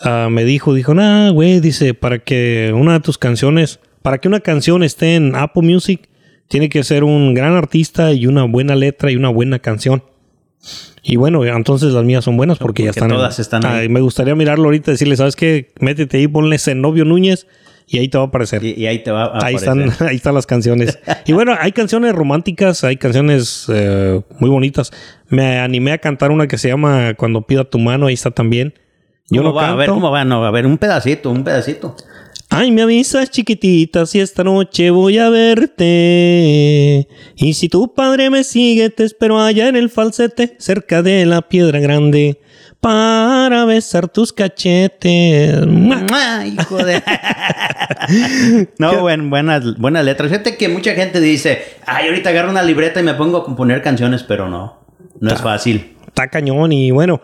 Ah, 0.01 0.27
me 0.29 0.43
dijo, 0.43 0.73
dijo, 0.73 0.93
nah, 0.93 1.29
güey, 1.29 1.61
dice, 1.61 1.93
para 1.93 2.19
que 2.19 2.73
una 2.75 2.91
de 2.91 2.99
tus 2.99 3.17
canciones, 3.17 3.79
para 4.01 4.17
que 4.17 4.27
una 4.27 4.41
canción 4.41 4.83
esté 4.83 5.15
en 5.15 5.33
Apple 5.37 5.63
Music, 5.63 6.09
tiene 6.49 6.67
que 6.67 6.83
ser 6.83 7.05
un 7.05 7.33
gran 7.33 7.55
artista 7.55 8.11
y 8.11 8.27
una 8.27 8.43
buena 8.43 8.75
letra 8.75 9.11
y 9.11 9.15
una 9.15 9.29
buena 9.29 9.59
canción. 9.59 10.03
Y 11.03 11.15
bueno, 11.15 11.45
entonces 11.45 11.93
las 11.93 12.03
mías 12.03 12.23
son 12.23 12.37
buenas 12.37 12.57
porque, 12.57 12.83
ya 12.83 12.89
están. 12.91 13.09
en- 13.09 13.17
todas 13.17 13.39
están 13.39 13.65
ahí. 13.65 13.85
Ah, 13.85 13.89
me 13.89 14.01
gustaría 14.01 14.35
mirarlo 14.35 14.65
ahorita 14.65 14.91
y 14.91 14.93
decirle, 14.93 15.15
¿sabes 15.15 15.35
qué? 15.35 15.71
Métete 15.79 16.17
ahí, 16.17 16.27
ponle 16.27 16.57
Zenobio 16.59 17.05
Núñez 17.05 17.47
y 17.87 17.97
ahí 17.99 18.07
te 18.09 18.17
va 18.17 18.25
a 18.25 18.27
aparecer. 18.27 18.63
Y, 18.63 18.73
y 18.77 18.85
ahí 18.85 18.99
te 18.99 19.09
va 19.11 19.23
a 19.23 19.45
Ahí 19.45 19.55
aparecer. 19.55 19.81
están, 19.89 20.07
ahí 20.09 20.15
están 20.17 20.35
las 20.35 20.45
canciones. 20.45 20.99
Y 21.25 21.31
bueno, 21.33 21.55
hay 21.59 21.71
canciones 21.71 22.13
románticas, 22.13 22.83
hay 22.83 22.97
canciones 22.97 23.65
eh, 23.73 24.21
muy 24.39 24.49
bonitas. 24.49 24.91
Me 25.29 25.57
animé 25.59 25.93
a 25.93 25.97
cantar 25.97 26.31
una 26.31 26.47
que 26.47 26.57
se 26.57 26.67
llama 26.67 27.13
Cuando 27.15 27.41
pida 27.43 27.63
tu 27.63 27.79
mano, 27.79 28.07
ahí 28.07 28.13
está 28.13 28.31
también. 28.31 28.73
Yo 29.31 29.41
¿Cómo 29.41 29.49
no 29.49 29.55
va? 29.55 29.61
canto. 29.61 29.73
A 29.73 29.77
ver, 29.77 29.89
¿cómo 29.89 30.11
va? 30.11 30.25
No, 30.25 30.45
a 30.45 30.51
ver, 30.51 30.65
un 30.65 30.77
pedacito, 30.77 31.29
un 31.31 31.43
pedacito. 31.43 31.95
Ay, 32.51 32.71
me 32.71 32.81
avisas 32.81 33.29
chiquitita 33.29 34.07
si 34.07 34.19
esta 34.19 34.43
noche 34.43 34.89
voy 34.89 35.19
a 35.19 35.29
verte. 35.29 37.07
Y 37.35 37.53
si 37.53 37.69
tu 37.69 37.93
padre 37.93 38.31
me 38.31 38.43
sigue, 38.43 38.89
te 38.89 39.03
espero 39.03 39.39
allá 39.39 39.67
en 39.67 39.75
el 39.75 39.91
falsete, 39.91 40.55
cerca 40.57 41.03
de 41.03 41.27
la 41.27 41.43
piedra 41.43 41.79
grande, 41.79 42.41
para 42.81 43.65
besar 43.65 44.07
tus 44.07 44.33
cachetes. 44.33 45.67
¡Mua! 45.67 45.97
¡Mua! 46.09 46.47
Hijo 46.47 46.77
de. 46.77 47.03
no, 48.79 48.99
buen, 49.01 49.29
buenas, 49.29 49.77
buenas 49.77 50.03
letras. 50.03 50.31
Fíjate 50.31 50.57
que 50.57 50.69
mucha 50.69 50.95
gente 50.95 51.21
dice, 51.21 51.61
ay, 51.85 52.07
ahorita 52.07 52.29
agarro 52.29 52.49
una 52.49 52.63
libreta 52.63 52.99
y 52.99 53.03
me 53.03 53.13
pongo 53.13 53.37
a 53.37 53.45
componer 53.45 53.83
canciones, 53.83 54.23
pero 54.23 54.49
no. 54.49 54.79
No 55.19 55.31
es 55.31 55.39
fácil. 55.39 55.97
está 56.07 56.29
cañón 56.29 56.71
y 56.71 56.89
bueno, 56.89 57.21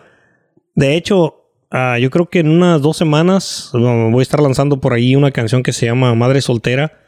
de 0.76 0.94
hecho, 0.94 1.45
ah, 1.70 1.98
yo 1.98 2.10
creo 2.10 2.28
que 2.28 2.40
en 2.40 2.48
unas 2.48 2.80
dos 2.82 2.96
semanas 2.96 3.70
voy 3.72 4.20
a 4.20 4.22
estar 4.22 4.40
lanzando 4.40 4.80
por 4.80 4.92
ahí 4.92 5.16
una 5.16 5.30
canción 5.30 5.62
que 5.62 5.72
se 5.72 5.86
llama 5.86 6.14
Madre 6.14 6.40
Soltera. 6.40 6.98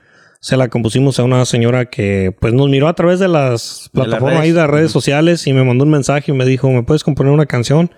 se 0.40 0.56
la 0.56 0.68
compusimos 0.68 1.18
a 1.18 1.24
una 1.24 1.44
señora 1.44 1.86
que 1.86 2.34
pues 2.40 2.52
nos 2.54 2.68
miró 2.68 2.88
a 2.88 2.94
través 2.94 3.18
de 3.18 3.28
las 3.28 3.90
De 3.92 4.00
plataformas 4.02 4.40
ahí 4.40 4.52
de 4.52 4.60
las 4.60 4.70
redes 4.70 4.92
sociales 4.92 5.46
y 5.46 5.52
me 5.52 5.64
mandó 5.64 5.84
un 5.84 5.90
mensaje 5.90 6.30
y 6.30 6.34
me 6.34 6.44
dijo, 6.44 6.70
¿me 6.70 6.82
puedes 6.82 7.02
componer 7.02 7.32
una 7.32 7.46
canción? 7.46 7.90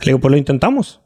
Le 0.00 0.06
digo, 0.06 0.18
pues 0.20 0.30
lo 0.30 0.36
intentamos. 0.36 1.00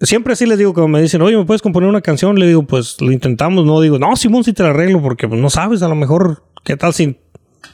Siempre 0.00 0.34
así 0.34 0.44
les 0.44 0.58
digo, 0.58 0.74
cuando 0.74 0.88
me 0.88 1.00
dicen, 1.00 1.22
oye, 1.22 1.36
¿me 1.36 1.44
puedes 1.46 1.62
componer 1.62 1.88
una 1.88 2.02
canción? 2.02 2.38
Le 2.38 2.46
digo, 2.46 2.64
pues 2.64 3.00
lo 3.00 3.12
intentamos. 3.12 3.64
No 3.64 3.80
digo, 3.80 3.98
no, 3.98 4.14
Simón, 4.14 4.44
sí 4.44 4.52
te 4.52 4.62
la 4.62 4.70
arreglo 4.70 5.00
porque 5.00 5.26
pues, 5.26 5.40
no 5.40 5.48
sabes, 5.48 5.82
a 5.82 5.88
lo 5.88 5.94
mejor, 5.94 6.44
¿qué 6.64 6.76
tal 6.76 6.92
si 6.92 7.18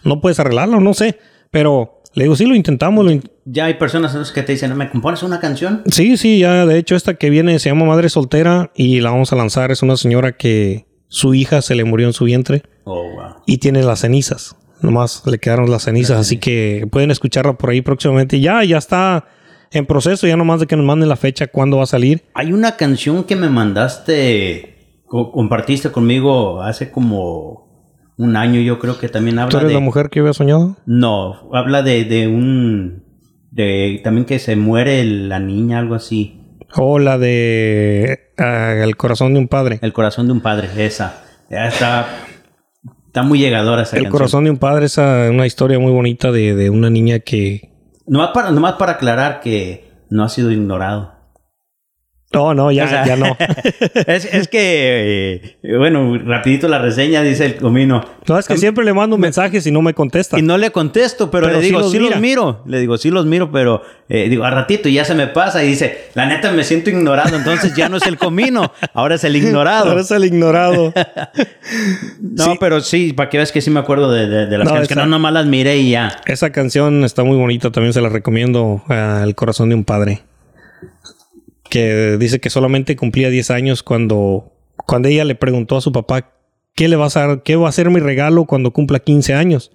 no 0.05 0.21
puedes 0.21 0.39
arreglarlo? 0.39 0.81
No 0.81 0.95
sé. 0.95 1.19
Pero 1.51 2.02
le 2.15 2.25
digo, 2.25 2.37
sí, 2.37 2.47
lo 2.47 2.55
intentamos. 2.55 3.05
Lo 3.05 3.11
in- 3.11 3.23
Ya 3.45 3.67
hay 3.67 3.75
personas 3.75 4.31
que 4.33 4.43
te 4.43 4.53
dicen, 4.53 4.77
¿me 4.77 4.91
compones 4.91 5.23
una 5.23 5.41
canción? 5.41 5.83
Sí, 5.87 6.17
sí, 6.17 6.39
ya 6.41 6.67
de 6.67 6.79
hecho 6.79 6.95
esta 6.97 7.15
que 7.15 7.31
viene 7.31 7.59
se 7.59 7.69
llama 7.71 7.85
Madre 7.87 8.09
Soltera 8.09 8.71
y 8.75 9.01
la 9.01 9.11
vamos 9.11 9.33
a 9.33 9.37
lanzar. 9.37 9.71
Es 9.71 9.83
una 9.83 9.97
señora 9.97 10.33
que 10.33 10.87
su 11.09 11.35
hija 11.35 11.61
se 11.63 11.75
le 11.75 11.85
murió 11.85 12.07
en 12.07 12.13
su 12.13 12.25
vientre 12.25 12.63
Oh, 12.85 12.95
wow. 13.03 13.35
y 13.47 13.59
tiene 13.59 13.83
las 13.83 14.01
cenizas. 14.01 14.57
Nomás 14.81 15.23
le 15.27 15.39
quedaron 15.39 15.71
las 15.71 15.85
cenizas, 15.85 16.19
así 16.19 16.39
que 16.39 16.89
pueden 16.91 17.11
escucharla 17.13 17.53
por 17.55 17.71
ahí 17.71 17.83
próximamente. 17.83 18.41
Ya, 18.41 18.65
ya 18.65 18.79
está 18.79 19.27
en 19.71 19.87
proceso, 19.87 20.27
ya 20.27 20.37
nomás 20.37 20.59
de 20.61 20.67
que 20.67 20.77
nos 20.77 20.85
manden 20.85 21.09
la 21.09 21.17
fecha, 21.17 21.47
cuándo 21.47 21.77
va 21.77 21.85
a 21.85 21.87
salir. 21.87 22.25
Hay 22.35 22.53
una 22.53 22.77
canción 22.77 23.23
que 23.25 23.37
me 23.37 23.49
mandaste, 23.49 25.01
co- 25.07 25.31
compartiste 25.33 25.91
conmigo 25.91 26.63
hace 26.63 26.91
como 26.91 27.62
un 28.23 28.37
año, 28.37 28.61
yo 28.61 28.79
creo 28.79 28.99
que 28.99 29.09
también 29.09 29.37
¿Tú 29.37 29.43
habla 29.43 29.59
eres 29.59 29.69
de... 29.69 29.75
la 29.75 29.81
mujer 29.81 30.09
que 30.11 30.21
había 30.21 30.33
soñado? 30.33 30.77
No, 30.87 31.51
habla 31.53 31.83
de, 31.83 32.05
de 32.05 32.29
un... 32.29 33.03
De 33.51 34.01
también 34.03 34.25
que 34.25 34.39
se 34.39 34.57
muere 34.57 35.05
la 35.05 35.39
niña, 35.39 35.79
algo 35.79 35.95
así. 35.95 36.41
O 36.75 36.99
la 36.99 37.19
de 37.19 38.19
ah, 38.39 38.73
El 38.83 38.97
corazón 38.97 39.35
de 39.35 39.41
un 39.41 39.49
padre. 39.49 39.79
El 39.83 39.93
corazón 39.93 40.27
de 40.27 40.33
un 40.33 40.41
padre, 40.41 40.69
esa. 40.87 41.23
Está... 41.51 42.07
Está 43.07 43.23
muy 43.23 43.39
llegadora 43.39 43.83
esa 43.83 43.97
El 43.97 44.05
canción. 44.05 44.19
corazón 44.19 44.45
de 44.45 44.51
un 44.51 44.57
padre 44.57 44.87
es 44.87 44.97
una 44.97 45.47
historia 45.47 45.79
muy 45.79 45.93
bonita 45.93 46.33
de, 46.33 46.55
de 46.55 46.71
una 46.71 46.89
niña 46.89 47.19
que... 47.19 47.71
Nomás 48.07 48.31
para, 48.33 48.51
nomás 48.51 48.75
para 48.75 48.93
aclarar 48.93 49.41
que 49.41 49.91
no 50.09 50.25
ha 50.25 50.31
sido 50.31 50.51
ignorado. 50.51 51.12
No, 52.35 52.55
no, 52.55 52.73
ya, 52.73 52.85
O 52.85 52.89
sea, 52.89 53.05
ya 53.07 53.17
no. 53.17 53.37
es, 54.07 54.25
es 54.25 54.49
que, 54.49 55.57
eh, 55.63 55.77
bueno, 55.77 56.19
rapidito 56.25 56.67
la 56.69 56.79
reseña, 56.79 57.23
dice 57.23 57.45
el 57.47 57.57
comino. 57.57 58.03
No, 58.27 58.39
es 58.39 58.47
que 58.49 58.57
siempre 58.57 58.85
le 58.85 58.93
mando 58.95 59.19
mensajes 59.19 59.67
y 59.67 59.71
no 59.71 59.83
me 59.83 59.93
contesta. 59.95 60.39
Y 60.39 60.43
no 60.43 60.57
le 60.57 60.71
contesto, 60.71 61.31
pero, 61.31 61.47
Pero 61.47 61.59
le 61.59 61.63
sí 61.63 61.69
digo, 61.69 61.81
los 61.81 61.93
sí 61.93 61.99
los 61.99 62.17
miro. 62.21 62.63
Le 62.67 62.81
digo, 62.81 62.97
sí 62.97 63.11
los 63.11 63.27
miro, 63.27 63.51
pero 63.53 63.83
eh, 64.09 64.29
digo, 64.29 64.45
a 64.45 64.51
ratito 64.51 64.89
ya 64.89 65.05
se 65.05 65.15
me 65.15 65.27
pasa. 65.27 65.63
Y 65.63 65.69
dice, 65.69 66.07
la 66.15 66.27
neta 66.27 66.53
me 66.53 66.65
siento 66.65 66.91
ignorado, 66.91 67.37
entonces 67.37 67.75
ya 67.77 67.89
no 67.89 67.97
es 67.99 68.07
el 68.07 68.17
comino, 68.19 68.73
ahora 68.95 69.17
es 69.17 69.25
el 69.25 69.37
ignorado. 69.37 69.91
Ahora 69.91 70.01
es 70.01 70.11
el 70.11 70.25
ignorado. 70.25 70.93
no, 72.21 72.45
sí. 72.45 72.57
pero 72.61 72.81
sí, 72.81 73.13
para 73.13 73.29
que 73.31 73.37
veas 73.39 73.53
que 73.53 73.61
sí 73.61 73.71
me 73.71 73.81
acuerdo 73.81 74.11
de, 74.11 74.27
de- 74.27 74.47
de 74.47 74.59
las 74.59 74.65
No, 74.67 74.75
canciones, 74.75 74.89
que 74.89 74.95
esa- 74.95 75.03
no 75.05 75.11
nomás 75.11 75.33
las 75.33 75.47
miré 75.47 75.77
y 75.79 75.91
ya. 75.91 76.17
Esa 76.27 76.51
canción 76.51 77.05
está 77.05 77.25
muy 77.25 77.37
bonita, 77.37 77.71
también 77.71 77.93
se 77.93 78.01
la 78.01 78.09
recomiendo. 78.09 78.83
ah, 78.89 79.21
El 79.25 79.35
corazón 79.35 79.69
de 79.69 79.75
un 79.75 79.85
padre. 79.85 80.23
Que 81.73 82.19
dice 82.19 82.39
que 82.39 82.51
solamente 82.51 82.97
cumplía 82.97 83.31
10 83.31 83.51
años 83.51 83.83
cuando, 83.83 84.53
cuando 84.77 85.09
ella 85.09 85.25
le 85.25 85.35
preguntó 85.35 85.79
a 85.79 85.81
su 85.81 85.91
papá 85.91 86.35
qué 86.75 86.87
le 86.87 86.97
va 86.97 87.05
a 87.05 87.07
hacer, 87.07 87.41
qué 87.47 87.57
va 87.57 87.71
a 87.71 87.73
ser 87.73 87.89
mi 87.89 87.99
regalo 87.99 88.45
cuando 88.45 88.73
cumpla 88.73 88.99
15 88.99 89.33
años. 89.33 89.73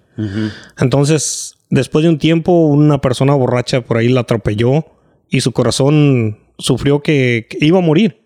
Entonces, 0.78 1.56
después 1.70 2.04
de 2.04 2.10
un 2.10 2.18
tiempo, 2.18 2.52
una 2.66 3.00
persona 3.00 3.34
borracha 3.34 3.80
por 3.80 3.96
ahí 3.96 4.08
la 4.08 4.20
atropelló 4.20 4.86
y 5.28 5.40
su 5.40 5.50
corazón 5.50 6.38
sufrió 6.56 7.02
que, 7.02 7.48
que 7.50 7.66
iba 7.66 7.78
a 7.78 7.82
morir. 7.82 8.22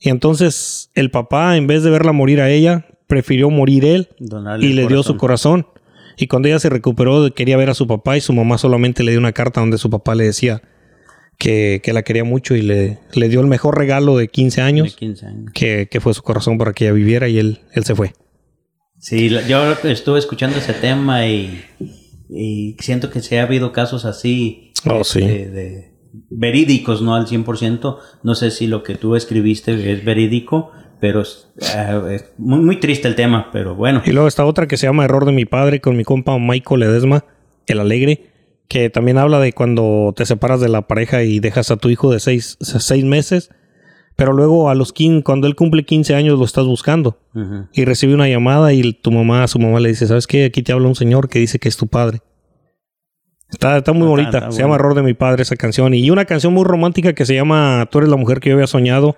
Y 0.00 0.08
entonces 0.08 0.90
el 0.94 1.12
papá, 1.12 1.56
en 1.56 1.68
vez 1.68 1.84
de 1.84 1.90
verla 1.90 2.10
morir 2.10 2.40
a 2.40 2.50
ella, 2.50 2.86
prefirió 3.06 3.48
morir 3.48 3.84
él 3.84 4.08
Donarle 4.18 4.66
y 4.66 4.72
le 4.72 4.88
dio 4.88 5.04
su 5.04 5.16
corazón. 5.16 5.68
Y 6.16 6.26
cuando 6.26 6.48
ella 6.48 6.58
se 6.58 6.68
recuperó, 6.68 7.32
quería 7.32 7.56
ver 7.56 7.70
a 7.70 7.74
su 7.74 7.86
papá 7.86 8.16
y 8.16 8.20
su 8.20 8.32
mamá 8.32 8.58
solamente 8.58 9.04
le 9.04 9.12
dio 9.12 9.20
una 9.20 9.32
carta 9.32 9.60
donde 9.60 9.78
su 9.78 9.88
papá 9.88 10.16
le 10.16 10.24
decía 10.24 10.62
que, 11.44 11.80
que 11.82 11.92
la 11.92 12.02
quería 12.02 12.24
mucho 12.24 12.54
y 12.56 12.62
le, 12.62 12.98
le 13.14 13.28
dio 13.28 13.40
el 13.40 13.46
mejor 13.46 13.76
regalo 13.78 14.16
de 14.16 14.28
15 14.28 14.60
De 14.60 14.66
años, 14.66 14.96
15 14.96 15.26
años. 15.26 15.50
que, 15.54 15.88
que 15.90 16.00
fue 16.00 16.14
su 16.14 16.22
corazón 16.22 16.56
para 16.58 16.72
que 16.72 16.84
ella 16.84 16.92
viviera 16.94 17.28
y 17.28 17.38
él, 17.38 17.60
él 17.72 17.84
se 17.84 17.94
fue. 17.94 18.12
Sí, 18.98 19.28
yo 19.48 19.72
estuve 19.84 20.18
escuchando 20.18 20.56
ese 20.58 20.72
tema 20.72 21.26
y, 21.26 21.62
y 22.30 22.76
siento 22.80 23.10
que 23.10 23.20
sí 23.20 23.36
ha 23.36 23.42
habido 23.42 23.72
casos 23.72 24.04
así 24.04 24.72
Oh, 24.86 24.98
de- 24.98 25.04
sí. 25.04 25.20
de, 25.20 25.50
de 25.50 25.94
verídicos, 26.30 27.02
no 27.02 27.14
al 27.14 27.26
100%. 27.26 27.98
No 28.22 28.34
sé 28.34 28.50
si 28.50 28.66
lo 28.66 28.82
que 28.82 28.94
tú 28.94 29.14
escribiste 29.16 29.92
es 29.92 30.04
verídico, 30.04 30.70
pero 31.00 31.22
es, 31.22 31.48
ah, 31.76 32.02
es 32.10 32.32
muy, 32.38 32.60
muy 32.60 32.80
triste 32.80 33.08
el 33.08 33.14
tema, 33.14 33.50
pero 33.52 33.74
bueno. 33.74 34.02
Y 34.06 34.12
luego 34.12 34.28
está 34.28 34.44
otra 34.46 34.66
que 34.66 34.76
se 34.76 34.86
llama 34.86 35.04
Error 35.04 35.24
de 35.26 35.32
mi 35.32 35.44
padre 35.44 35.80
con 35.80 35.96
mi 35.96 36.04
compa 36.04 36.38
Michael 36.38 36.80
Ledesma, 36.80 37.24
el 37.66 37.80
alegre, 37.80 38.30
que 38.68 38.90
también 38.90 39.18
habla 39.18 39.38
de 39.40 39.52
cuando 39.52 40.12
te 40.16 40.26
separas 40.26 40.60
de 40.60 40.68
la 40.68 40.82
pareja 40.88 41.22
y 41.22 41.38
dejas 41.40 41.70
a 41.70 41.76
tu 41.76 41.90
hijo 41.90 42.10
de 42.12 42.20
seis, 42.20 42.56
seis 42.60 43.04
meses, 43.04 43.50
pero 44.16 44.32
luego 44.32 44.70
a 44.70 44.74
los 44.74 44.92
15, 44.92 45.22
cuando 45.24 45.46
él 45.46 45.54
cumple 45.56 45.84
15 45.84 46.14
años 46.14 46.38
lo 46.38 46.44
estás 46.44 46.64
buscando 46.66 47.18
y 47.72 47.84
recibe 47.84 48.14
una 48.14 48.28
llamada 48.28 48.72
y 48.72 48.92
tu 48.92 49.10
mamá, 49.10 49.46
su 49.48 49.58
mamá 49.58 49.80
le 49.80 49.88
dice, 49.90 50.06
¿sabes 50.06 50.26
qué? 50.26 50.44
Aquí 50.44 50.62
te 50.62 50.72
habla 50.72 50.88
un 50.88 50.94
señor 50.94 51.28
que 51.28 51.38
dice 51.40 51.58
que 51.58 51.68
es 51.68 51.76
tu 51.76 51.88
padre. 51.88 52.20
Está, 53.50 53.76
está 53.76 53.92
muy 53.92 54.02
Está- 54.02 54.10
bonita. 54.10 54.38
está 54.38 54.52
se 54.52 54.62
llama. 54.62 54.74
Error 54.76 54.94
de 54.94 55.02
mi 55.02 55.14
padre 55.14 55.42
esa 55.42 55.56
canción. 55.56 55.94
Y 55.94 56.10
una 56.10 56.24
canción 56.24 56.52
muy 56.52 56.64
romántica 56.64 57.12
que 57.12 57.24
se 57.26 57.34
llama 57.34 57.86
Tú 57.90 57.98
eres 57.98 58.10
la 58.10 58.16
mujer 58.16 58.40
que 58.40 58.48
yo 58.50 58.56
había 58.56 58.66
soñado. 58.66 59.16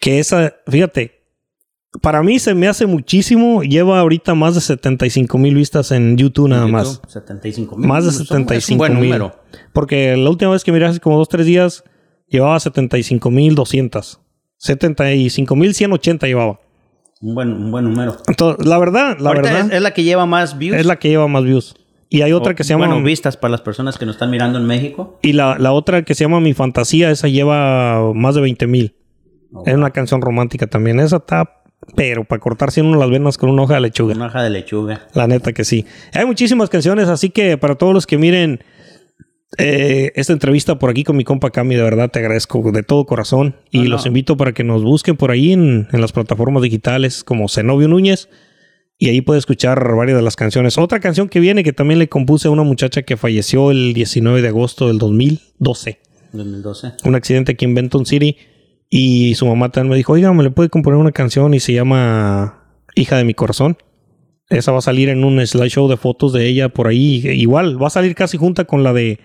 Que 0.00 0.18
esa, 0.18 0.54
fíjate, 0.66 1.23
para 2.02 2.22
mí 2.22 2.38
se 2.38 2.54
me 2.54 2.68
hace 2.68 2.86
muchísimo. 2.86 3.62
Lleva 3.62 4.00
ahorita 4.00 4.34
más 4.34 4.54
de 4.54 4.60
75 4.60 5.38
mil 5.38 5.54
vistas 5.54 5.90
en 5.92 6.16
YouTube 6.16 6.48
nada 6.48 6.66
más. 6.66 6.94
YouTube, 6.94 7.10
75 7.10 7.76
mil. 7.76 7.88
Más 7.88 8.04
de 8.04 8.10
Es 8.10 8.20
un- 8.20 8.26
75 8.26 8.56
Es 8.56 8.70
un 8.70 8.78
buen 8.78 9.00
mil. 9.00 9.10
número. 9.10 9.36
Porque 9.72 10.16
la 10.16 10.30
última 10.30 10.50
vez 10.52 10.64
que 10.64 10.72
miré 10.72 10.86
hace 10.86 11.00
como 11.00 11.18
dos, 11.18 11.28
tres 11.28 11.46
días, 11.46 11.84
llevaba 12.28 12.58
75 12.60 13.30
mil 13.30 13.54
200. 13.54 14.20
75 14.58 15.56
mil 15.56 15.74
180 15.74 16.26
llevaba. 16.26 16.60
Un 17.20 17.34
buen, 17.34 17.52
un 17.52 17.70
buen 17.70 17.84
número. 17.84 18.16
Entonces, 18.26 18.66
la 18.66 18.78
verdad, 18.78 19.16
la 19.18 19.30
Ahorita 19.30 19.50
verdad, 19.52 19.66
es, 19.68 19.72
es 19.76 19.82
la 19.82 19.92
que 19.94 20.02
lleva 20.02 20.26
más 20.26 20.58
views. 20.58 20.76
es 20.76 20.86
la 20.86 20.96
que 20.96 21.08
lleva 21.08 21.26
más 21.28 21.44
views. 21.44 21.74
Y 22.10 22.22
hay 22.22 22.32
otra 22.32 22.52
O, 22.52 22.54
que 22.54 22.64
se 22.64 22.70
llama... 22.74 22.86
Bueno, 22.88 23.02
vistas 23.02 23.36
para 23.36 23.52
las 23.52 23.60
personas 23.62 23.98
que 23.98 24.04
nos 24.06 24.16
están 24.16 24.30
mirando 24.30 24.58
en 24.58 24.66
México. 24.66 25.18
y 25.22 25.32
la, 25.32 25.58
la 25.58 25.72
otra 25.72 26.02
que 26.02 26.14
se 26.14 26.24
llama 26.24 26.40
Mi 26.40 26.52
Fantasía, 26.54 27.10
esa 27.10 27.28
lleva 27.28 28.12
más 28.14 28.34
de 28.34 28.40
20 28.42 28.66
mil. 28.66 28.96
Oh, 29.52 29.62
Es 29.66 29.74
una 29.74 29.90
canción 29.90 30.20
romántica 30.20 30.66
también. 30.66 31.00
Esa 31.00 31.16
está, 31.16 31.62
pero 31.96 32.24
para 32.24 32.40
cortarse 32.40 32.82
uno 32.82 32.98
las 32.98 33.10
venas 33.10 33.38
con 33.38 33.50
una 33.50 33.62
hoja 33.62 33.74
de 33.74 33.80
lechuga. 33.82 34.14
Una 34.14 34.26
hoja 34.26 34.42
de 34.42 34.50
lechuga. 34.50 35.06
La 35.14 35.26
neta 35.26 35.52
que 35.52 35.64
sí. 35.64 35.86
Hay 36.12 36.26
muchísimas 36.26 36.68
canciones, 36.70 37.08
así 37.08 37.30
que 37.30 37.56
para 37.58 37.74
todos 37.76 37.92
los 37.94 38.06
que 38.06 38.18
miren 38.18 38.60
eh, 39.58 40.10
esta 40.16 40.32
entrevista 40.32 40.78
por 40.78 40.90
aquí 40.90 41.04
con 41.04 41.16
mi 41.16 41.24
compa 41.24 41.50
Cami, 41.50 41.76
de 41.76 41.82
verdad 41.82 42.10
te 42.10 42.18
agradezco 42.18 42.72
de 42.72 42.82
todo 42.82 43.06
corazón. 43.06 43.56
Y 43.70 43.78
No, 43.78 43.84
no. 43.84 43.90
los 43.90 44.06
invito 44.06 44.36
para 44.36 44.52
que 44.52 44.64
nos 44.64 44.82
busquen 44.82 45.16
por 45.16 45.30
ahí 45.30 45.52
en, 45.52 45.88
en 45.92 46.00
las 46.00 46.12
plataformas 46.12 46.62
digitales 46.62 47.22
como 47.22 47.48
Zenobio 47.48 47.88
Núñez. 47.88 48.28
Y 48.98 49.08
ahí 49.08 49.20
puede 49.20 49.38
escuchar 49.40 49.94
varias 49.96 50.16
de 50.16 50.22
las 50.22 50.36
canciones. 50.36 50.78
Otra 50.78 51.00
canción 51.00 51.28
que 51.28 51.40
viene 51.40 51.64
que 51.64 51.72
también 51.72 51.98
le 51.98 52.08
compuse 52.08 52.48
a 52.48 52.50
una 52.52 52.62
muchacha 52.62 53.02
que 53.02 53.16
falleció 53.16 53.70
el 53.72 53.92
19 53.92 54.40
de 54.40 54.48
agosto 54.48 54.86
del 54.88 54.98
2012. 54.98 55.98
2012. 56.32 56.92
Un 57.04 57.14
accidente 57.14 57.52
aquí 57.52 57.64
en 57.64 57.74
Benton 57.74 58.06
City. 58.06 58.36
Y 58.96 59.34
su 59.34 59.44
mamá 59.44 59.70
también 59.70 59.90
me 59.90 59.96
dijo, 59.96 60.12
oiga, 60.12 60.32
¿me 60.32 60.44
le 60.44 60.52
puede 60.52 60.68
componer 60.68 61.00
una 61.00 61.10
canción? 61.10 61.52
Y 61.52 61.58
se 61.58 61.72
llama 61.72 62.62
Hija 62.94 63.16
de 63.16 63.24
mi 63.24 63.34
corazón. 63.34 63.76
Esa 64.48 64.70
va 64.70 64.78
a 64.78 64.82
salir 64.82 65.08
en 65.08 65.24
un 65.24 65.44
slideshow 65.44 65.88
de 65.88 65.96
fotos 65.96 66.32
de 66.32 66.46
ella 66.46 66.68
por 66.68 66.86
ahí. 66.86 67.26
Igual, 67.26 67.82
va 67.82 67.88
a 67.88 67.90
salir 67.90 68.14
casi 68.14 68.38
junta 68.38 68.66
con 68.66 68.84
la 68.84 68.92
de 68.92 69.18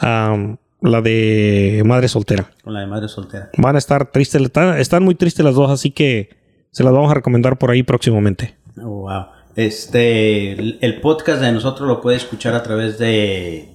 la 0.00 1.00
de 1.02 1.82
Madre 1.84 2.06
Soltera. 2.06 2.52
Con 2.62 2.74
la 2.74 2.78
de 2.82 2.86
madre 2.86 3.08
soltera. 3.08 3.50
Van 3.56 3.74
a 3.74 3.78
estar 3.78 4.12
tristes, 4.12 4.40
están, 4.40 4.78
están 4.78 5.02
muy 5.02 5.16
tristes 5.16 5.44
las 5.44 5.56
dos, 5.56 5.68
así 5.68 5.90
que 5.90 6.28
se 6.70 6.84
las 6.84 6.92
vamos 6.92 7.10
a 7.10 7.14
recomendar 7.14 7.58
por 7.58 7.72
ahí 7.72 7.82
próximamente. 7.82 8.54
Oh, 8.80 9.00
wow. 9.00 9.26
Este, 9.56 10.52
el, 10.52 10.78
el 10.80 11.00
podcast 11.00 11.40
de 11.40 11.50
nosotros 11.50 11.88
lo 11.88 12.00
puede 12.00 12.18
escuchar 12.18 12.54
a 12.54 12.62
través 12.62 13.00
de 13.00 13.68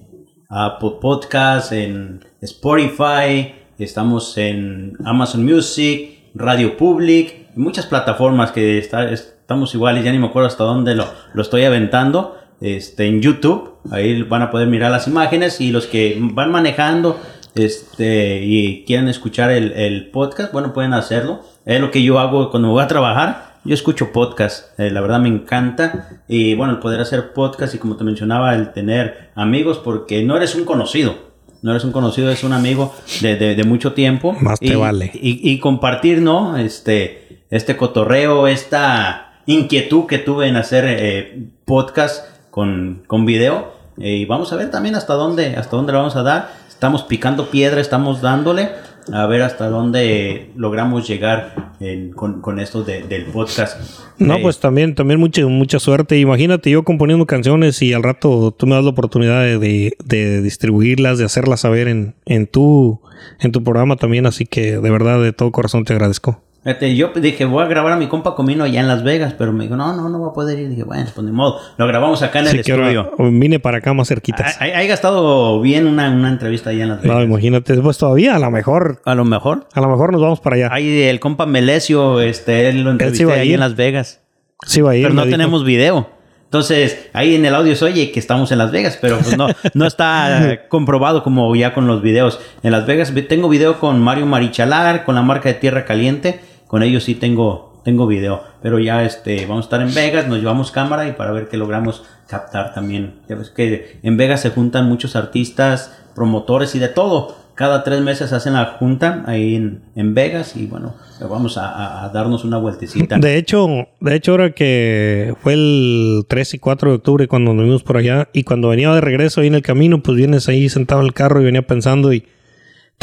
Apple 0.48 0.92
Podcast, 1.02 1.72
en 1.72 2.24
Spotify, 2.40 3.52
estamos 3.78 4.36
en 4.38 4.96
Amazon 5.04 5.44
Music, 5.44 6.18
Radio 6.34 6.76
Public, 6.76 7.48
muchas 7.56 7.86
plataformas 7.86 8.52
que 8.52 8.78
estamos 8.78 9.74
iguales, 9.74 10.04
ya 10.04 10.12
ni 10.12 10.18
me 10.18 10.26
acuerdo 10.26 10.48
hasta 10.48 10.64
dónde 10.64 10.94
lo, 10.94 11.06
lo 11.32 11.42
estoy 11.42 11.64
aventando. 11.64 12.38
Este, 12.60 13.06
en 13.06 13.20
YouTube, 13.20 13.74
ahí 13.90 14.22
van 14.22 14.42
a 14.42 14.50
poder 14.50 14.68
mirar 14.68 14.90
las 14.90 15.06
imágenes 15.06 15.60
y 15.60 15.70
los 15.70 15.86
que 15.86 16.16
van 16.18 16.50
manejando 16.50 17.18
este, 17.54 18.42
y 18.42 18.84
quieren 18.84 19.08
escuchar 19.08 19.50
el, 19.50 19.72
el 19.72 20.10
podcast, 20.10 20.52
bueno, 20.52 20.72
pueden 20.72 20.92
hacerlo. 20.92 21.42
Es 21.64 21.80
lo 21.80 21.90
que 21.90 22.02
yo 22.02 22.18
hago 22.18 22.50
cuando 22.50 22.70
voy 22.70 22.82
a 22.82 22.88
trabajar. 22.88 23.54
Yo 23.64 23.72
escucho 23.72 24.12
podcast, 24.12 24.78
eh, 24.78 24.90
la 24.90 25.00
verdad 25.00 25.20
me 25.20 25.28
encanta. 25.28 26.20
Y 26.28 26.54
bueno, 26.54 26.74
el 26.74 26.78
poder 26.80 27.00
hacer 27.00 27.32
podcast 27.32 27.74
y 27.74 27.78
como 27.78 27.96
te 27.96 28.04
mencionaba, 28.04 28.54
el 28.54 28.72
tener 28.72 29.30
amigos, 29.34 29.78
porque 29.78 30.22
no 30.22 30.36
eres 30.36 30.54
un 30.54 30.64
conocido. 30.64 31.33
No 31.64 31.70
eres 31.70 31.82
un 31.84 31.92
conocido, 31.92 32.30
es 32.30 32.44
un 32.44 32.52
amigo 32.52 32.94
de, 33.22 33.36
de- 33.36 33.54
de 33.54 33.64
mucho 33.64 33.94
tiempo. 33.94 34.36
Más 34.38 34.60
te 34.60 34.66
Y- 34.66 34.74
vale. 34.74 35.10
Y, 35.14 35.50
y 35.50 35.58
compartir, 35.60 36.20
¿no? 36.20 36.56
Este, 36.58 37.42
este 37.50 37.76
cotorreo, 37.76 38.46
esta, 38.46 39.40
inquietud 39.46 40.06
que 40.06 40.18
tuve 40.18 40.46
en 40.48 40.56
hacer 40.56 40.84
eh, 40.86 41.46
podcast 41.64 42.26
con, 42.50 43.02
con 43.06 43.24
video. 43.26 43.72
Eh, 43.98 44.16
y 44.16 44.24
vamos 44.24 44.52
a 44.52 44.56
ver 44.56 44.70
también 44.70 44.94
hasta 44.94 45.14
dónde, 45.14 45.56
hasta 45.56 45.76
dónde 45.76 45.92
lo 45.92 45.98
vamos 45.98 46.16
a 46.16 46.22
dar. 46.22 46.50
Estamos 46.68 47.02
picando 47.04 47.50
piedra, 47.50 47.80
estamos 47.80 48.20
dándole 48.20 48.70
a 49.12 49.26
ver 49.26 49.42
hasta 49.42 49.68
dónde 49.68 50.50
logramos 50.56 51.06
llegar 51.06 51.72
en- 51.80 52.10
con, 52.12 52.40
con 52.40 52.58
esto 52.60 52.82
de- 52.84 53.02
del 53.02 53.24
podcast. 53.26 53.78
No, 54.18 54.36
Eh, 54.36 54.38
pues 54.42 54.60
también, 54.60 54.94
también 54.94 55.20
mucha, 55.20 55.44
mucha 55.46 55.78
suerte. 55.78 56.18
Imagínate 56.18 56.70
yo 56.70 56.82
componiendo 56.84 57.26
canciones 57.26 57.80
y 57.82 57.92
al 57.92 58.02
rato 58.02 58.52
tú 58.52 58.66
me 58.66 58.74
das 58.76 58.84
la 58.84 58.90
oportunidad 58.90 59.42
de, 59.42 59.58
de- 59.58 59.96
de 60.04 60.42
distribuirlas, 60.42 61.18
de 61.18 61.24
hacerlas 61.24 61.60
saber 61.60 61.88
en, 61.88 62.14
en, 62.26 62.46
tu, 62.46 63.00
en 63.40 63.52
tu 63.52 63.62
programa 63.62 63.96
también. 63.96 64.26
Así 64.26 64.46
que 64.46 64.78
de 64.78 64.90
verdad, 64.90 65.20
de 65.22 65.32
todo 65.32 65.50
corazón 65.52 65.84
te 65.84 65.92
agradezco. 65.92 66.40
Fíjate, 66.64 66.96
yo 66.96 67.08
dije, 67.14 67.44
voy 67.44 67.62
a 67.62 67.66
grabar 67.66 67.92
a 67.92 67.96
mi 67.96 68.06
compa 68.08 68.34
Comino 68.34 68.64
allá 68.64 68.80
en 68.80 68.88
Las 68.88 69.04
Vegas, 69.04 69.34
pero 69.36 69.52
me 69.52 69.64
dijo, 69.64 69.76
no, 69.76 69.94
no, 69.94 70.08
no 70.08 70.18
voy 70.18 70.30
a 70.30 70.32
poder 70.32 70.58
ir. 70.58 70.70
dije, 70.70 70.82
bueno, 70.84 71.04
pues 71.14 71.24
ni 71.24 71.30
modo, 71.30 71.60
lo 71.76 71.86
grabamos 71.86 72.22
acá 72.22 72.38
en 72.40 72.46
Así 72.46 72.56
el 72.56 72.60
estudio. 72.60 73.10
vine 73.18 73.60
para 73.60 73.78
acá 73.78 73.92
más 73.92 74.08
cerquitas. 74.08 74.56
Ha, 74.60 74.64
ha- 74.64 74.78
ha 74.78 74.84
gastado 74.84 75.60
bien 75.60 75.86
una, 75.86 76.10
una 76.10 76.30
entrevista 76.30 76.70
allá 76.70 76.84
en 76.84 76.88
Las 76.88 77.02
Vegas. 77.02 77.16
No, 77.18 77.22
imagínate, 77.22 77.74
pues 77.82 77.98
todavía 77.98 78.34
a 78.34 78.38
lo 78.38 78.50
mejor, 78.50 79.02
a 79.04 79.14
lo 79.14 79.24
mejor. 79.26 79.66
a 79.74 79.80
lo 79.82 79.88
mejor 79.90 80.12
nos 80.12 80.22
vamos 80.22 80.40
para 80.40 80.56
allá. 80.56 80.68
Ahí 80.72 81.02
el 81.02 81.20
compa 81.20 81.44
Melesio, 81.44 82.20
este, 82.22 82.70
él 82.70 82.82
lo 82.82 82.92
entrevisté 82.92 83.30
ahí 83.30 83.52
en 83.52 83.60
Las 83.60 83.76
Vegas. 83.76 84.22
Sí, 84.66 84.80
va 84.80 84.92
a 84.92 84.96
ir. 84.96 85.02
pero 85.02 85.14
no 85.14 85.24
dijo. 85.26 85.36
tenemos 85.36 85.64
video. 85.66 86.08
Entonces, 86.44 87.08
ahí 87.12 87.34
en 87.34 87.44
el 87.44 87.54
audio 87.54 87.74
se 87.74 87.84
oye 87.84 88.12
que 88.12 88.20
estamos 88.20 88.52
en 88.52 88.58
Las 88.58 88.70
Vegas, 88.70 88.96
pero 89.02 89.18
pues 89.18 89.36
no, 89.36 89.48
no 89.74 89.86
está 89.86 90.60
comprobado 90.68 91.22
como 91.24 91.54
ya 91.56 91.74
con 91.74 91.86
los 91.88 92.00
videos. 92.00 92.38
En 92.62 92.70
Las 92.70 92.86
Vegas 92.86 93.12
tengo 93.28 93.48
video 93.48 93.80
con 93.80 94.00
Mario 94.00 94.24
Marichalar, 94.26 95.04
con 95.04 95.16
la 95.16 95.22
marca 95.22 95.48
de 95.48 95.56
Tierra 95.56 95.84
Caliente. 95.84 96.40
Con 96.66 96.82
ellos 96.82 97.04
sí 97.04 97.14
tengo, 97.14 97.80
tengo 97.84 98.06
video. 98.06 98.42
Pero 98.62 98.78
ya 98.78 99.04
este, 99.04 99.46
vamos 99.46 99.64
a 99.64 99.66
estar 99.66 99.80
en 99.80 99.94
Vegas, 99.94 100.28
nos 100.28 100.38
llevamos 100.38 100.70
cámara 100.70 101.08
y 101.08 101.12
para 101.12 101.32
ver 101.32 101.48
qué 101.48 101.56
logramos 101.56 102.04
captar 102.28 102.74
también. 102.74 103.20
Ya 103.28 103.36
ves 103.36 103.50
que 103.50 103.98
en 104.02 104.16
Vegas 104.16 104.40
se 104.40 104.50
juntan 104.50 104.88
muchos 104.88 105.16
artistas, 105.16 105.96
promotores 106.14 106.74
y 106.74 106.78
de 106.78 106.88
todo. 106.88 107.36
Cada 107.54 107.84
tres 107.84 108.00
meses 108.00 108.32
hacen 108.32 108.54
la 108.54 108.64
junta 108.80 109.22
ahí 109.26 109.54
en, 109.54 109.82
en 109.94 110.12
Vegas 110.12 110.56
y 110.56 110.66
bueno, 110.66 110.94
vamos 111.20 111.56
a 111.56 112.10
darnos 112.12 112.44
una 112.44 112.58
vueltecita. 112.58 113.16
De 113.18 113.36
hecho, 113.36 113.68
de 114.00 114.16
hecho, 114.16 114.32
ahora 114.32 114.50
que 114.50 115.34
fue 115.40 115.52
el 115.52 116.26
3 116.28 116.54
y 116.54 116.58
4 116.58 116.90
de 116.90 116.96
octubre 116.96 117.28
cuando 117.28 117.54
nos 117.54 117.64
vimos 117.64 117.82
por 117.84 117.96
allá 117.96 118.28
y 118.32 118.42
cuando 118.42 118.70
venía 118.70 118.92
de 118.92 119.00
regreso 119.00 119.40
ahí 119.40 119.46
en 119.46 119.54
el 119.54 119.62
camino, 119.62 120.02
pues 120.02 120.16
vienes 120.16 120.48
ahí 120.48 120.68
sentado 120.68 121.00
en 121.00 121.06
el 121.06 121.14
carro 121.14 121.40
y 121.40 121.44
venía 121.44 121.64
pensando 121.64 122.12
y 122.12 122.26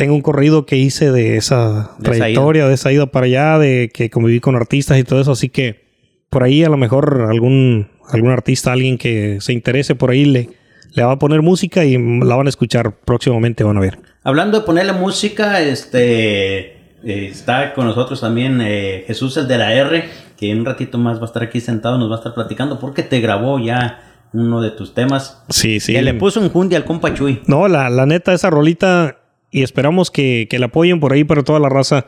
tengo 0.02 0.16
un 0.16 0.22
corrido 0.22 0.66
que 0.66 0.78
hice 0.78 1.12
de 1.12 1.38
esa 1.38 1.92
De 2.00 2.10
esa 2.10 2.18
trayectoria, 2.18 2.68
de 2.68 2.74
esa 2.74 2.92
ida 2.92 3.06
para 3.06 3.28
allá, 3.28 3.60
de 3.60 3.92
que 3.94 4.10
conviví 4.10 4.40
con 4.40 4.56
artistas 4.56 4.98
y 4.98 5.04
todo 5.04 5.22
eso, 5.22 5.34
así 5.34 5.50
que 5.50 5.86
por 6.32 6.42
ahí 6.42 6.64
a 6.64 6.70
lo 6.70 6.78
mejor 6.78 7.28
algún, 7.30 7.88
algún 8.10 8.32
artista, 8.32 8.72
alguien 8.72 8.98
que 8.98 9.38
se 9.42 9.54
interese 9.54 9.94
por 9.94 10.10
ahí 10.10 10.26
le, 10.26 10.50
le 10.96 11.04
va 11.04 11.12
a 11.12 11.20
poner 11.20 11.44
música 11.44 11.86
y 11.86 12.00
la 12.00 12.36
van 12.36 12.48
a 12.48 12.50
escuchar 12.50 12.96
próximamente, 13.06 13.64
van 13.64 13.78
a 13.78 13.80
ver. 13.80 14.00
Hablando 14.24 14.60
de 14.60 14.66
ponerle 14.66 14.94
música, 14.94 15.62
este 15.62 16.60
eh, 16.60 17.28
está 17.30 17.76
con 17.76 17.86
nosotros 17.86 18.22
también 18.22 18.60
eh, 18.60 19.04
Jesús 19.06 19.38
el 19.38 19.48
de 19.48 19.60
la 19.60 19.72
R, 19.72 20.06
que 20.36 20.50
en 20.50 20.62
un 20.62 20.66
ratito 20.66 20.98
más 20.98 21.20
va 21.20 21.26
a 21.26 21.26
estar 21.28 21.44
aquí 21.44 21.60
sentado, 21.60 22.00
nos 22.00 22.10
va 22.10 22.16
a 22.16 22.18
estar 22.18 22.34
platicando 22.34 22.80
porque 22.80 23.04
te 23.04 23.20
grabó 23.20 23.60
ya 23.60 24.00
uno 24.34 24.62
de 24.62 24.72
tus 24.72 24.96
temas. 24.96 25.44
Sí, 25.50 25.80
sí. 25.80 25.94
Que 25.94 26.02
le 26.02 26.16
puso 26.16 26.42
un 26.42 26.50
jundi 26.50 26.76
al 26.76 26.86
compa 26.86 27.14
Chuy. 27.14 27.44
No, 27.46 27.68
la, 27.68 27.88
la 27.92 28.08
neta, 28.08 28.34
esa 28.34 28.50
rolita, 28.50 29.21
y 29.52 29.64
esperamos 29.64 30.10
que, 30.10 30.48
que 30.50 30.60
la 30.60 30.68
apoyen 30.68 31.00
por 31.00 31.14
ahí 31.14 31.24
para 31.24 31.44
toda 31.44 31.60
la 31.60 31.70
raza, 31.70 32.06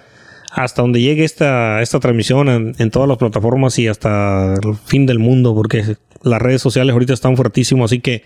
hasta 0.52 0.82
donde 0.82 1.02
llegue 1.02 1.24
esta, 1.24 1.82
esta 1.82 2.00
transmisión 2.00 2.76
en, 2.78 2.92
todas 2.92 3.10
las 3.10 3.18
plataformas 3.18 3.78
y 3.80 3.88
hasta 3.88 4.54
el 4.54 4.76
fin 4.76 5.06
del 5.06 5.20
mundo, 5.20 5.54
porque 5.56 5.98
las 6.22 6.42
redes 6.42 6.62
sociales 6.62 6.94
ahorita 6.94 7.14
están 7.14 7.36
fuertísimos, 7.36 7.92
así 7.92 8.00
que 8.00 8.24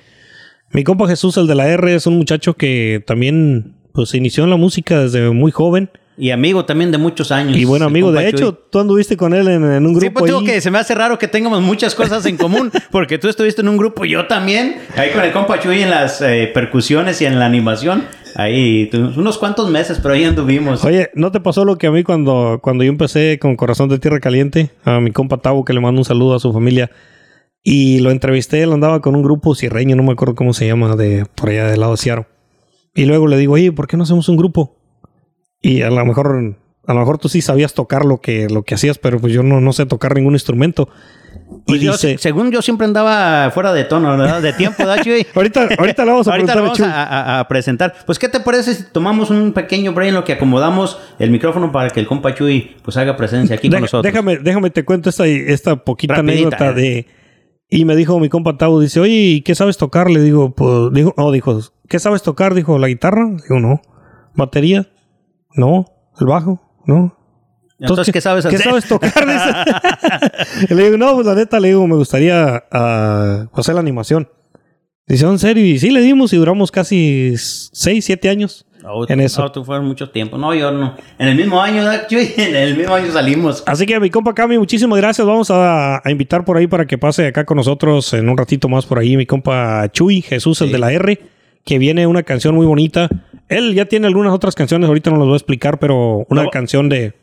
mi 0.72 0.84
compa 0.84 1.08
Jesús, 1.08 1.38
el 1.38 1.48
de 1.48 1.56
la 1.56 1.68
R, 1.70 1.96
es 1.96 2.06
un 2.06 2.18
muchacho 2.18 2.56
que 2.56 3.02
también 3.08 3.76
pues 3.94 4.14
inició 4.14 4.44
en 4.44 4.50
la 4.50 4.58
música 4.58 5.00
desde 5.00 5.30
muy 5.32 5.52
joven 5.52 5.90
Y 6.20 6.32
amigo 6.32 6.66
también 6.66 6.92
de 6.92 6.98
muchos 6.98 7.32
años. 7.32 7.56
y 7.56 7.64
buen 7.66 7.84
el 7.84 7.88
amigo. 7.90 8.12
De 8.12 8.22
Chuy. 8.32 8.40
hecho, 8.40 8.54
tú 8.54 8.80
anduviste 8.80 9.16
con 9.16 9.34
él 9.36 9.48
en, 9.48 9.64
en 9.64 9.86
un 9.86 9.94
grupo 9.94 10.02
Sí, 10.02 10.10
pues 10.10 10.26
digo 10.26 10.40
ahí. 10.40 10.46
que 10.46 10.62
se 10.62 10.72
me 10.72 10.80
hace 10.80 10.96
raro 10.96 11.20
que 11.20 11.28
tengamos 11.28 11.62
muchas 11.62 11.94
cosas 11.94 12.26
en 12.26 12.38
común, 12.38 12.72
porque 12.92 13.18
tú 13.20 13.28
estuviste 13.28 13.62
en 13.62 13.68
un 13.70 13.78
grupo 13.78 14.04
y 14.04 14.10
yo 14.10 14.26
también, 14.26 14.78
ahí 14.96 15.12
con 15.12 15.24
el 15.24 15.32
compa 15.32 15.60
Chuy 15.60 15.82
en 15.84 15.92
las 15.92 16.22
eh, 16.22 16.50
percusiones 16.54 17.22
y 17.22 17.26
en 17.26 17.38
la 17.38 17.46
animación, 17.46 18.06
ahí 18.36 18.90
unos 19.16 19.38
cuantos 19.38 19.70
meses, 19.70 20.00
pero 20.02 20.16
ahí 20.16 20.24
anduvimos. 20.24 20.84
Oye, 20.84 21.12
¿no 21.14 21.32
te 21.32 21.40
pasó 21.40 21.66
lo 21.66 21.78
que 21.78 21.86
a 21.86 21.92
mí 21.92 22.04
cuando, 22.04 22.60
cuando 22.64 22.84
yo 22.84 22.90
empecé 22.90 23.38
con 23.40 23.56
Corazón 23.56 23.88
de 23.90 24.00
Tierra 24.00 24.20
Caliente? 24.20 24.72
A 24.86 25.00
mi 25.00 25.12
compa 25.12 25.38
Tavo, 25.38 25.66
que 25.66 25.74
le 25.74 25.82
mando 25.82 26.02
un 26.02 26.06
saludo 26.06 26.34
a 26.36 26.40
su 26.40 26.52
familia. 26.52 26.90
Y 27.64 28.00
lo 28.00 28.12
entrevisté, 28.12 28.64
él 28.64 28.72
andaba 28.72 29.02
con 29.02 29.14
un 29.16 29.24
grupo 29.24 29.54
sierreño, 29.54 29.96
no 29.96 30.04
me 30.04 30.14
acuerdo 30.14 30.36
cómo 30.36 30.54
se 30.54 30.66
llama, 30.66 30.96
de 30.96 31.26
por 31.36 31.50
allá 31.50 31.68
del 31.68 31.82
lado 31.82 31.92
de 31.92 31.98
Seattle. 31.98 32.26
Y 32.96 33.06
luego 33.06 33.28
le 33.28 33.38
digo, 33.38 33.54
oye, 33.54 33.72
¿por 33.72 33.88
qué 33.88 33.98
no 33.98 34.04
hacemos 34.04 34.30
un 34.30 34.38
grupo? 34.38 34.77
Y 35.70 35.82
a 35.82 35.90
lo 35.90 36.06
mejor, 36.06 36.56
a 36.86 36.94
lo 36.94 37.00
mejor 37.00 37.18
tú 37.18 37.30
sí 37.30 37.42
sabías 37.42 37.74
tocar 37.74 38.06
lo 38.06 38.20
que, 38.22 38.48
lo 38.50 38.64
que 38.64 38.76
hacías, 38.76 38.98
pero 38.98 39.20
pues 39.20 39.34
yo 39.34 39.44
no, 39.44 39.60
no 39.60 39.74
sé 39.74 39.86
tocar 39.86 40.16
ningún 40.16 40.34
instrumento. 40.34 40.88
Y 41.50 41.62
Pues 41.66 41.82
yo, 41.82 41.92
dice, 41.92 42.18
según 42.18 42.52
yo 42.52 42.62
siempre 42.62 42.86
andaba 42.86 43.52
fuera 43.52 43.72
de 43.74 43.84
tono, 43.84 44.18
¿verdad? 44.18 44.42
De 44.42 44.54
tiempo, 44.54 44.78
¿verdad, 44.80 45.04
Chuy? 45.04 45.26
ahorita, 45.36 45.68
ahorita 45.78 46.06
le 46.06 46.12
vamos 46.12 46.28
a 46.28 46.32
Ahorita 46.34 46.54
preguntar 46.54 46.56
lo 46.56 46.62
a 46.62 46.64
vamos 46.64 46.78
Chuy. 46.78 46.88
a, 46.88 47.04
a- 47.04 47.40
a 47.42 47.48
presentar. 47.48 47.94
Pues, 48.06 48.18
¿qué 48.18 48.28
te 48.30 48.40
parece 48.40 48.74
si 48.74 48.84
tomamos 48.92 49.30
un 49.30 49.54
pequeño 49.54 49.94
break 49.94 50.10
en 50.10 50.16
lo 50.16 50.24
que 50.24 50.34
acomodamos 50.34 51.00
el 51.20 51.30
micrófono 51.32 51.72
para 51.72 51.90
que 51.90 52.00
el 52.00 52.08
compa 52.08 52.34
Chuy 52.34 52.76
pues 52.84 52.98
haga 52.98 53.16
presencia 53.18 53.56
aquí 53.58 53.70
con 53.70 53.82
nosotros? 53.82 54.04
Déjame, 54.04 54.38
déjame 54.38 54.70
te 54.70 54.84
cuento 54.86 55.10
esta, 55.10 55.26
esta 55.28 55.76
poquita 55.84 56.16
Rapidita, 56.16 56.58
anécdota 56.58 56.70
eh. 56.70 56.74
de. 56.74 57.06
Y 57.70 57.84
me 57.86 57.96
dijo 57.98 58.18
mi 58.20 58.30
compa 58.30 58.58
Tavo, 58.58 58.80
dice, 58.80 59.00
oye, 59.02 59.12
¿y 59.14 59.42
qué 59.42 59.54
sabes 59.54 59.76
tocar? 59.78 60.10
Le 60.10 60.22
digo, 60.22 60.56
pues, 60.56 60.94
dijo, 60.94 61.14
no, 61.18 61.32
dijo, 61.32 61.60
¿qué 61.90 62.00
sabes 62.00 62.24
tocar? 62.24 62.54
Dijo, 62.56 62.80
¿la 62.80 62.88
guitarra? 62.88 63.26
Digo, 63.44 63.60
no. 63.60 63.82
¿Batería? 64.36 64.88
No. 65.58 65.86
¿El 66.20 66.28
bajo? 66.28 66.62
No. 66.86 67.18
Entonces, 67.80 68.12
¿qué 68.12 68.22
sabes 68.22 68.46
hacer? 68.46 68.58
¿Qué 68.58 68.64
sabes 68.64 68.88
tocar? 68.88 69.12
Le 70.70 70.84
digo, 70.86 70.98
no, 70.98 71.16
pues 71.16 71.28
la 71.28 71.36
neta, 71.36 71.60
le 71.60 71.68
digo, 71.70 71.86
me 71.86 71.96
gustaría 71.96 72.64
ah, 72.72 73.46
hacer 73.54 73.76
la 73.76 73.82
animación. 73.82 74.30
Dice, 75.06 75.26
¿en 75.26 75.40
serio? 75.40 75.66
Y 75.66 75.78
sí, 75.78 75.90
le 75.92 76.02
dimos 76.02 76.34
y 76.34 76.38
duramos 76.38 76.72
casi 76.72 77.34
6, 77.38 78.04
7 78.04 78.30
años 78.30 78.68
Oh, 78.90 79.06
en 79.10 79.20
eso. 79.20 79.42
no, 79.42 79.52
tú 79.52 79.66
fueron 79.66 79.86
mucho 79.86 80.10
tiempo. 80.10 80.38
No, 80.38 80.54
yo 80.54 80.72
no. 80.72 80.96
En 81.18 81.28
el 81.28 81.36
mismo 81.36 81.62
año, 81.62 81.84
¿verdad, 81.84 82.08
Chuy? 82.10 82.32
En 82.38 82.56
el 82.56 82.78
mismo 82.78 82.94
año 82.96 83.12
salimos. 83.12 83.64
Así 83.66 83.86
que 83.86 84.00
mi 84.00 84.10
compa 84.10 84.34
Cami, 84.34 84.58
muchísimas 84.58 84.98
gracias. 84.98 85.28
Vamos 85.28 85.52
a, 85.52 86.02
a 86.04 86.12
invitar 86.12 86.46
por 86.46 86.58
ahí 86.58 86.68
para 86.68 86.86
que 86.86 86.98
pase 86.98 87.28
acá 87.28 87.46
con 87.46 87.58
nosotros 87.58 88.14
en 88.14 88.30
un 88.30 88.38
ratito 88.38 88.70
más 88.70 88.86
por 88.86 89.00
ahí 89.00 89.18
mi 89.18 89.26
compa 89.26 89.90
Chuy, 89.92 90.22
Jesús, 90.22 90.62
el 90.62 90.72
de 90.72 90.78
la 90.78 90.92
R, 90.92 91.20
que 91.66 91.80
viene 91.80 92.08
una 92.08 92.24
canción 92.24 92.56
muy 92.56 92.66
bonita. 92.66 93.10
Él 93.50 93.74
ya 93.74 93.86
tiene 93.86 94.08
algunas 94.08 94.34
otras 94.34 94.56
canciones, 94.56 94.88
ahorita 94.88 95.10
no 95.10 95.18
las 95.18 95.26
voy 95.26 95.34
a 95.34 95.38
explicar, 95.38 95.80
pero 95.80 96.26
una 96.30 96.44
No. 96.44 96.50
canción 96.50 96.90
de, 96.90 97.14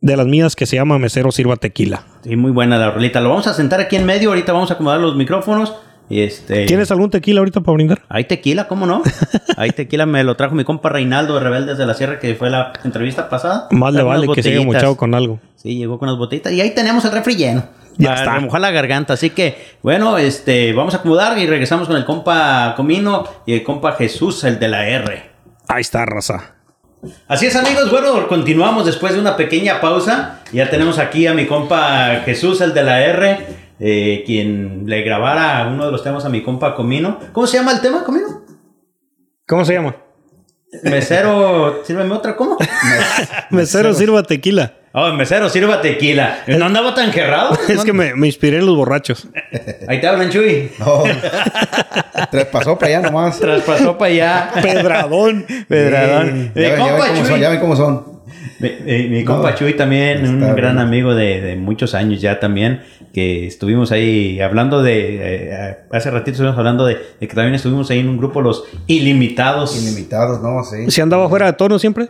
de 0.00 0.16
las 0.16 0.26
mías 0.26 0.54
que 0.56 0.66
se 0.66 0.76
llama 0.76 0.98
Mesero 0.98 1.32
Sirva 1.32 1.56
Tequila. 1.56 2.04
Sí, 2.22 2.36
muy 2.36 2.50
buena 2.52 2.78
la 2.78 2.90
rolita. 2.90 3.20
Lo 3.20 3.30
vamos 3.30 3.46
a 3.48 3.54
sentar 3.54 3.80
aquí 3.80 3.96
en 3.96 4.06
medio. 4.06 4.30
Ahorita 4.30 4.52
vamos 4.52 4.70
a 4.70 4.74
acomodar 4.74 5.00
los 5.00 5.16
micrófonos. 5.16 5.74
Y 6.10 6.20
este... 6.22 6.64
¿Tienes 6.64 6.90
algún 6.90 7.10
tequila 7.10 7.40
ahorita 7.40 7.60
para 7.60 7.74
brindar? 7.74 8.00
Hay 8.08 8.24
tequila, 8.24 8.66
¿cómo 8.66 8.86
no? 8.86 9.02
Hay 9.58 9.70
tequila, 9.72 10.06
me 10.06 10.24
lo 10.24 10.36
trajo 10.36 10.54
mi 10.54 10.64
compa 10.64 10.88
Reinaldo 10.88 11.34
de 11.34 11.40
Rebeldes 11.40 11.76
de 11.76 11.84
la 11.84 11.92
Sierra, 11.92 12.18
que 12.18 12.34
fue 12.34 12.48
la 12.48 12.72
entrevista 12.82 13.28
pasada. 13.28 13.68
Más 13.72 13.92
le 13.92 14.02
unas 14.02 14.20
vale 14.20 14.32
que 14.34 14.42
se 14.42 14.54
haya 14.54 14.64
mochado 14.64 14.96
con 14.96 15.14
algo. 15.14 15.38
Sí, 15.56 15.76
llegó 15.76 15.98
con 15.98 16.08
las 16.08 16.16
botellitas. 16.16 16.52
Y 16.52 16.60
ahí 16.62 16.70
tenemos 16.74 17.04
el 17.04 17.12
refri 17.12 17.34
lleno. 17.36 17.64
Ya 17.98 18.10
para 18.10 18.20
está. 18.20 18.34
remojar 18.36 18.60
la 18.62 18.70
garganta. 18.70 19.12
Así 19.14 19.30
que, 19.30 19.58
bueno, 19.82 20.16
este, 20.16 20.72
vamos 20.72 20.94
a 20.94 20.98
acomodar 20.98 21.36
y 21.38 21.46
regresamos 21.46 21.88
con 21.88 21.96
el 21.98 22.04
compa 22.06 22.72
Comino 22.76 23.24
y 23.44 23.52
el 23.54 23.62
compa 23.62 23.92
Jesús, 23.92 24.44
el 24.44 24.58
de 24.58 24.68
la 24.68 24.86
R. 24.88 25.22
Ahí 25.68 25.82
está, 25.82 26.04
raza. 26.06 26.54
Así 27.28 27.46
es, 27.46 27.54
amigos. 27.54 27.90
Bueno, 27.90 28.26
continuamos 28.26 28.86
después 28.86 29.14
de 29.14 29.20
una 29.20 29.36
pequeña 29.36 29.80
pausa. 29.80 30.40
Ya 30.52 30.68
tenemos 30.70 30.98
aquí 30.98 31.26
a 31.26 31.34
mi 31.34 31.46
compa 31.46 32.22
Jesús, 32.24 32.60
el 32.60 32.74
de 32.74 32.82
la 32.82 33.00
R, 33.02 33.46
eh, 33.78 34.24
quien 34.26 34.84
le 34.86 35.02
grabara 35.02 35.68
uno 35.68 35.86
de 35.86 35.92
los 35.92 36.02
temas 36.02 36.24
a 36.24 36.28
mi 36.28 36.42
compa 36.42 36.74
Comino. 36.74 37.18
¿Cómo 37.32 37.46
se 37.46 37.58
llama 37.58 37.72
el 37.72 37.80
tema, 37.80 38.02
Comino? 38.02 38.42
¿Cómo 39.46 39.64
se 39.64 39.74
llama? 39.74 39.94
Mesero, 40.82 41.82
sírveme 41.84 42.14
otra, 42.14 42.36
¿cómo? 42.36 42.56
Mesero 43.50 43.94
Sirva 43.94 44.22
Tequila. 44.22 44.74
Oh, 45.00 45.12
mesero, 45.14 45.48
sirva 45.48 45.80
tequila. 45.80 46.40
¿No 46.46 46.66
andaba 46.66 46.94
tan 46.94 47.12
gerrado? 47.12 47.56
Es 47.68 47.84
que 47.84 47.92
me, 47.92 48.14
me 48.14 48.26
inspiré 48.26 48.58
en 48.58 48.66
los 48.66 48.74
borrachos. 48.76 49.28
Ahí 49.86 50.00
te 50.00 50.06
hablan, 50.08 50.30
Chuy. 50.30 50.70
No. 50.78 51.04
Traspasó 52.30 52.78
para 52.78 52.98
allá 52.98 53.08
nomás. 53.10 53.38
Traspasó 53.38 53.96
para 53.98 54.10
allá. 54.12 54.50
Pedradón. 54.62 55.46
Pedradón. 55.68 56.52
Ya 56.54 56.62
ya 56.62 56.70
ven 56.70 56.78
cómo 56.78 56.98
son, 57.16 57.26
Chuy. 57.28 57.40
ya 57.40 57.48
ven 57.50 57.60
cómo 57.60 57.76
son. 57.76 58.18
Mi, 58.60 58.70
mi- 58.84 59.08
mi 59.08 59.24
compa 59.24 59.50
No. 59.52 59.56
Chuy 59.56 59.74
también, 59.74 60.26
un 60.26 60.56
gran 60.56 60.78
amigo 60.78 61.14
de, 61.14 61.40
de 61.40 61.56
muchos 61.56 61.94
años 61.94 62.20
ya 62.20 62.40
también, 62.40 62.82
que 63.14 63.46
estuvimos 63.46 63.92
ahí 63.92 64.40
hablando 64.40 64.82
de, 64.82 65.18
eh, 65.70 65.76
hace 65.92 66.10
ratito 66.10 66.32
estuvimos 66.32 66.58
hablando 66.58 66.84
de, 66.84 66.94
de 67.20 67.28
que 67.28 67.34
también 67.34 67.54
estuvimos 67.54 67.88
ahí 67.90 68.00
en 68.00 68.08
un 68.08 68.18
grupo, 68.18 68.40
los 68.42 68.64
Ilimitados. 68.88 69.80
Ilimitados, 69.80 70.42
no, 70.42 70.64
sí. 70.64 70.90
¿Se 70.90 71.00
andaba 71.02 71.28
fuera 71.28 71.46
de 71.46 71.52
tono 71.52 71.78
siempre? 71.78 72.08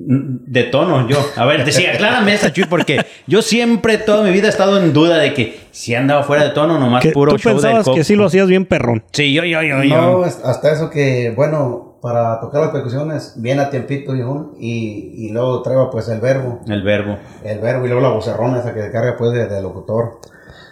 De 0.00 0.62
tono, 0.62 1.08
yo. 1.08 1.18
A 1.34 1.44
ver, 1.44 1.64
decía, 1.64 1.92
aclárame 1.94 2.32
esa, 2.32 2.52
Chuy, 2.52 2.66
porque 2.66 3.04
yo 3.26 3.42
siempre, 3.42 3.98
toda 3.98 4.22
mi 4.22 4.30
vida 4.30 4.46
he 4.46 4.50
estado 4.50 4.78
en 4.78 4.92
duda 4.92 5.18
de 5.18 5.34
que 5.34 5.58
si 5.72 5.92
andaba 5.96 6.22
fuera 6.22 6.44
de 6.44 6.50
tono, 6.50 6.78
nomás 6.78 7.02
Que 7.02 7.10
puro 7.10 7.32
tú 7.32 7.38
show 7.38 7.54
del 7.54 7.62
pensabas 7.62 7.96
que 7.96 8.04
sí 8.04 8.14
lo 8.14 8.26
hacías 8.26 8.46
bien 8.46 8.64
perrón. 8.64 9.02
Sí, 9.12 9.32
yo, 9.34 9.44
yo, 9.44 9.60
yo, 9.62 9.82
yo. 9.82 9.96
No, 10.00 10.22
hasta 10.22 10.72
eso 10.72 10.88
que, 10.88 11.32
bueno, 11.34 11.98
para 12.00 12.38
tocar 12.40 12.60
las 12.60 12.70
percusiones, 12.70 13.34
viene 13.38 13.62
a 13.62 13.70
tiempito 13.70 14.12
viejón, 14.12 14.52
y, 14.60 15.14
y 15.16 15.30
luego 15.30 15.62
traigo 15.62 15.90
pues 15.90 16.08
el 16.08 16.20
verbo, 16.20 16.60
El 16.68 16.82
verbo. 16.82 17.18
el 17.42 17.58
verbo 17.58 17.84
y 17.84 17.88
luego 17.88 18.00
la 18.00 18.10
vocerrona 18.10 18.60
esa 18.60 18.72
que 18.72 18.82
se 18.82 18.92
carga 18.92 19.16
pues 19.16 19.32
de, 19.32 19.48
de 19.48 19.60
locutor 19.60 20.20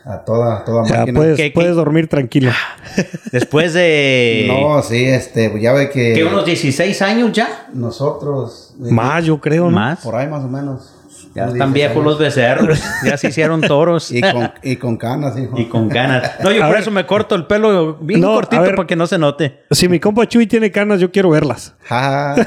a 0.09 0.19
toda, 0.25 0.65
toda 0.65 0.87
Ya 0.89 0.99
máquina. 1.01 1.19
puedes, 1.19 1.37
¿Qué- 1.37 1.43
qué- 1.45 1.51
puedes 1.51 1.75
dormir 1.75 2.07
tranquilo. 2.09 2.53
Después 3.33 3.75
de... 3.75 4.45
No, 4.49 4.81
sí, 4.83 5.05
este, 5.05 5.51
pues 5.51 5.61
ya 5.63 5.73
ve 5.73 5.91
que 5.91 6.13
¿Que 6.15 6.25
unos 6.25 6.45
16 6.47 7.03
años 7.03 7.33
ya? 7.33 7.67
nosotros, 7.75 8.73
Más, 8.79 9.25
yo 9.25 9.41
creo, 9.41 9.65
¿no? 9.65 9.73
Más. 9.73 10.01
por 10.01 10.15
ahí 10.15 10.29
más 10.29 10.45
o 10.45 10.49
menos. 10.49 10.93
Ya 11.37 11.45
están 11.45 11.72
16 11.72 11.74
viejos 11.74 11.97
años. 11.97 12.05
los 12.07 12.18
becerros. 12.18 12.82
Ya 13.05 13.16
se 13.16 13.28
hicieron 13.28 13.61
toros. 13.61 14.11
Y 14.11 14.20
con, 14.22 14.53
y 14.62 14.76
con 14.76 14.97
canas, 14.97 15.39
hijo. 15.39 15.59
Y 15.59 15.66
con 15.66 15.89
ganas. 15.89 16.32
No, 16.43 16.51
yo 16.51 16.62
A 16.62 16.66
por 16.66 16.74
ver. 16.74 16.82
eso 16.82 16.91
me 16.91 17.05
corto 17.07 17.34
el 17.34 17.47
pelo 17.47 17.95
bien 18.01 18.20
No, 18.20 18.34
cortito 18.34 18.62
ver. 18.62 18.74
para 18.74 18.87
que 18.87 18.97
no 18.97 19.07
se 19.07 19.18
note. 19.18 19.64
Si 19.70 19.89
mi 19.89 20.01
compa 20.01 20.26
Chuy 20.26 20.47
tiene 20.47 20.70
canas, 20.70 20.99
yo 21.01 21.11
quiero 21.12 21.30
verlas. 21.30 21.74
Ja. 21.84 22.34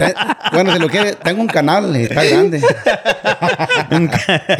Eh, 0.00 0.14
bueno, 0.52 0.72
si 0.72 0.78
lo 0.80 0.88
quiere, 0.88 1.12
tengo 1.12 1.42
un 1.42 1.46
canal, 1.46 1.94
y 1.96 2.04
está 2.04 2.24
grande. 2.24 2.60
A 3.92 4.56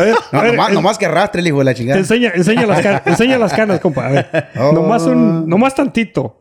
ver, 0.00 0.14
no, 0.32 0.38
a 0.38 0.42
ver, 0.42 0.72
nomás, 0.72 0.98
que 0.98 1.06
arrastre 1.06 1.40
el 1.40 1.46
hijo 1.48 1.58
de 1.58 1.64
la 1.64 1.74
chingada. 1.74 1.98
enseña, 2.00 2.32
enseña, 2.34 2.66
las 2.66 2.80
canas, 2.80 3.02
enseña 3.04 3.38
las 3.38 3.52
canas, 3.52 3.80
compa. 3.80 4.06
A 4.06 4.10
ver. 4.10 4.48
Oh. 4.58 4.72
Nomás, 4.72 5.02
un, 5.02 5.48
nomás 5.48 5.74
tantito. 5.74 6.38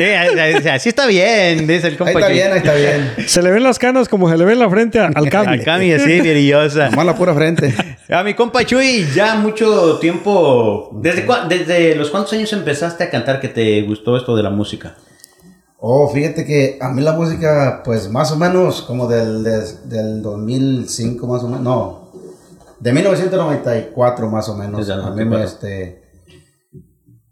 eh, 0.00 0.68
así 0.72 0.88
está 0.88 1.06
bien, 1.06 1.66
dice 1.66 1.88
el 1.88 1.92
Ahí 1.92 1.98
compa. 1.98 2.12
está 2.12 2.26
Chuy. 2.26 2.32
bien, 2.34 2.52
ahí 2.52 2.58
está 2.58 2.74
bien. 2.74 3.12
Se 3.26 3.42
le 3.42 3.50
ven 3.52 3.62
las 3.62 3.78
canas 3.78 4.08
como 4.08 4.28
se 4.30 4.36
le 4.36 4.44
ve 4.44 4.52
en 4.54 4.58
la 4.58 4.68
frente 4.70 4.98
al 4.98 5.30
cambio. 5.44 5.62
Acá 5.62 5.78
mi 5.78 5.92
así, 5.92 6.20
brillosa. 6.20 6.90
Nomás 6.90 7.06
la 7.06 7.16
pura 7.16 7.34
frente. 7.34 7.74
A 8.10 8.22
mi 8.22 8.34
compa 8.34 8.64
Chuy, 8.64 9.06
ya 9.14 9.36
mucho 9.36 9.98
tiempo. 9.98 10.90
¿Desde, 11.00 11.26
cua- 11.26 11.46
desde 11.48 11.94
los 11.96 12.10
cuántos 12.10 12.32
años 12.34 12.52
empezaste 12.52 13.04
a 13.04 13.10
cantar 13.10 13.40
que 13.40 13.48
te 13.48 13.82
gustó 13.82 14.16
esto 14.16 14.36
de 14.36 14.42
la 14.42 14.50
música? 14.50 14.94
Oh, 15.78 16.08
fíjate 16.08 16.44
que 16.46 16.78
a 16.80 16.88
mí 16.90 17.02
la 17.02 17.12
música, 17.12 17.82
pues 17.84 18.10
más 18.10 18.30
o 18.32 18.36
menos 18.36 18.82
como 18.82 19.06
del, 19.06 19.42
des- 19.44 19.88
del 19.88 20.22
2005, 20.22 21.26
más 21.26 21.42
o 21.42 21.46
menos. 21.48 21.60
No, 21.62 22.10
de 22.80 22.92
1994 22.92 24.28
más 24.28 24.48
o 24.48 24.56
menos. 24.56 24.78
Desde 24.80 24.94
el 24.94 25.00
A 25.00 25.10
mí 25.10 25.24
me, 25.24 25.36
94. 25.36 25.44
este, 25.44 26.02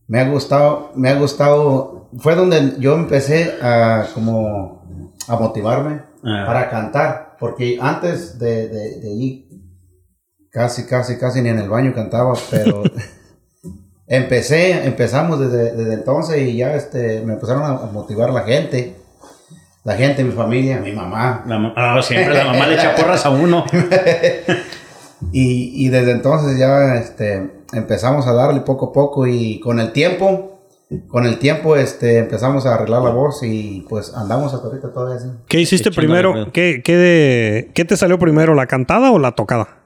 me 0.09 0.21
ha 0.21 0.29
gustado, 0.29 0.91
me 0.95 1.09
ha 1.11 1.15
gustado. 1.19 2.09
Fue 2.19 2.35
donde 2.35 2.75
yo 2.79 2.95
empecé 2.95 3.55
a 3.63 4.07
como 4.15 4.83
a 5.29 5.37
motivarme 5.37 6.03
Ah. 6.25 6.45
para 6.47 6.69
cantar. 6.71 7.32
Porque 7.43 7.77
antes 7.81 8.39
de, 8.39 8.69
de, 8.69 9.01
de 9.01 9.11
allí, 9.11 9.49
casi, 10.53 10.87
casi, 10.87 11.19
casi 11.19 11.43
ni 11.43 11.49
en 11.49 11.59
el 11.59 11.69
baño 11.69 11.93
cantaba, 11.93 12.35
pero 12.49 12.85
empecé, 14.07 14.87
empezamos 14.87 15.41
desde, 15.41 15.73
desde 15.75 15.95
entonces 15.95 16.41
y 16.41 16.59
ya 16.59 16.77
este, 16.77 17.21
me 17.23 17.33
empezaron 17.33 17.65
a, 17.65 17.91
motivar 17.91 18.31
la 18.31 18.43
gente. 18.43 18.95
La 19.83 19.97
gente, 19.97 20.23
mi 20.23 20.31
familia, 20.31 20.79
mi 20.79 20.93
mamá. 20.93 21.43
La 21.45 21.73
ah, 21.75 22.01
siempre 22.01 22.33
la 22.33 22.45
mamá 22.45 22.69
le 22.69 22.75
echa 22.77 22.95
porras 22.95 23.27
a 23.27 23.31
uno. 23.31 23.65
Y, 25.31 25.87
y 25.87 25.89
desde 25.89 26.11
entonces 26.11 26.59
ya 26.59 26.97
este, 26.97 27.63
empezamos 27.73 28.27
a 28.27 28.33
darle 28.33 28.61
poco 28.63 28.87
a 28.87 28.93
poco 28.93 29.25
y 29.25 29.61
con 29.61 29.79
el 29.79 29.93
tiempo, 29.93 30.52
con 31.09 31.25
el 31.27 31.39
tiempo 31.39 31.77
este, 31.77 32.19
empezamos 32.19 32.67
a 32.67 32.75
arreglar 32.75 33.03
la 33.03 33.11
voz 33.11 33.43
y 33.43 33.87
pues 33.89 34.13
andamos 34.15 34.53
hasta 34.55 34.67
ahorita 34.67 34.93
todavía 34.93 35.17
así. 35.17 35.29
¿Qué 35.49 35.61
hiciste 35.61 35.91
primero? 35.91 36.51
¿Qué, 36.53 36.83
qué, 36.85 36.97
de- 36.97 37.71
¿Qué 37.75 37.85
te 37.85 37.97
salió 37.97 38.19
primero, 38.19 38.55
la 38.55 38.67
cantada 38.67 39.11
o 39.13 39.19
la 39.19 39.33
tocada? 39.33 39.83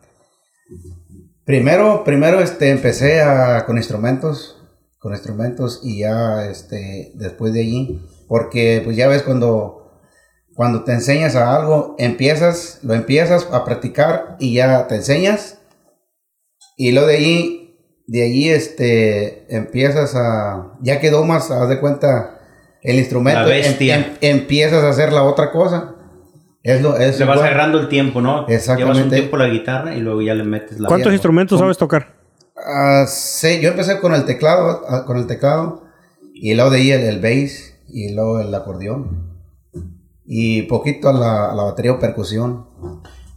Primero, 1.45 2.03
primero 2.05 2.41
este, 2.41 2.71
empecé 2.71 3.21
a, 3.23 3.65
con 3.67 3.77
instrumentos, 3.77 4.57
con 4.99 5.13
instrumentos 5.13 5.81
y 5.85 6.01
ya 6.01 6.47
este, 6.51 7.13
después 7.15 7.53
de 7.53 7.61
allí, 7.61 8.03
porque 8.27 8.81
pues 8.85 8.97
ya 8.97 9.07
ves 9.07 9.23
cuando, 9.23 10.01
cuando 10.55 10.83
te 10.83 10.93
enseñas 10.93 11.37
a 11.37 11.55
algo, 11.55 11.95
empiezas, 11.99 12.81
lo 12.83 12.95
empiezas 12.95 13.47
a 13.53 13.65
practicar 13.65 14.37
y 14.41 14.55
ya 14.55 14.89
te 14.89 14.97
enseñas 14.97 15.59
y 16.77 16.91
luego 16.91 17.07
de 17.09 17.17
allí, 17.17 17.66
de 18.07 18.23
allí 18.25 18.49
este, 18.49 19.47
empiezas 19.55 20.15
a, 20.15 20.73
ya 20.81 21.01
quedó 21.01 21.25
más, 21.25 21.51
haz 21.51 21.69
de 21.69 21.81
cuenta, 21.81 22.39
el 22.83 22.97
instrumento, 22.99 23.41
La 23.41 23.47
bestia. 23.47 23.97
em- 23.97 24.03
em- 24.21 24.39
empiezas 24.39 24.85
a 24.85 24.91
hacer 24.91 25.13
la 25.13 25.23
otra 25.25 25.51
cosa. 25.51 25.93
Es 26.63 26.83
lo, 26.83 26.97
es 26.97 27.19
Le 27.19 27.25
vas 27.27 27.37
igual. 27.37 27.49
agarrando 27.51 27.79
el 27.79 27.89
tiempo, 27.89 28.21
¿no? 28.21 28.47
Llevas 28.47 28.49
un 28.49 28.55
Exactamente. 28.55 29.17
tiempo 29.17 29.37
la 29.37 29.47
guitarra 29.49 29.95
y 29.95 30.01
luego 30.01 30.21
ya 30.23 30.35
le 30.35 30.43
metes 30.45 30.81
la 30.81 30.89
¿Cuántos 30.89 31.13
instrumentos 31.13 31.59
sabes 31.61 31.79
tocar? 31.79 32.15
Ah, 32.57 33.05
sí, 33.07 33.61
yo 33.61 33.69
empecé 33.71 34.01
con 34.01 34.15
el 34.15 34.25
teclado, 34.25 34.83
ah, 34.89 35.05
con 35.05 35.17
el 35.19 35.27
teclado, 35.27 35.85
y 36.35 36.55
luego 36.55 36.71
de 36.71 36.79
ahí 36.79 36.91
el, 36.91 37.03
el 37.03 37.21
bass, 37.21 37.75
y 37.89 38.13
luego 38.15 38.41
el 38.41 38.53
acordeón, 38.53 39.37
y 40.25 40.63
poquito 40.63 41.09
a 41.09 41.13
la, 41.13 41.51
a 41.51 41.55
la 41.55 41.63
batería 41.65 41.93
o 41.93 41.99
percusión, 42.01 42.67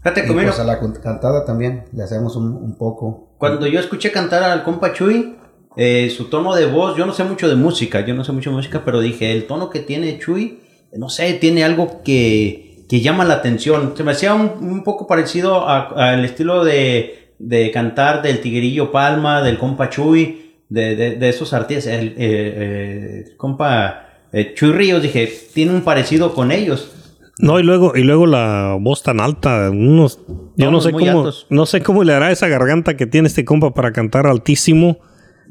Fíjate 0.02 0.22
y 0.28 0.32
pues 0.32 0.60
a 0.60 0.64
la 0.64 0.80
cantada 0.80 1.44
también, 1.46 1.86
le 1.92 2.04
hacemos 2.04 2.36
un, 2.36 2.54
un 2.54 2.78
poco. 2.78 3.29
Cuando 3.40 3.66
yo 3.66 3.80
escuché 3.80 4.12
cantar 4.12 4.44
al 4.44 4.64
compa 4.64 4.94
Chuy, 4.94 5.36
eh, 5.78 6.12
su 6.16 6.26
tono 6.26 6.54
de 6.54 6.68
voz, 6.68 6.96
yo 6.98 7.06
no 7.08 7.14
sé 7.14 7.24
mucho 7.24 7.50
de 7.50 7.56
música, 7.56 8.06
yo 8.06 8.14
no 8.14 8.24
sé 8.24 8.32
mucho 8.32 8.52
de 8.52 8.58
música, 8.58 8.84
pero 8.86 9.00
dije, 9.00 9.32
el 9.32 9.46
tono 9.48 9.72
que 9.72 9.80
tiene 9.80 10.20
Chuy, 10.20 10.60
no 10.94 11.10
sé, 11.10 11.34
tiene 11.34 11.64
algo 11.64 12.02
que, 12.04 12.84
que 12.88 13.02
llama 13.02 13.24
la 13.26 13.36
atención. 13.36 13.94
Se 13.96 14.04
me 14.04 14.12
hacía 14.12 14.34
un, 14.36 14.84
poco 14.84 15.08
parecido 15.08 15.68
al 15.68 16.24
estilo 16.26 16.64
de, 16.64 17.34
de 17.40 17.72
cantar 17.72 18.22
del 18.22 18.42
Tigrillo 18.42 18.92
Palma, 18.92 19.42
del 19.42 19.58
compa 19.58 19.90
Chuy, 19.90 20.54
de, 20.70 20.96
de- 20.96 21.16
de 21.16 21.30
esos 21.30 21.54
artistas. 21.54 21.88
El, 21.94 22.10
eh, 22.10 22.16
eh, 22.18 23.26
compa 23.38 24.08
eh, 24.34 24.54
Chuy 24.56 24.72
Ríos, 24.74 25.02
dije, 25.02 25.32
tiene 25.54 25.72
un 25.74 25.82
parecido 25.84 26.34
con 26.34 26.52
ellos. 26.52 26.92
No, 27.40 27.58
y 27.58 27.64
luego, 27.64 27.96
y 27.96 28.04
luego 28.04 28.28
la 28.28 28.78
voz 28.80 29.02
tan 29.02 29.22
alta, 29.22 29.70
unos, 29.70 30.20
yo 30.58 30.72
no 30.72 30.82
sé 30.82 30.92
cómo, 30.92 31.20
altos. 31.20 31.48
no 31.50 31.66
sé 31.66 31.82
cómo 31.82 32.04
le 32.04 32.14
hará 32.14 32.32
esa 32.32 32.50
garganta 32.50 32.98
que 32.98 33.08
tiene 33.08 33.30
este 33.30 33.46
compa 33.46 33.74
para 33.74 33.94
cantar 33.94 34.28
altísimo. 34.28 35.00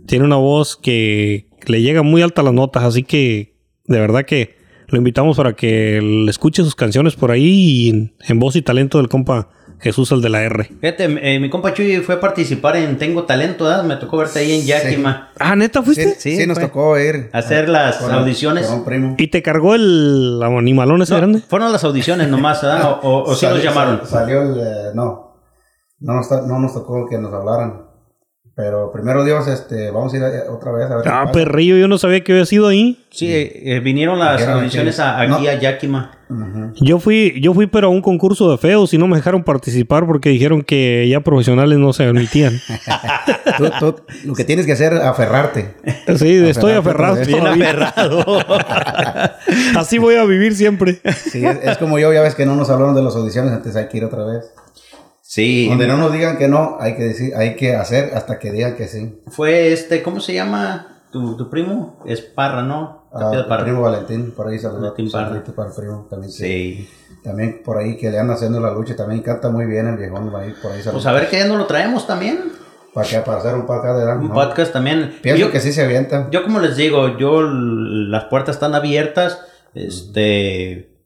Tiene 0.06 0.26
una 0.26 0.36
voz 0.36 0.76
que 0.76 1.48
le 1.66 1.80
llega 1.80 2.02
muy 2.02 2.20
alta 2.20 2.42
a 2.42 2.44
las 2.44 2.52
notas, 2.52 2.84
así 2.84 3.04
que 3.04 3.56
de 3.86 4.00
verdad 4.00 4.26
que 4.26 4.56
lo 4.88 4.98
invitamos 4.98 5.38
para 5.38 5.54
que 5.54 6.00
le 6.02 6.30
escuche 6.30 6.62
sus 6.62 6.74
canciones 6.74 7.16
por 7.16 7.30
ahí 7.30 7.46
y 7.46 7.88
en, 7.88 8.14
en 8.28 8.38
voz 8.38 8.54
y 8.56 8.62
talento 8.62 8.98
del 8.98 9.08
compa 9.08 9.48
Jesús 9.80 10.10
el 10.12 10.20
de 10.20 10.28
la 10.28 10.42
R. 10.42 10.64
Fíjate, 10.80 11.04
eh, 11.34 11.38
mi 11.38 11.48
compa 11.50 11.72
Chuy 11.72 11.98
fue 11.98 12.16
a 12.16 12.20
participar 12.20 12.76
en 12.76 12.98
Tengo 12.98 13.24
Talento, 13.24 13.64
¿verdad? 13.64 13.84
Me 13.84 13.96
tocó 13.96 14.16
verte 14.18 14.40
ahí 14.40 14.60
en 14.60 14.66
Yakima. 14.66 15.30
Ah, 15.38 15.54
neta 15.54 15.82
fuiste. 15.82 16.14
Sí, 16.14 16.30
Sí, 16.32 16.36
sí, 16.38 16.46
nos 16.46 16.58
tocó 16.58 16.98
ir. 16.98 17.30
Hacer 17.32 17.68
las 17.68 17.96
con- 17.96 18.10
audiciones. 18.12 18.66
con 18.66 18.84
primo. 18.84 19.14
¿Y 19.18 19.28
te 19.28 19.42
cargó 19.42 19.74
el 19.74 20.40
animalón 20.42 21.02
ese 21.02 21.12
No, 21.14 21.18
grande? 21.18 21.40
fueron 21.40 21.70
las 21.72 21.84
audiciones 21.84 22.28
nomás, 22.28 22.60
¿verdad? 22.62 22.98
O, 23.02 23.08
o, 23.08 23.22
o 23.30 23.34
sí 23.34 23.46
nos 23.46 23.62
llamaron. 23.62 23.98
sal- 23.98 24.08
Salió 24.24 24.42
el, 24.42 24.58
eh, 24.60 24.90
no, 24.94 25.36
no 26.00 26.14
nos, 26.14 26.28
ta- 26.28 26.42
no 26.46 26.58
nos 26.58 26.74
tocó 26.74 27.06
que 27.08 27.18
nos 27.18 27.32
hablaran, 27.32 27.82
pero 28.58 28.90
primero 28.90 29.24
Dios, 29.24 29.46
este, 29.46 29.92
vamos 29.92 30.12
a 30.12 30.16
ir 30.16 30.22
a- 30.24 30.50
otra 30.52 30.72
vez 30.72 30.90
a 30.90 30.96
ver. 30.96 31.04
qué 31.04 31.08
Ah, 31.12 31.30
perrillo, 31.32 31.76
yo 31.76 31.86
no 31.86 31.96
sabía 31.96 32.24
que 32.24 32.32
había 32.32 32.44
sido 32.44 32.66
ahí. 32.66 33.04
Sí, 33.08 33.32
eh, 33.32 33.76
eh, 33.76 33.78
vinieron 33.80 34.18
las 34.18 34.44
audiciones 34.48 34.98
a- 34.98 35.20
aquí 35.20 35.44
no. 35.44 35.48
a 35.48 35.54
Yakima. 35.54 36.10
Yo 36.80 36.98
fui, 36.98 37.40
yo 37.40 37.54
fui 37.54 37.68
pero 37.68 37.86
a 37.86 37.90
un 37.90 38.02
concurso 38.02 38.50
de 38.50 38.58
feos 38.58 38.92
y 38.92 38.98
no 38.98 39.06
me 39.06 39.16
dejaron 39.16 39.44
participar 39.44 40.04
porque 40.06 40.28
dijeron 40.30 40.62
que 40.62 41.08
ya 41.08 41.20
profesionales 41.20 41.78
no 41.78 41.92
se 41.92 42.02
admitían. 42.04 42.52
Tú- 43.58 43.70
tú 43.78 43.96
lo 44.24 44.34
que 44.34 44.44
tienes 44.44 44.66
que 44.66 44.72
hacer 44.72 44.92
es 44.92 45.00
aferrarte. 45.02 45.74
Sí, 46.16 46.34
estoy 46.48 46.72
aferrado. 46.72 47.16
Bien 47.24 47.46
aferrado. 47.46 48.24
Así 49.78 49.98
voy 49.98 50.16
a 50.16 50.24
vivir 50.24 50.54
siempre. 50.54 51.00
Sí, 51.30 51.46
es, 51.46 51.58
es 51.62 51.78
como 51.78 51.98
yo, 51.98 52.12
ya 52.12 52.22
ves 52.22 52.34
que 52.34 52.44
no 52.44 52.56
nos 52.56 52.68
hablaron 52.70 52.94
de 52.94 53.02
las 53.02 53.14
audiciones, 53.14 53.52
antes 53.52 53.74
hay 53.76 53.86
que 53.88 53.98
ir 53.98 54.04
otra 54.04 54.24
vez. 54.24 54.52
Sí. 55.28 55.68
Donde 55.68 55.86
no 55.86 55.96
nos 55.98 56.12
digan 56.12 56.38
que 56.38 56.48
no, 56.48 56.76
hay 56.80 56.96
que 56.96 57.02
decir, 57.04 57.34
hay 57.36 57.54
que 57.56 57.74
hacer 57.76 58.12
hasta 58.14 58.38
que 58.38 58.50
digan 58.50 58.76
que 58.76 58.88
sí. 58.88 59.20
Fue 59.28 59.72
este, 59.72 60.02
¿cómo 60.02 60.20
se 60.20 60.32
llama? 60.34 61.02
Tu, 61.12 61.36
tu 61.36 61.48
primo 61.50 62.02
es 62.06 62.20
Parra, 62.20 62.62
¿no? 62.62 63.08
Ah, 63.12 63.44
Parra. 63.48 63.64
primo 63.64 63.80
Valentín, 63.82 64.32
por 64.32 64.48
ahí 64.48 64.58
saludó. 64.58 64.80
Valentín 64.80 65.10
Parra. 65.10 65.28
Saludito 65.28 65.54
para 65.54 65.68
el 65.70 65.74
primo 65.74 66.06
también. 66.10 66.30
que- 66.32 66.38
Sí. 66.38 66.88
También 67.24 67.62
por 67.64 67.76
ahí 67.78 67.96
que 67.96 68.10
le 68.10 68.18
andan 68.18 68.36
haciendo 68.36 68.60
la 68.60 68.72
lucha, 68.72 68.94
también 68.96 69.22
canta 69.22 69.48
muy 69.50 69.66
bien 69.66 69.86
el 69.88 69.96
viejón, 69.96 70.30
por 70.30 70.40
ahí 70.40 70.54
Pues 70.92 71.04
a 71.06 71.12
ver 71.12 71.28
qué 71.28 71.38
ya 71.38 71.46
no 71.46 71.56
lo 71.56 71.66
traemos 71.66 72.06
también. 72.06 72.52
¿Para 72.94 73.08
qué? 73.08 73.18
Para 73.18 73.38
hacer 73.38 73.54
un 73.54 73.66
podcast 73.66 73.98
de 73.98 74.12
Un 74.12 74.28
¿no? 74.28 74.34
podcast 74.34 74.72
también. 74.72 75.14
Pienso 75.22 75.46
Yo- 75.46 75.50
que 75.52 75.60
sí 75.60 75.72
se 75.72 75.82
avienta. 75.84 76.28
Yo 76.30 76.42
como 76.42 76.58
les 76.60 76.76
digo, 76.76 77.16
yo 77.18 77.42
las 77.42 78.24
puertas 78.24 78.56
están 78.56 78.74
abiertas, 78.74 79.40
este, 79.74 80.96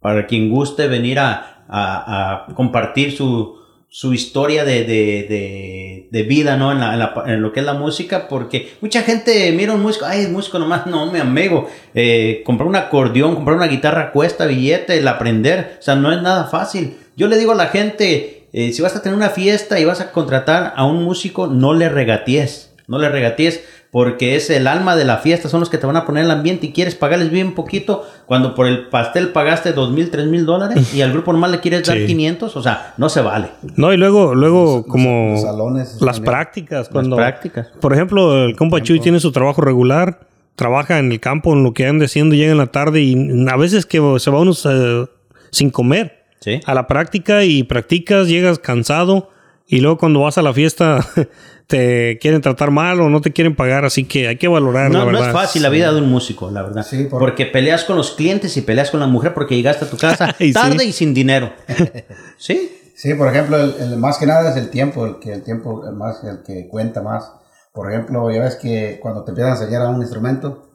para 0.00 0.26
quien 0.26 0.50
guste 0.50 0.88
venir 0.88 1.18
a, 1.18 1.64
a- 1.68 2.44
a 2.48 2.54
compartir 2.54 3.12
su, 3.16 3.56
su 3.98 4.12
historia 4.12 4.62
de, 4.66 4.84
de, 4.84 5.26
de, 5.26 6.08
de 6.10 6.22
vida, 6.24 6.58
¿no? 6.58 6.70
En, 6.70 6.80
la, 6.80 6.92
en, 6.92 6.98
la- 6.98 7.24
en 7.28 7.40
lo 7.40 7.50
que 7.54 7.60
es 7.60 7.66
la 7.66 7.72
música, 7.72 8.28
porque 8.28 8.74
mucha 8.82 9.00
gente 9.00 9.50
mira 9.52 9.72
un 9.72 9.80
músico, 9.80 10.04
ay, 10.04 10.20
es 10.24 10.28
músico 10.30 10.58
nomás, 10.58 10.86
no, 10.92 11.10
mi 11.10 11.18
amigo, 11.18 11.66
eh, 11.94 12.42
comprar 12.44 12.68
un 12.68 12.76
acordeón, 12.76 13.34
comprar 13.34 13.56
una 13.56 13.68
guitarra 13.68 14.12
cuesta 14.12 14.44
billete, 14.44 14.98
el 14.98 15.08
aprender, 15.08 15.78
o 15.78 15.82
sea, 15.82 15.94
no 15.94 16.12
es 16.12 16.20
nada 16.20 16.44
fácil. 16.44 16.94
Yo 17.16 17.26
le 17.26 17.38
digo 17.38 17.52
a 17.52 17.54
la 17.54 17.68
gente, 17.68 18.48
eh, 18.52 18.70
si 18.74 18.82
vas 18.82 18.94
a 18.96 19.00
tener 19.02 19.16
una 19.16 19.30
fiesta 19.30 19.80
y 19.80 19.86
vas 19.86 20.02
a 20.02 20.12
contratar 20.12 20.74
a 20.76 20.84
un 20.84 21.02
músico, 21.02 21.46
no 21.46 21.72
le 21.72 21.88
regatees, 21.88 22.74
no 22.88 22.98
le 22.98 23.08
regatees, 23.08 23.64
porque 23.96 24.36
es 24.36 24.50
el 24.50 24.66
alma 24.66 24.94
de 24.94 25.06
la 25.06 25.16
fiesta, 25.16 25.48
son 25.48 25.60
los 25.60 25.70
que 25.70 25.78
te 25.78 25.86
van 25.86 25.96
a 25.96 26.04
poner 26.04 26.26
el 26.26 26.30
ambiente 26.30 26.66
y 26.66 26.72
quieres 26.72 26.94
pagarles 26.94 27.30
bien 27.30 27.54
poquito, 27.54 28.04
cuando 28.26 28.54
por 28.54 28.66
el 28.66 28.88
pastel 28.90 29.28
pagaste 29.30 29.72
dos 29.72 29.90
mil, 29.90 30.10
tres 30.10 30.26
mil 30.26 30.44
dólares 30.44 30.92
y 30.94 31.00
al 31.00 31.12
grupo 31.12 31.32
normal 31.32 31.50
le 31.52 31.60
quieres 31.60 31.82
dar 31.86 31.96
Sí. 31.96 32.04
500, 32.04 32.54
o 32.56 32.62
sea, 32.62 32.92
no 32.98 33.08
se 33.08 33.22
vale. 33.22 33.48
No, 33.76 33.94
y 33.94 33.96
luego, 33.96 34.34
luego 34.34 34.84
como 34.84 35.30
los 35.30 35.40
salones 35.40 35.96
las 36.02 36.16
también. 36.16 36.24
prácticas. 36.24 36.88
Cuando, 36.90 37.16
prácticas. 37.16 37.68
Por 37.80 37.94
ejemplo, 37.94 38.44
el 38.44 38.54
compa 38.54 38.82
Chuy 38.82 39.00
tiene 39.00 39.18
su 39.18 39.32
trabajo 39.32 39.62
regular, 39.62 40.20
trabaja 40.56 40.98
en 40.98 41.10
el 41.10 41.18
campo, 41.18 41.54
en 41.54 41.62
lo 41.64 41.72
que 41.72 41.86
ande 41.86 42.04
haciendo, 42.04 42.34
llega 42.34 42.52
en 42.52 42.58
la 42.58 42.66
tarde 42.66 43.00
y 43.00 43.46
a 43.50 43.56
veces 43.56 43.86
que 43.86 43.96
se 44.18 44.30
va 44.30 44.40
uno 44.40 44.52
eh, 44.62 45.06
sin 45.50 45.70
comer 45.70 46.26
Sí. 46.40 46.60
a 46.66 46.74
la 46.74 46.86
práctica 46.86 47.44
y 47.44 47.62
practicas, 47.62 48.28
llegas 48.28 48.58
cansado 48.58 49.30
y 49.66 49.80
luego 49.80 49.98
cuando 49.98 50.20
vas 50.20 50.38
a 50.38 50.42
la 50.42 50.52
fiesta 50.52 51.04
te 51.66 52.18
quieren 52.20 52.40
tratar 52.40 52.70
mal 52.70 53.00
o 53.00 53.08
no 53.10 53.20
te 53.20 53.32
quieren 53.32 53.56
pagar, 53.56 53.84
así 53.84 54.04
que 54.04 54.28
hay 54.28 54.36
que 54.36 54.46
valorar, 54.48 54.90
la 54.90 54.98
No, 55.00 55.04
no 55.06 55.12
verdad. 55.12 55.28
es 55.28 55.32
fácil 55.32 55.62
la 55.62 55.68
vida 55.68 55.92
de 55.92 56.00
un 56.00 56.08
músico, 56.10 56.50
la 56.50 56.62
verdad. 56.62 56.84
Sí, 56.88 57.04
por- 57.04 57.18
Porque 57.20 57.46
peleas 57.46 57.84
con 57.84 57.96
los 57.96 58.12
clientes 58.12 58.56
y 58.56 58.60
peleas 58.62 58.90
con 58.90 59.00
la 59.00 59.06
mujer 59.06 59.34
porque 59.34 59.56
llegaste 59.56 59.84
a 59.84 59.90
tu 59.90 59.96
casa 59.96 60.34
sí. 60.38 60.52
tarde 60.52 60.84
y 60.84 60.92
sin 60.92 61.12
dinero. 61.14 61.52
¿Sí? 62.38 62.72
Sí, 62.94 63.12
por 63.14 63.28
ejemplo, 63.28 63.58
el, 63.58 63.74
el 63.80 63.96
más 63.98 64.16
que 64.18 64.26
nada 64.26 64.50
es 64.50 64.56
el 64.56 64.70
tiempo, 64.70 65.04
el 65.04 65.18
que 65.18 65.32
el 65.32 65.42
tiempo 65.42 65.86
el 65.86 65.94
más 65.94 66.22
el 66.24 66.42
que 66.42 66.66
cuenta 66.68 67.02
más. 67.02 67.30
Por 67.72 67.90
ejemplo, 67.92 68.30
ya 68.30 68.40
ves 68.42 68.54
que 68.56 68.98
cuando 69.02 69.22
te 69.22 69.32
empiezan 69.32 69.52
a 69.52 69.56
enseñar 69.56 69.82
a 69.82 69.88
un 69.90 70.00
instrumento, 70.00 70.70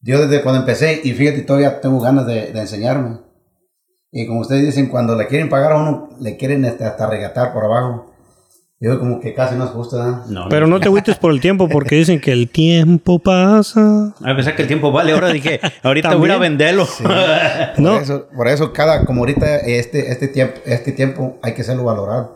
yo 0.00 0.18
desde 0.26 0.42
cuando 0.42 0.60
empecé 0.60 1.00
y 1.04 1.12
fíjate 1.12 1.42
todavía 1.42 1.80
tengo 1.82 2.00
ganas 2.00 2.26
de, 2.26 2.52
de 2.52 2.60
enseñarme. 2.60 3.18
Y 4.10 4.26
como 4.26 4.40
ustedes 4.40 4.64
dicen, 4.64 4.86
cuando 4.86 5.14
le 5.14 5.26
quieren 5.26 5.50
pagar 5.50 5.72
a 5.72 5.76
uno, 5.76 6.08
le 6.20 6.38
quieren 6.38 6.64
este, 6.64 6.84
hasta 6.84 7.06
regatar 7.10 7.52
por 7.52 7.64
abajo. 7.64 8.14
Yo 8.80 8.96
como 9.00 9.18
que 9.20 9.34
casi 9.34 9.56
no 9.56 9.64
es 9.64 9.70
justo, 9.70 9.96
¿verdad? 9.98 10.26
No. 10.28 10.48
Pero 10.48 10.68
no 10.68 10.78
te 10.78 10.86
agüites 10.86 11.16
por 11.16 11.32
el 11.32 11.40
tiempo 11.40 11.68
porque 11.68 11.96
dicen 11.96 12.20
que 12.20 12.30
el 12.30 12.48
tiempo 12.48 13.18
pasa. 13.18 14.14
A 14.24 14.36
pesar 14.36 14.54
que 14.54 14.62
el 14.62 14.68
tiempo 14.68 14.92
vale, 14.92 15.10
ahora 15.12 15.30
dije, 15.30 15.58
ahorita 15.82 16.14
voy 16.14 16.30
a 16.30 16.34
También. 16.34 16.52
venderlo. 16.58 16.86
Por 17.02 17.80
No. 17.80 17.98
eso, 17.98 18.28
por 18.36 18.46
eso 18.46 18.72
cada, 18.72 19.04
como 19.04 19.22
ahorita 19.22 19.56
este, 19.58 20.12
este 20.12 20.28
tiempo, 20.28 20.60
este 20.64 20.92
tiempo 20.92 21.38
hay 21.42 21.54
que 21.54 21.62
hacerlo 21.62 21.82
valorar. 21.82 22.28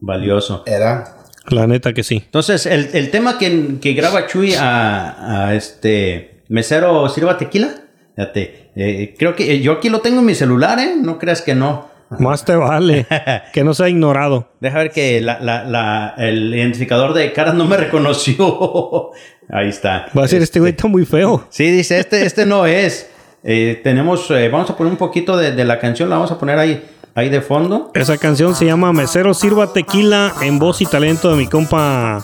Valioso. 0.00 0.64
¿Verdad? 0.66 1.08
La 1.48 1.66
neta 1.66 1.94
que 1.94 2.02
sí. 2.02 2.16
Entonces, 2.26 2.66
el, 2.66 2.90
el 2.92 3.10
tema 3.10 3.38
que, 3.38 3.76
que 3.80 3.94
graba 3.94 4.26
Chuy 4.26 4.52
a, 4.54 5.46
a 5.48 5.54
este 5.54 6.42
mesero 6.48 7.08
sirva 7.08 7.38
tequila, 7.38 7.70
fíjate, 8.16 8.70
eh, 8.76 9.14
creo 9.18 9.34
que 9.34 9.50
eh, 9.50 9.60
yo 9.62 9.72
aquí 9.72 9.88
lo 9.88 10.00
tengo 10.00 10.20
en 10.20 10.26
mi 10.26 10.34
celular, 10.34 10.78
¿eh? 10.78 10.94
No 11.00 11.18
creas 11.18 11.40
que 11.40 11.54
no. 11.54 11.88
Más 12.18 12.44
te 12.44 12.54
vale 12.54 13.06
que 13.52 13.64
no 13.64 13.74
sea 13.74 13.88
ignorado. 13.88 14.48
Deja 14.60 14.78
ver 14.78 14.90
que 14.90 15.20
la, 15.20 15.40
la, 15.40 15.64
la- 15.64 16.14
el 16.18 16.54
identificador 16.54 17.12
de 17.14 17.32
caras 17.32 17.54
no 17.54 17.64
me 17.66 17.76
reconoció. 17.76 19.10
Ahí 19.48 19.68
está. 19.68 20.06
Va 20.16 20.22
a 20.22 20.24
decir, 20.24 20.42
este 20.42 20.60
güey 20.60 20.70
está 20.72 20.88
muy 20.88 21.04
feo. 21.04 21.46
Sí, 21.50 21.70
dice, 21.70 21.98
este, 21.98 22.24
este 22.26 22.46
no 22.46 22.66
es. 22.66 23.10
Eh, 23.44 23.80
tenemos, 23.84 24.28
eh, 24.32 24.48
vamos 24.48 24.68
a 24.70 24.76
poner 24.76 24.90
un 24.92 24.96
poquito 24.98 25.36
de, 25.36 25.52
de 25.52 25.64
la 25.64 25.78
canción, 25.78 26.08
la 26.10 26.16
vamos 26.16 26.32
a 26.32 26.38
poner 26.38 26.58
ahí, 26.58 26.82
ahí 27.16 27.30
de 27.30 27.40
fondo. 27.40 27.90
Esa 27.94 28.18
canción 28.18 28.54
se 28.54 28.66
llama 28.66 28.92
Mesero 28.92 29.34
Sirva 29.34 29.72
Tequila 29.72 30.34
en 30.42 30.58
voz 30.58 30.80
y 30.82 30.86
talento 30.86 31.30
de 31.30 31.36
mi 31.36 31.46
compa 31.48 32.22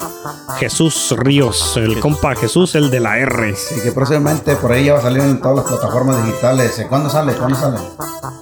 Jesús 0.59 1.15
Ríos. 1.17 1.77
El 1.77 1.99
compa 1.99 2.37
Jesús, 2.37 2.75
el 2.75 2.91
de 2.91 3.01
la 3.01 3.19
R. 3.19 3.55
Y 3.77 3.81
que 3.81 3.91
próximamente 3.93 4.55
por 4.57 4.71
ahí 4.71 4.85
ya 4.85 4.93
va 4.93 4.99
a 5.01 5.03
salir 5.03 5.23
en 5.23 5.41
todas 5.41 5.57
las 5.57 5.67
plataformas 5.67 6.25
digitales. 6.25 6.79
¿Eh, 6.79 6.87
¿Cuándo 6.89 7.09
sale? 7.09 7.33
¿Cuándo 7.33 7.57
sale? 7.57 7.79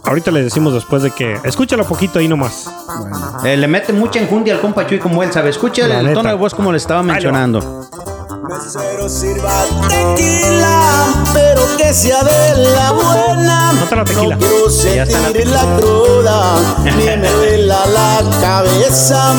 Ahorita 0.04 0.32
le 0.32 0.42
decimos 0.42 0.74
después 0.74 1.04
de 1.04 1.12
que... 1.12 1.38
Escúchala 1.44 1.84
poquito 1.84 2.18
ahí 2.18 2.26
nomás. 2.26 2.68
Bueno. 2.98 3.44
Eh, 3.44 3.56
le 3.56 3.68
mete 3.68 3.92
mucha 3.92 4.20
enjundia 4.20 4.54
al 4.54 4.60
compa 4.60 4.86
Chuy 4.86 4.98
como 4.98 5.22
él 5.22 5.32
sabe. 5.32 5.50
Escucha 5.50 5.86
el 5.86 6.04
neta. 6.04 6.14
tono 6.14 6.30
de 6.30 6.34
voz 6.34 6.52
como 6.52 6.72
le 6.72 6.78
estaba 6.78 7.02
mencionando. 7.04 7.88
Mesero 8.48 9.06
sirva 9.06 9.64
tequila, 9.86 11.12
pero 11.34 11.60
que 11.76 11.92
sea 11.92 12.22
de 12.22 12.64
la 12.72 12.92
buena. 12.92 13.72
No 13.74 13.84
te 13.86 13.96
la 13.96 14.04
tequila. 14.04 14.36
No 14.36 14.40
quiero 14.40 14.68
Ya 14.94 15.02
está 15.02 15.18
la 15.18 15.24
sentir 15.26 15.48
la 15.48 15.76
cruda, 15.76 16.54
ni 16.84 16.90
me 17.20 17.28
duela 17.28 17.84
la 17.86 18.22
cabeza. 18.40 19.34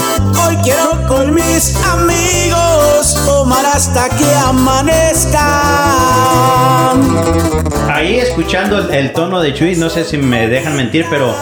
Hoy 0.46 0.56
quiero 0.58 1.08
con 1.08 1.34
mis 1.34 1.76
amigos 1.84 3.16
tomar 3.26 3.66
hasta 3.66 4.08
que 4.10 4.36
amanezca. 4.36 5.42
Ahí 7.92 8.20
escuchando 8.20 8.78
el, 8.78 8.94
el 8.94 9.14
tono 9.14 9.42
de 9.42 9.54
Chuy, 9.56 9.78
no 9.78 9.90
sé 9.90 10.04
si 10.04 10.18
me 10.18 10.48
dejan 10.48 10.76
mentir, 10.76 11.08
pero 11.10 11.34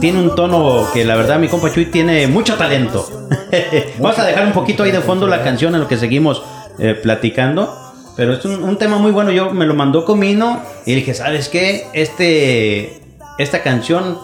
tiene 0.00 0.20
un 0.20 0.36
tono 0.36 0.86
que 0.92 1.04
la 1.04 1.16
verdad 1.16 1.40
mi 1.40 1.48
compa 1.48 1.72
Chuy 1.72 1.86
tiene 1.86 2.28
mucho 2.28 2.54
talento. 2.54 3.26
Vamos 3.98 4.18
a 4.18 4.24
dejar 4.24 4.46
un 4.46 4.52
poquito 4.52 4.84
ahí 4.84 4.92
de 4.92 5.00
fondo 5.00 5.26
la 5.26 5.42
canción 5.42 5.74
en 5.74 5.80
lo 5.80 5.88
que 5.88 5.96
seguimos 5.96 6.42
eh, 6.78 6.94
platicando. 6.94 7.76
Pero 8.16 8.34
es 8.34 8.44
un, 8.44 8.62
un 8.62 8.76
tema 8.76 8.98
muy 8.98 9.12
bueno. 9.12 9.30
Yo 9.30 9.50
me 9.50 9.66
lo 9.66 9.74
mandó 9.74 10.04
Comino 10.04 10.60
y 10.86 10.94
dije, 10.94 11.14
¿sabes 11.14 11.48
qué? 11.48 11.86
Este, 11.94 13.00
esta 13.38 13.62
canción 13.62 14.18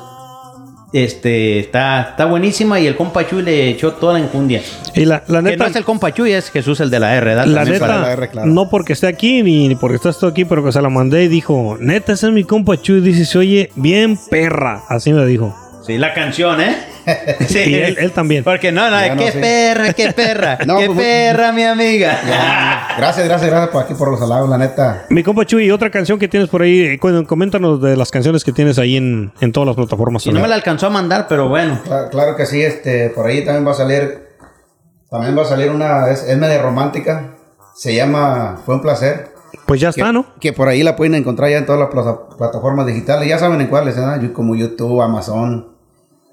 este, 0.92 1.59
está, 1.59 2.03
está 2.11 2.24
buenísima 2.26 2.78
y 2.80 2.86
el 2.86 2.97
compa 2.97 3.26
Chuy 3.26 3.42
le 3.42 3.68
echó 3.70 3.92
toda 3.94 4.14
la 4.14 4.20
enjundia. 4.20 4.62
Y 4.94 5.05
la, 5.05 5.22
la 5.28 5.38
Que 5.42 5.51
neta... 5.51 5.64
no 5.64 5.70
es 5.70 5.76
el 5.76 5.84
compa 5.84 6.12
Chuy, 6.12 6.32
es 6.32 6.51
Jesús 6.51 6.80
el 6.80 6.90
de 6.90 7.01
la 7.01 7.14
R, 7.16 7.24
¿verdad? 7.26 7.47
La 7.47 7.61
También 7.61 7.74
neta, 7.74 7.86
para- 7.86 8.01
la 8.03 8.12
R, 8.12 8.28
claro. 8.28 8.49
no 8.49 8.68
porque 8.68 8.92
esté 8.92 9.07
aquí 9.07 9.42
ni 9.42 9.74
porque 9.76 9.97
estás 9.97 10.18
tú 10.18 10.26
aquí, 10.26 10.44
pero 10.44 10.64
que 10.64 10.72
se 10.72 10.80
la 10.80 10.88
mandé 10.88 11.24
y 11.24 11.28
dijo, 11.28 11.76
neta, 11.80 12.12
ese 12.12 12.26
es 12.26 12.32
mi 12.32 12.44
compa 12.44 12.80
Chuy. 12.80 13.01
Dice, 13.01 13.24
se 13.24 13.38
oye 13.38 13.70
bien 13.76 14.18
perra. 14.30 14.82
Así 14.88 15.12
me 15.12 15.24
dijo. 15.26 15.55
Sí, 15.86 15.99
la 15.99 16.12
canción, 16.14 16.61
¿eh? 16.61 16.76
Sí. 17.46 17.59
Y 17.70 17.74
él, 17.74 17.96
él 17.98 18.12
también. 18.12 18.42
Porque 18.44 18.72
no, 18.72 18.90
no, 18.90 19.16
qué 19.16 19.32
perra, 19.32 19.92
qué 19.92 20.12
perra, 20.12 20.59
No, 20.66 20.78
qué 20.78 20.86
pues, 20.86 20.98
perra, 20.98 21.52
mi 21.52 21.62
amiga. 21.62 22.18
Gracias, 22.98 23.26
gracias, 23.26 23.50
gracias 23.50 23.68
por 23.70 23.84
aquí 23.84 23.92
por 23.94 24.11
los 24.11 24.20
halagos, 24.22 24.48
la 24.48 24.57
neta. 24.59 25.04
Mi 25.11 25.22
compa 25.22 25.44
Chuy, 25.44 25.70
otra 25.70 25.90
canción 25.90 26.18
que 26.18 26.28
tienes 26.28 26.48
por 26.48 26.62
ahí, 26.62 26.80
eh, 26.80 26.98
coméntanos 26.98 27.80
de 27.82 27.94
las 27.96 28.11
canciones 28.11 28.42
que 28.42 28.52
tienes 28.52 28.78
ahí 28.78 28.96
en, 28.96 29.32
en 29.40 29.52
todas 29.52 29.66
las 29.66 29.76
plataformas. 29.76 30.26
Y 30.26 30.32
no 30.32 30.40
me 30.40 30.48
la 30.48 30.54
alcanzó 30.54 30.86
a 30.86 30.90
mandar, 30.90 31.26
pero 31.28 31.48
bueno. 31.48 31.78
Claro, 31.84 32.09
claro 32.09 32.36
que 32.36 32.46
sí, 32.46 32.62
este, 32.62 33.11
por 33.11 33.26
ahí 33.26 33.44
también 33.44 33.66
va 33.66 33.72
a 33.72 33.74
salir, 33.74 34.28
también 35.11 35.36
va 35.36 35.42
a 35.42 35.44
salir 35.44 35.70
una, 35.70 36.09
es, 36.11 36.22
es 36.22 36.38
media 36.38 36.62
romántica, 36.62 37.34
se 37.74 37.94
llama 37.94 38.61
Fue 38.64 38.74
un 38.76 38.80
placer. 38.82 39.28
Pues 39.66 39.78
ya 39.80 39.92
Que, 39.92 40.00
está, 40.00 40.12
¿no? 40.12 40.26
que 40.40 40.52
por 40.54 40.68
ahí 40.68 40.82
la 40.82 40.96
pueden 40.96 41.14
encontrar 41.16 41.50
ya 41.50 41.59
en 41.59 41.66
todas 41.66 41.80
las 41.80 41.90
plata- 41.90 42.28
plataformas 42.38 42.86
digitales, 42.86 43.28
ya 43.28 43.38
saben 43.38 43.61
en 43.61 43.66
cuáles. 43.66 43.96
Yo- 43.96 44.32
como 44.32 44.54
YouTube, 44.57 45.02
Amazon, 45.02 45.75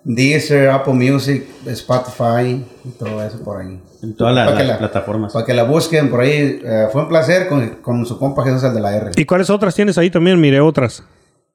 Deezer, 0.06 0.70
Apple 0.70 0.94
Music, 0.94 1.46
Spotify, 1.68 2.64
y 2.84 2.90
todo 3.00 3.24
eso 3.24 3.42
por 3.44 3.62
ahí. 3.62 3.80
En 4.02 4.16
todas 4.16 4.36
las, 4.36 4.68
la- 4.68 4.78
plataformas. 4.78 5.32
Para 5.34 5.46
que 5.46 5.54
la 5.54 5.64
busquen 5.64 6.10
por 6.10 6.22
ahí, 6.22 6.60
eh, 6.64 6.88
fue 6.92 7.04
un 7.04 7.08
placer 7.08 7.48
con, 7.48 7.68
con 7.82 8.06
su 8.06 8.18
compa 8.20 8.44
Jesús 8.44 8.64
el 8.64 8.74
de 8.74 8.82
la 8.82 8.96
R. 8.96 9.12
¿Y 9.16 9.26
cuáles 9.26 9.50
otras 9.50 9.74
tienes 9.76 9.98
ahí 9.98 10.10
también? 10.10 10.40
Mire, 10.42 10.60
otras. 10.60 11.04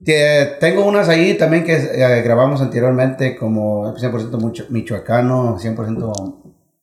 Que 0.05 0.53
tengo 0.61 0.87
unas 0.87 1.09
ahí 1.09 1.37
también 1.37 1.65
que 1.65 1.75
eh, 1.75 2.23
grabamos 2.23 2.61
anteriormente 2.63 3.37
como 3.37 3.95
100% 3.97 4.31
mucho- 4.39 4.65
michoacano, 4.71 5.59
100% 5.59 6.35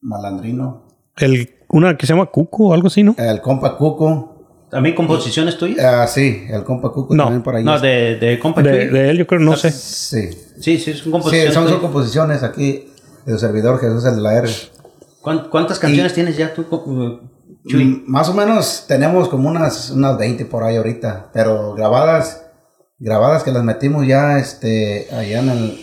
malandrino. 0.01 0.83
El, 1.17 1.49
una 1.69 1.97
que 1.97 2.05
se 2.05 2.13
llama 2.13 2.25
Cuco 2.27 2.65
o 2.67 2.73
algo 2.73 2.87
así, 2.87 3.03
¿no? 3.03 3.15
El 3.17 3.41
compa 3.41 3.77
Cuco. 3.77 4.34
¿También 4.69 4.95
composiciones 4.95 5.57
tuyas? 5.57 5.83
Ah, 5.85 6.07
sí, 6.07 6.45
el 6.49 6.63
compa 6.63 6.91
Cuco 6.91 7.15
No, 7.15 7.23
también 7.25 7.43
por 7.43 7.55
ahí. 7.55 7.63
No, 7.63 7.75
está. 7.75 7.87
de, 7.87 8.15
de 8.17 8.39
compa 8.39 8.61
De, 8.61 9.09
él 9.11 9.17
yo 9.17 9.27
creo, 9.27 9.39
no 9.39 9.55
sé. 9.55 9.71
Sí. 9.71 10.29
Sí, 10.59 10.77
sí, 10.79 10.93
son 10.93 11.03
Sí, 11.05 11.11
composiciones. 11.11 11.53
son, 11.53 11.69
son 11.69 11.79
composiciones 11.79 12.43
aquí 12.43 12.87
de 13.25 13.33
su 13.33 13.39
servidor 13.39 13.79
Jesús 13.79 14.03
el 14.05 14.15
de 14.17 14.21
la 14.21 14.33
R. 14.37 14.49
¿Cuán- 15.21 15.49
¿Cuántas 15.49 15.79
canciones 15.79 16.13
tienes 16.13 16.35
ya 16.37 16.53
tú, 16.53 16.65
uh, 16.69 17.19
Chuy? 17.67 18.03
Más 18.07 18.29
o 18.29 18.33
menos 18.33 18.85
tenemos 18.87 19.27
como 19.29 19.49
unas, 19.49 19.89
unas 19.91 20.17
20 20.17 20.45
por 20.45 20.63
ahí 20.63 20.75
ahorita, 20.77 21.29
pero 21.33 21.73
grabadas, 21.73 22.43
grabadas 22.99 23.43
que 23.43 23.51
las 23.51 23.63
metimos 23.63 24.05
ya 24.07 24.37
este, 24.39 25.07
allá 25.11 25.39
en 25.39 25.49
el, 25.49 25.79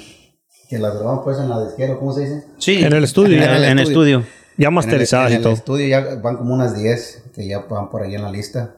que 0.69 0.79
las 0.79 0.95
grabamos 0.95 1.23
pues 1.25 1.39
en 1.39 1.49
la 1.49 1.65
disquera, 1.65 1.97
¿cómo 1.99 2.13
se 2.13 2.21
dice? 2.23 2.45
Sí. 2.59 2.85
En 2.85 2.93
el 2.93 3.05
estudio. 3.05 3.37
En, 3.37 3.43
el- 3.43 3.65
en 3.65 3.79
el 3.79 3.87
estudio. 3.89 4.25
Ya 4.57 4.69
En 4.69 4.75
masterizadas 4.75 5.29
el, 5.29 5.33
y 5.33 5.37
en 5.37 5.43
todo. 5.43 5.53
el 5.53 5.59
estudio 5.59 5.87
ya 5.89 6.01
van 6.23 6.37
como 6.37 6.55
unas 6.55 6.79
10 6.79 7.31
que 7.35 7.49
ya 7.49 7.61
van 7.61 7.91
por 7.91 8.03
ahí 8.03 8.15
en 8.15 8.23
la 8.23 8.31
lista. 8.31 8.77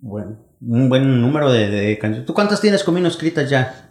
Bueno, 0.00 0.38
un 0.60 0.88
buen 0.88 1.20
número 1.20 1.50
de, 1.52 1.68
de 1.68 1.98
canciones. 1.98 2.26
¿Tú 2.26 2.34
cuántas 2.34 2.60
tienes 2.60 2.82
Comino 2.84 3.08
escritas 3.08 3.48
ya? 3.50 3.88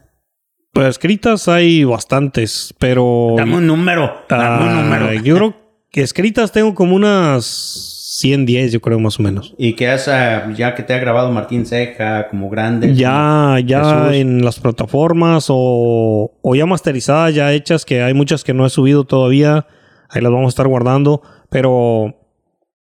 Pues 0.73 0.87
escritas 0.87 1.47
hay 1.49 1.83
bastantes, 1.83 2.73
pero... 2.79 3.33
Dame 3.37 3.57
un 3.57 3.67
número. 3.67 4.09
Dame 4.29 4.63
un 4.63 4.69
Ah, 4.69 4.81
número. 4.83 5.13
Yo 5.23 5.35
creo 5.35 5.55
que 5.91 6.01
escritas 6.01 6.51
tengo 6.53 6.73
como 6.73 6.95
unas 6.95 7.97
110, 8.19 8.71
yo 8.71 8.79
creo, 8.81 8.99
más 8.99 9.19
o 9.19 9.23
menos. 9.23 9.53
Y 9.57 9.75
que 9.75 9.89
has, 9.89 10.07
ah, 10.07 10.49
ya 10.55 10.73
que 10.75 10.83
te 10.83 10.93
ha 10.93 10.99
grabado 10.99 11.31
Martín 11.31 11.65
Ceja 11.65 12.29
como 12.29 12.49
grande. 12.49 12.95
Ya, 12.95 13.57
ya 13.65 13.83
Jesús. 13.83 14.15
en 14.15 14.45
las 14.45 14.59
plataformas 14.59 15.47
o, 15.49 16.31
o 16.41 16.55
ya 16.55 16.65
masterizadas, 16.65 17.33
ya 17.35 17.51
hechas, 17.51 17.83
que 17.83 18.01
hay 18.03 18.13
muchas 18.13 18.43
que 18.45 18.53
no 18.53 18.65
he 18.65 18.69
subido 18.69 19.03
todavía. 19.03 19.65
Ahí 20.11 20.21
las 20.21 20.31
vamos 20.31 20.47
a 20.47 20.49
estar 20.49 20.67
guardando. 20.67 21.21
Pero 21.49 22.15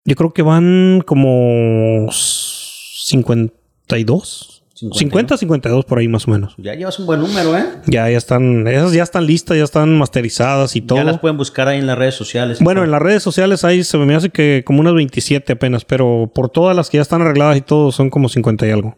yo 0.05 0.15
creo 0.15 0.33
que 0.33 0.41
van 0.41 1.03
como 1.05 2.07
52. 2.11 4.51
50, 4.89 5.37
52 5.37 5.85
por 5.85 5.99
ahí 5.99 6.07
más 6.07 6.27
o 6.27 6.31
menos. 6.31 6.55
Ya 6.57 6.73
llevas 6.73 6.97
un 6.97 7.05
buen 7.05 7.19
número, 7.19 7.55
¿eh? 7.55 7.65
Ya, 7.85 8.09
ya 8.09 8.17
están, 8.17 8.67
esas 8.67 8.93
ya 8.93 9.03
están 9.03 9.27
listas, 9.27 9.57
ya 9.57 9.63
están 9.63 9.95
masterizadas 9.95 10.75
y 10.75 10.81
todo. 10.81 10.97
Ya 10.97 11.03
las 11.03 11.19
pueden 11.19 11.37
buscar 11.37 11.67
ahí 11.67 11.77
en 11.77 11.85
las 11.85 11.97
redes 11.97 12.15
sociales. 12.15 12.59
Bueno, 12.61 12.83
en 12.83 12.89
las 12.89 13.01
redes 13.01 13.21
sociales 13.21 13.63
ahí 13.63 13.83
se 13.83 13.97
me 13.99 14.15
hace 14.15 14.29
que 14.29 14.63
como 14.65 14.79
unas 14.79 14.95
27 14.95 15.53
apenas, 15.53 15.85
pero 15.85 16.31
por 16.33 16.49
todas 16.49 16.75
las 16.75 16.89
que 16.89 16.97
ya 16.97 17.03
están 17.03 17.21
arregladas 17.21 17.57
y 17.57 17.61
todo 17.61 17.91
son 17.91 18.09
como 18.09 18.27
50 18.27 18.65
y 18.65 18.71
algo. 18.71 18.97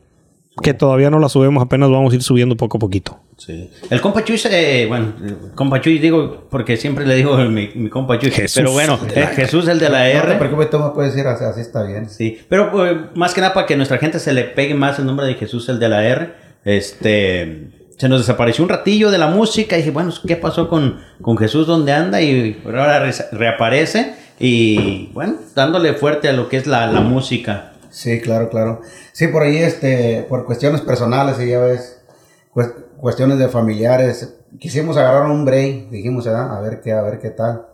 Que 0.61 0.73
todavía 0.75 1.09
no 1.09 1.17
las 1.19 1.31
subimos, 1.31 1.63
apenas 1.63 1.89
vamos 1.89 2.13
a 2.13 2.15
ir 2.15 2.21
subiendo 2.21 2.55
poco 2.55 2.77
a 2.77 2.79
poquito. 2.79 3.19
Sí. 3.37 3.71
El 3.89 3.99
compa 4.01 4.23
Chuy, 4.23 4.37
se- 4.37 4.85
bueno, 4.87 5.13
el 5.25 5.35
compa 5.55 5.81
Chuy 5.81 5.97
digo 5.97 6.47
porque 6.51 6.77
siempre 6.77 7.07
le 7.07 7.15
digo 7.15 7.35
mi, 7.37 7.69
mi 7.73 7.89
compa 7.89 8.19
Chuy. 8.19 8.29
Jesús, 8.29 8.55
pero 8.55 8.71
bueno, 8.71 8.99
eh, 9.15 9.27
Jesús 9.35 9.67
el 9.67 9.79
de 9.79 9.89
la 9.89 9.99
No 10.13 10.21
te 10.21 10.27
R. 10.29 10.35
preocupes, 10.37 10.69
tú 10.69 10.77
me 10.79 10.89
puedes 10.91 11.13
decir 11.15 11.27
así, 11.27 11.43
así 11.43 11.61
está 11.61 11.81
bien. 11.83 12.07
Sí, 12.07 12.39
pero 12.49 12.71
pues, 12.71 12.95
más 13.15 13.33
que 13.33 13.41
nada 13.41 13.53
para 13.53 13.65
que 13.65 13.75
nuestra 13.75 13.97
gente 13.97 14.19
se 14.19 14.31
le 14.31 14.43
pegue 14.43 14.75
más 14.75 14.99
el 14.99 15.05
nombre 15.07 15.25
de 15.25 15.33
Jesús 15.33 15.67
el 15.69 15.79
de 15.79 15.89
la 15.89 16.03
R. 16.05 16.33
Este 16.65 17.69
se 17.97 18.09
nos 18.09 18.19
desapareció 18.19 18.63
un 18.63 18.69
ratillo 18.69 19.11
de 19.11 19.17
la 19.17 19.27
música 19.27 19.75
y 19.75 19.79
dije, 19.79 19.91
bueno, 19.91 20.11
¿qué 20.27 20.35
pasó 20.35 20.67
con, 20.67 20.99
con 21.21 21.37
Jesús? 21.37 21.67
¿Dónde 21.67 21.93
anda? 21.93 22.21
Y 22.21 22.61
ahora 22.65 22.99
re- 22.99 23.11
reaparece 23.31 24.15
y 24.39 25.09
bueno, 25.13 25.35
dándole 25.55 25.93
fuerte 25.93 26.27
a 26.27 26.33
lo 26.33 26.49
que 26.49 26.57
es 26.57 26.67
la, 26.67 26.87
la 26.87 27.01
música. 27.01 27.72
Sí, 27.93 28.19
claro, 28.21 28.49
claro. 28.49 28.81
Sí, 29.11 29.27
por 29.27 29.43
ahí, 29.43 29.57
este, 29.57 30.25
por 30.27 30.45
cuestiones 30.45 30.81
personales, 30.81 31.39
y 31.39 31.49
ya 31.49 31.59
ves, 31.59 32.01
cues- 32.53 32.73
cuestiones 32.99 33.37
de 33.37 33.47
familiares, 33.49 34.35
quisimos 34.59 34.97
agarrar 34.97 35.29
un 35.29 35.45
break, 35.45 35.89
dijimos, 35.91 36.25
ah, 36.27 36.57
a 36.57 36.59
ver 36.61 36.81
qué, 36.81 36.91
a 36.91 37.01
ver 37.03 37.19
qué 37.19 37.29
tal. 37.29 37.67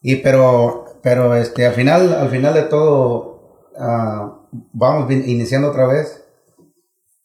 Y 0.00 0.16
pero, 0.16 0.86
pero, 1.02 1.34
este, 1.36 1.66
al 1.66 1.74
final, 1.74 2.14
al 2.14 2.30
final 2.30 2.54
de 2.54 2.62
todo, 2.62 3.68
ah, 3.78 4.38
vamos 4.72 5.10
iniciando 5.12 5.68
otra 5.68 5.86
vez, 5.86 6.24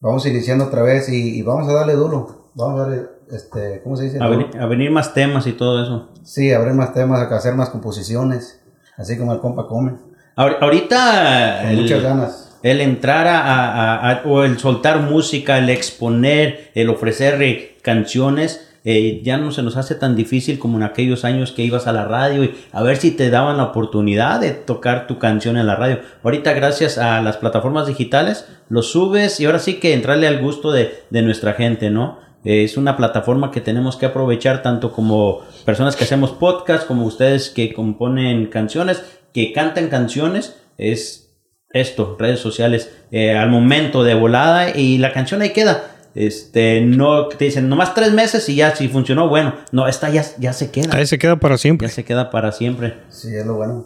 vamos 0.02 0.26
iniciando 0.26 0.66
otra 0.66 0.82
vez 0.84 1.08
y, 1.10 1.40
y 1.40 1.42
vamos 1.44 1.68
a 1.70 1.74
darle 1.74 1.94
duro, 1.94 2.52
vamos 2.56 2.80
a 2.82 2.84
darle, 2.84 3.08
este, 3.32 3.82
¿cómo 3.84 3.96
se 3.96 4.04
dice? 4.04 4.20
A 4.22 4.28
venir, 4.28 4.48
a 4.60 4.66
venir 4.68 4.92
más 4.92 5.14
temas 5.14 5.48
y 5.48 5.54
todo 5.54 5.82
eso. 5.82 6.10
Sí, 6.24 6.52
abrir 6.52 6.74
más 6.74 6.94
temas, 6.94 7.22
a 7.22 7.36
hacer 7.36 7.56
más 7.56 7.70
composiciones, 7.70 8.62
así 8.98 9.18
como 9.18 9.32
el 9.34 9.40
compa 9.40 9.66
come, 9.68 9.96
Ahorita 10.38 11.60
con 11.62 11.70
el, 11.72 11.82
muchas 11.82 12.04
ganas. 12.04 12.58
el 12.64 12.82
entrar 12.82 13.28
a, 13.28 13.40
a- 13.42 14.12
a- 14.12 14.22
o 14.26 14.44
el 14.44 14.60
soltar 14.60 15.00
música, 15.02 15.58
el 15.58 15.70
exponer, 15.70 16.72
el 16.76 16.90
ofrecer 16.90 17.42
eh, 17.42 17.78
canciones, 17.82 18.64
eh, 18.86 19.22
ya 19.24 19.38
no 19.38 19.52
se 19.52 19.64
nos 19.64 19.76
hace 19.76 19.96
tan 19.96 20.16
difícil 20.16 20.60
como 20.60 20.78
en 20.78 20.84
aquellos 20.84 21.26
años 21.26 21.52
que 21.52 21.64
ibas 21.64 21.88
a 21.88 21.92
la 21.92 22.06
radio 22.06 22.44
y 22.46 22.56
a 22.72 22.84
ver 22.84 22.96
si 22.98 23.12
te 23.12 23.30
daban 23.30 23.58
la 23.58 23.64
oportunidad 23.66 24.40
de 24.40 24.52
tocar 24.52 25.08
tu 25.08 25.18
canción 25.20 25.58
en 25.58 25.68
la 25.68 25.76
radio. 25.76 26.00
Ahorita 26.24 26.54
gracias 26.54 26.98
a 26.98 27.22
las 27.22 27.36
plataformas 27.38 27.88
digitales 27.88 28.46
lo 28.70 28.84
subes 28.84 29.40
y 29.42 29.46
ahora 29.46 29.60
sí 29.60 29.76
que 29.80 29.94
entrarle 29.94 30.28
al 30.28 30.40
gusto 30.40 30.72
de, 30.72 31.04
de 31.10 31.22
nuestra 31.22 31.54
gente, 31.54 31.90
¿no? 31.90 32.20
Eh, 32.46 32.64
Es 32.64 32.78
una 32.78 32.96
plataforma 32.96 33.52
que 33.52 33.60
tenemos 33.60 33.98
que 33.98 34.06
aprovechar 34.06 34.62
tanto 34.62 34.94
como 34.94 35.42
personas 35.66 35.98
que 35.98 36.06
hacemos 36.06 36.32
podcast, 36.32 36.88
como 36.88 37.06
ustedes 37.06 37.50
que 37.50 37.74
componen 37.74 38.46
canciones, 38.46 39.04
que 39.38 39.54
cantan 39.54 39.90
canciones, 39.90 40.56
es 40.80 41.30
esto, 41.70 42.16
redes 42.20 42.40
sociales, 42.40 42.92
eh, 43.12 43.38
al 43.38 43.52
momento 43.52 44.04
de 44.04 44.16
volada 44.16 44.72
y 44.76 44.98
la 44.98 45.14
canción 45.14 45.44
ahí 45.44 45.52
queda. 45.52 45.92
Este, 46.16 46.82
no 46.82 47.28
te 47.28 47.46
dicen 47.46 47.70
nomás 47.70 47.94
tres 47.94 48.12
meses 48.14 48.50
y 48.50 48.56
ya 48.56 48.76
si 48.76 48.88
funcionó, 48.88 49.30
bueno, 49.30 49.54
no, 49.72 49.88
esta 49.88 50.10
ya, 50.10 50.26
ya 50.40 50.54
se 50.54 50.72
queda, 50.72 50.96
Ahí 50.98 51.06
se 51.06 51.20
queda 51.20 51.36
para 51.36 51.60
siempre. 51.60 51.88
ya 51.88 51.94
se 51.94 52.04
queda 52.04 52.32
para 52.32 52.52
siempre. 52.52 52.96
Sí, 53.10 53.36
es 53.36 53.46
lo 53.46 53.54
bueno. 53.54 53.86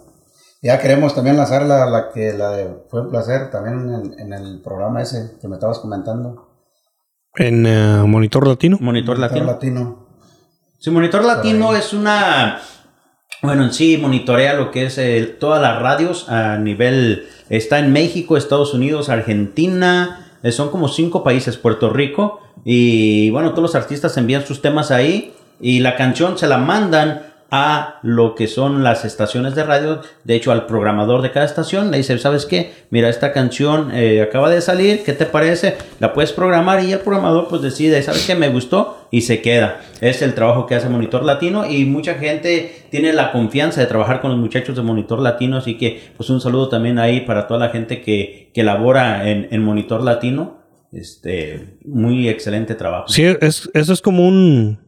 Ya 0.61 0.79
queremos 0.79 1.13
también 1.13 1.35
lanzar 1.35 1.63
la, 1.63 1.85
la 1.87 2.11
que 2.13 2.31
la 2.31 2.51
de 2.51 2.69
Fue 2.89 3.01
un 3.01 3.09
placer 3.09 3.49
también 3.51 3.93
en, 3.93 4.19
en 4.19 4.31
el 4.31 4.61
programa 4.61 5.01
ese 5.01 5.31
que 5.41 5.49
me 5.49 5.55
estabas 5.55 5.79
comentando. 5.79 6.47
En 7.35 7.65
eh, 7.65 8.03
Monitor 8.05 8.47
Latino. 8.47 8.77
Monitor 8.79 9.19
latino. 9.19 9.45
latino. 9.45 10.07
Sí, 10.79 10.89
Monitor 10.91 11.25
Latino 11.25 11.75
es 11.75 11.91
una. 11.91 12.61
Bueno, 13.41 13.63
en 13.63 13.73
sí 13.73 13.97
monitorea 13.97 14.53
lo 14.53 14.69
que 14.69 14.85
es 14.85 14.99
eh, 14.99 15.23
todas 15.39 15.59
las 15.61 15.81
radios 15.81 16.29
a 16.29 16.57
nivel. 16.57 17.27
Está 17.49 17.79
en 17.79 17.91
México, 17.91 18.37
Estados 18.37 18.73
Unidos, 18.75 19.09
Argentina. 19.09 20.27
eh, 20.43 20.51
son 20.51 20.69
como 20.69 20.87
cinco 20.87 21.23
países, 21.23 21.57
Puerto 21.57 21.89
Rico. 21.89 22.39
Y 22.63 23.31
bueno, 23.31 23.51
todos 23.51 23.63
los 23.63 23.75
artistas 23.75 24.15
envían 24.17 24.45
sus 24.45 24.61
temas 24.61 24.91
ahí. 24.91 25.33
Y 25.59 25.79
la 25.79 25.95
canción 25.95 26.37
se 26.37 26.47
la 26.47 26.59
mandan 26.59 27.30
a 27.51 27.99
lo 28.01 28.33
que 28.33 28.47
son 28.47 28.81
las 28.81 29.03
estaciones 29.03 29.55
de 29.55 29.63
radio. 29.63 30.01
De 30.23 30.35
hecho, 30.35 30.53
al 30.53 30.65
programador 30.65 31.21
de 31.21 31.31
cada 31.31 31.45
estación 31.45 31.91
le 31.91 31.97
dice: 31.97 32.17
¿Sabes 32.17 32.45
qué? 32.45 32.71
Mira, 32.89 33.09
esta 33.09 33.33
canción 33.33 33.91
eh, 33.93 34.21
acaba 34.21 34.49
de 34.49 34.61
salir. 34.61 35.03
¿Qué 35.03 35.13
te 35.13 35.25
parece? 35.25 35.75
La 35.99 36.13
puedes 36.13 36.31
programar. 36.31 36.83
Y 36.83 36.93
el 36.93 36.99
programador, 36.99 37.49
pues 37.49 37.61
decide: 37.61 38.01
¿Sabes 38.01 38.25
qué? 38.25 38.35
Me 38.35 38.49
gustó. 38.49 39.07
Y 39.11 39.21
se 39.21 39.41
queda. 39.41 39.81
Es 39.99 40.21
el 40.21 40.33
trabajo 40.33 40.65
que 40.65 40.75
hace 40.75 40.87
Monitor 40.87 41.23
Latino. 41.23 41.69
Y 41.69 41.83
mucha 41.85 42.15
gente 42.15 42.85
tiene 42.89 43.11
la 43.11 43.33
confianza 43.33 43.81
de 43.81 43.87
trabajar 43.87 44.21
con 44.21 44.31
los 44.31 44.39
muchachos 44.39 44.75
de 44.75 44.81
Monitor 44.81 45.19
Latino. 45.19 45.57
Así 45.57 45.77
que, 45.77 46.01
pues 46.15 46.29
un 46.29 46.39
saludo 46.39 46.69
también 46.69 46.97
ahí 46.97 47.21
para 47.21 47.47
toda 47.47 47.59
la 47.59 47.69
gente 47.69 48.01
que, 48.01 48.49
que 48.53 48.63
labora 48.63 49.29
en, 49.29 49.49
en 49.51 49.61
Monitor 49.61 50.01
Latino. 50.01 50.61
Este, 50.93 51.77
muy 51.85 52.27
excelente 52.27 52.75
trabajo. 52.75 53.07
Sí, 53.07 53.23
es, 53.23 53.69
eso 53.73 53.93
es 53.93 54.01
como 54.01 54.27
un, 54.27 54.79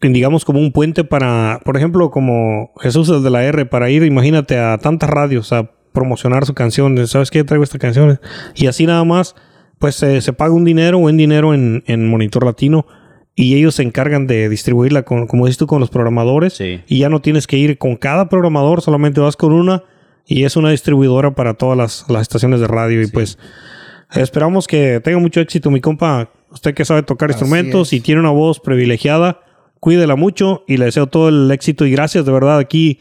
digamos, 0.00 0.44
como 0.44 0.60
un 0.60 0.72
puente 0.72 1.04
para, 1.04 1.60
por 1.64 1.76
ejemplo, 1.76 2.10
como 2.10 2.72
Jesús 2.80 3.08
el 3.10 3.22
de 3.22 3.30
la 3.30 3.44
R, 3.44 3.66
para 3.66 3.90
ir, 3.90 4.02
imagínate, 4.02 4.58
a 4.58 4.78
tantas 4.78 5.10
radios 5.10 5.52
a 5.52 5.70
promocionar 5.92 6.46
su 6.46 6.54
canción. 6.54 7.06
¿Sabes 7.06 7.30
qué? 7.30 7.44
Traigo 7.44 7.64
esta 7.64 7.78
canción. 7.78 8.20
Y 8.54 8.66
así 8.66 8.86
nada 8.86 9.04
más, 9.04 9.34
pues 9.78 10.02
eh, 10.02 10.20
se 10.20 10.32
paga 10.32 10.54
un 10.54 10.64
dinero, 10.64 10.98
buen 10.98 11.16
dinero 11.16 11.52
en, 11.54 11.82
en 11.86 12.08
Monitor 12.08 12.44
Latino. 12.44 12.86
Y 13.34 13.56
ellos 13.56 13.76
se 13.76 13.82
encargan 13.82 14.26
de 14.26 14.48
distribuirla, 14.48 15.04
con, 15.04 15.26
como 15.26 15.46
dices 15.46 15.58
tú, 15.58 15.66
con 15.66 15.80
los 15.80 15.90
programadores. 15.90 16.54
Sí. 16.54 16.80
Y 16.86 16.98
ya 16.98 17.08
no 17.08 17.20
tienes 17.20 17.46
que 17.46 17.56
ir 17.56 17.78
con 17.78 17.96
cada 17.96 18.28
programador, 18.28 18.82
solamente 18.82 19.20
vas 19.20 19.36
con 19.36 19.52
una. 19.52 19.84
Y 20.26 20.44
es 20.44 20.56
una 20.56 20.70
distribuidora 20.70 21.34
para 21.34 21.54
todas 21.54 21.76
las, 21.76 22.04
las 22.08 22.22
estaciones 22.22 22.60
de 22.60 22.66
radio. 22.66 23.02
Y 23.02 23.06
pues 23.06 23.38
esperamos 24.12 24.66
que 24.66 25.00
tenga 25.00 25.18
mucho 25.18 25.40
éxito, 25.40 25.70
mi 25.70 25.80
compa. 25.80 26.30
Usted 26.50 26.74
que 26.74 26.84
sabe 26.84 27.02
tocar 27.02 27.30
Así 27.30 27.38
instrumentos 27.38 27.88
es. 27.88 27.92
y 27.94 28.00
tiene 28.00 28.20
una 28.20 28.30
voz 28.30 28.60
privilegiada, 28.60 29.40
cuídela 29.80 30.14
mucho 30.14 30.62
y 30.66 30.76
le 30.76 30.84
deseo 30.84 31.06
todo 31.08 31.28
el 31.28 31.50
éxito 31.50 31.86
y 31.86 31.90
gracias 31.90 32.24
de 32.24 32.32
verdad 32.32 32.58
aquí 32.58 33.00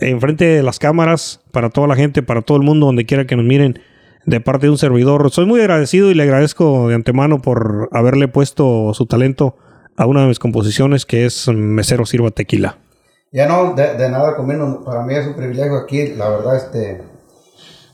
enfrente 0.00 0.44
de 0.44 0.62
las 0.62 0.78
cámaras 0.78 1.40
para 1.52 1.70
toda 1.70 1.86
la 1.86 1.96
gente, 1.96 2.22
para 2.22 2.42
todo 2.42 2.56
el 2.58 2.64
mundo, 2.64 2.86
donde 2.86 3.06
quiera 3.06 3.26
que 3.26 3.36
nos 3.36 3.44
miren, 3.44 3.78
de 4.24 4.40
parte 4.40 4.66
de 4.66 4.70
un 4.70 4.78
servidor. 4.78 5.30
Soy 5.30 5.46
muy 5.46 5.60
agradecido 5.60 6.10
y 6.10 6.14
le 6.14 6.24
agradezco 6.24 6.88
de 6.88 6.94
antemano 6.94 7.40
por 7.40 7.88
haberle 7.92 8.28
puesto 8.28 8.92
su 8.94 9.06
talento 9.06 9.56
a 9.96 10.06
una 10.06 10.22
de 10.22 10.28
mis 10.28 10.38
composiciones 10.38 11.06
que 11.06 11.24
es 11.24 11.48
Mesero 11.48 12.04
Sirva 12.04 12.30
Tequila. 12.30 12.78
Ya 13.32 13.46
no, 13.46 13.74
de, 13.74 13.94
de 13.94 14.08
nada 14.10 14.36
conmigo, 14.36 14.82
para 14.84 15.02
mí 15.02 15.14
es 15.14 15.26
un 15.26 15.34
privilegio 15.34 15.76
aquí, 15.76 16.08
la 16.14 16.28
verdad, 16.28 16.56
este... 16.56 17.02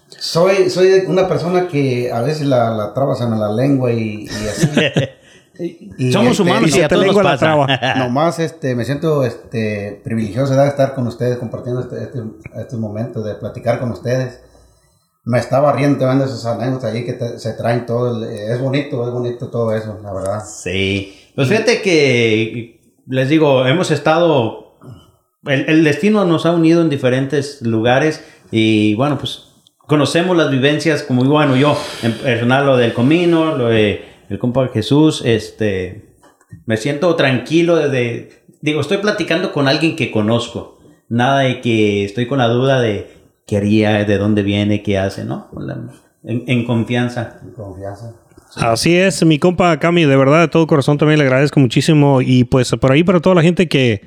Soy, 0.09 0.71
soy 0.71 1.03
una 1.09 1.27
persona 1.27 1.67
que 1.67 2.13
a 2.13 2.21
veces 2.23 2.47
la, 2.47 2.71
la 2.71 2.95
trabas 2.95 3.21
en 3.21 3.39
la 3.41 3.53
lengua 3.53 3.93
y, 3.93 4.25
y 4.25 4.49
así. 4.49 4.69
Y, 5.59 6.11
Somos 6.13 6.31
este, 6.33 6.43
humanos 6.43 6.75
y 6.75 6.79
y, 6.79 6.83
a 6.83 6.89
te 6.89 6.95
todos 6.95 7.07
nos 7.09 7.17
la 7.17 7.23
pasa. 7.23 7.39
traba. 7.39 7.67
Nomás 7.99 8.39
este, 8.39 8.75
me 8.75 8.85
siento 8.85 9.25
este, 9.25 10.01
privilegioso 10.03 10.55
de 10.57 10.67
estar 10.69 10.95
con 10.95 11.07
ustedes, 11.07 11.39
compartiendo 11.39 11.81
este, 11.83 12.03
este, 12.05 12.21
estos 12.59 12.79
momentos, 12.79 13.25
de 13.25 13.35
platicar 13.35 13.79
con 13.79 13.91
ustedes. 13.93 14.41
Me 15.25 15.39
estaba 15.39 15.73
riendo 15.73 16.05
de 16.07 16.25
esos 16.25 16.45
anécdotas 16.47 16.91
allí 16.93 17.05
que 17.05 17.13
te- 17.13 17.39
se 17.39 17.53
traen 17.53 17.87
todo. 17.87 18.25
el- 18.25 18.31
es 18.33 18.61
bonito, 18.61 19.07
es 19.07 19.13
bonito 19.13 19.49
todo 19.51 19.73
eso, 19.77 19.99
la 20.03 20.13
verdad. 20.13 20.43
Sí. 20.45 21.17
Pues 21.35 21.49
fíjate 21.49 21.81
que, 21.83 22.81
les 23.07 23.29
digo, 23.29 23.67
hemos 23.67 23.91
estado, 23.91 24.79
el, 25.47 25.69
el 25.69 25.85
destino 25.85 26.25
nos 26.25 26.45
ha 26.47 26.53
unido 26.53 26.83
en 26.83 26.89
diferentes 26.91 27.63
lugares 27.63 28.23
y 28.51 28.95
bueno, 28.97 29.17
pues 29.19 29.49
conocemos 29.79 30.37
las 30.37 30.51
vivencias 30.51 31.03
como 31.03 31.25
bueno, 31.25 31.57
yo 31.57 31.77
en 32.03 32.13
personal 32.15 32.67
lo 32.67 32.77
del 32.77 32.93
comino, 32.93 33.57
lo 33.57 33.69
de 33.69 34.05
el 34.29 34.39
compa 34.39 34.69
Jesús, 34.69 35.23
este, 35.25 36.15
me 36.67 36.77
siento 36.77 37.15
tranquilo 37.17 37.77
de, 37.89 38.45
digo, 38.61 38.81
estoy 38.81 38.99
platicando 38.99 39.53
con 39.53 39.69
alguien 39.69 39.97
que 39.97 40.11
conozco, 40.11 40.79
nada 41.09 41.41
de 41.41 41.61
que 41.61 42.05
estoy 42.05 42.27
con 42.27 42.39
la 42.39 42.49
duda 42.49 42.81
de 42.81 43.11
qué 43.47 43.57
haría, 43.57 44.05
de 44.05 44.19
dónde 44.19 44.43
viene, 44.43 44.83
qué 44.83 44.99
hace, 44.99 45.25
¿no? 45.25 45.51
En, 46.25 46.45
en 46.47 46.65
confianza. 46.65 47.41
Con 47.41 47.53
confianza. 47.53 48.15
Así 48.57 48.97
es, 48.97 49.25
mi 49.25 49.39
compa 49.39 49.79
Cami, 49.79 50.05
de 50.05 50.17
verdad, 50.17 50.43
de 50.43 50.49
todo 50.49 50.67
corazón 50.67 50.99
también 50.99 51.19
le 51.19 51.25
agradezco 51.25 51.59
muchísimo. 51.59 52.21
Y 52.21 52.45
pues 52.45 52.71
por 52.73 52.93
ahí 52.93 53.03
para 53.03 53.21
toda 53.21 53.35
la 53.35 53.43
gente 53.43 53.69
que, 53.69 54.03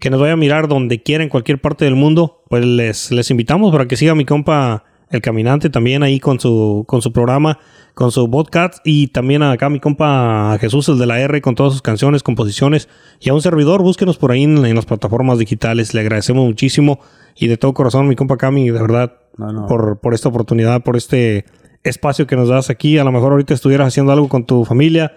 que 0.00 0.10
nos 0.10 0.20
vaya 0.20 0.32
a 0.32 0.36
mirar 0.36 0.68
donde 0.68 1.02
quiera, 1.02 1.22
en 1.22 1.30
cualquier 1.30 1.60
parte 1.60 1.84
del 1.84 1.94
mundo, 1.94 2.42
pues 2.48 2.64
les, 2.64 3.12
les 3.12 3.30
invitamos 3.30 3.70
para 3.72 3.86
que 3.86 3.96
siga 3.96 4.14
mi 4.14 4.24
compa 4.24 4.84
El 5.14 5.22
Caminante, 5.22 5.70
también 5.70 6.02
ahí 6.02 6.20
con 6.20 6.38
su, 6.40 6.84
con 6.86 7.00
su 7.02 7.12
programa, 7.12 7.58
con 7.94 8.10
su 8.10 8.30
podcast. 8.30 8.78
Y 8.84 9.08
también 9.08 9.42
acá 9.42 9.68
mi 9.70 9.80
compa 9.80 10.56
Jesús, 10.60 10.88
el 10.88 10.98
de 10.98 11.06
la 11.06 11.20
R, 11.20 11.40
con 11.40 11.54
todas 11.54 11.72
sus 11.72 11.82
canciones, 11.82 12.22
composiciones. 12.22 12.88
Y 13.20 13.30
a 13.30 13.34
un 13.34 13.40
servidor, 13.42 13.82
búsquenos 13.82 14.18
por 14.18 14.30
ahí 14.32 14.42
en, 14.44 14.64
en 14.64 14.74
las 14.76 14.86
plataformas 14.86 15.38
digitales. 15.38 15.94
Le 15.94 16.00
agradecemos 16.00 16.44
muchísimo. 16.46 17.00
Y 17.36 17.46
de 17.48 17.56
todo 17.56 17.72
corazón, 17.74 18.08
mi 18.08 18.16
compa 18.16 18.36
Cami, 18.36 18.66
de 18.70 18.72
verdad, 18.80 19.14
No, 19.38 19.52
no. 19.52 19.66
Por, 19.66 20.00
por 20.00 20.14
esta 20.14 20.28
oportunidad, 20.28 20.82
por 20.82 20.96
este 20.96 21.44
espacio 21.82 22.26
que 22.26 22.36
nos 22.36 22.48
das 22.48 22.70
aquí. 22.70 22.98
A 22.98 23.04
lo 23.04 23.12
mejor 23.12 23.32
ahorita 23.32 23.54
estuvieras 23.54 23.88
haciendo 23.88 24.12
algo 24.12 24.28
con 24.28 24.46
tu 24.46 24.64
familia, 24.64 25.12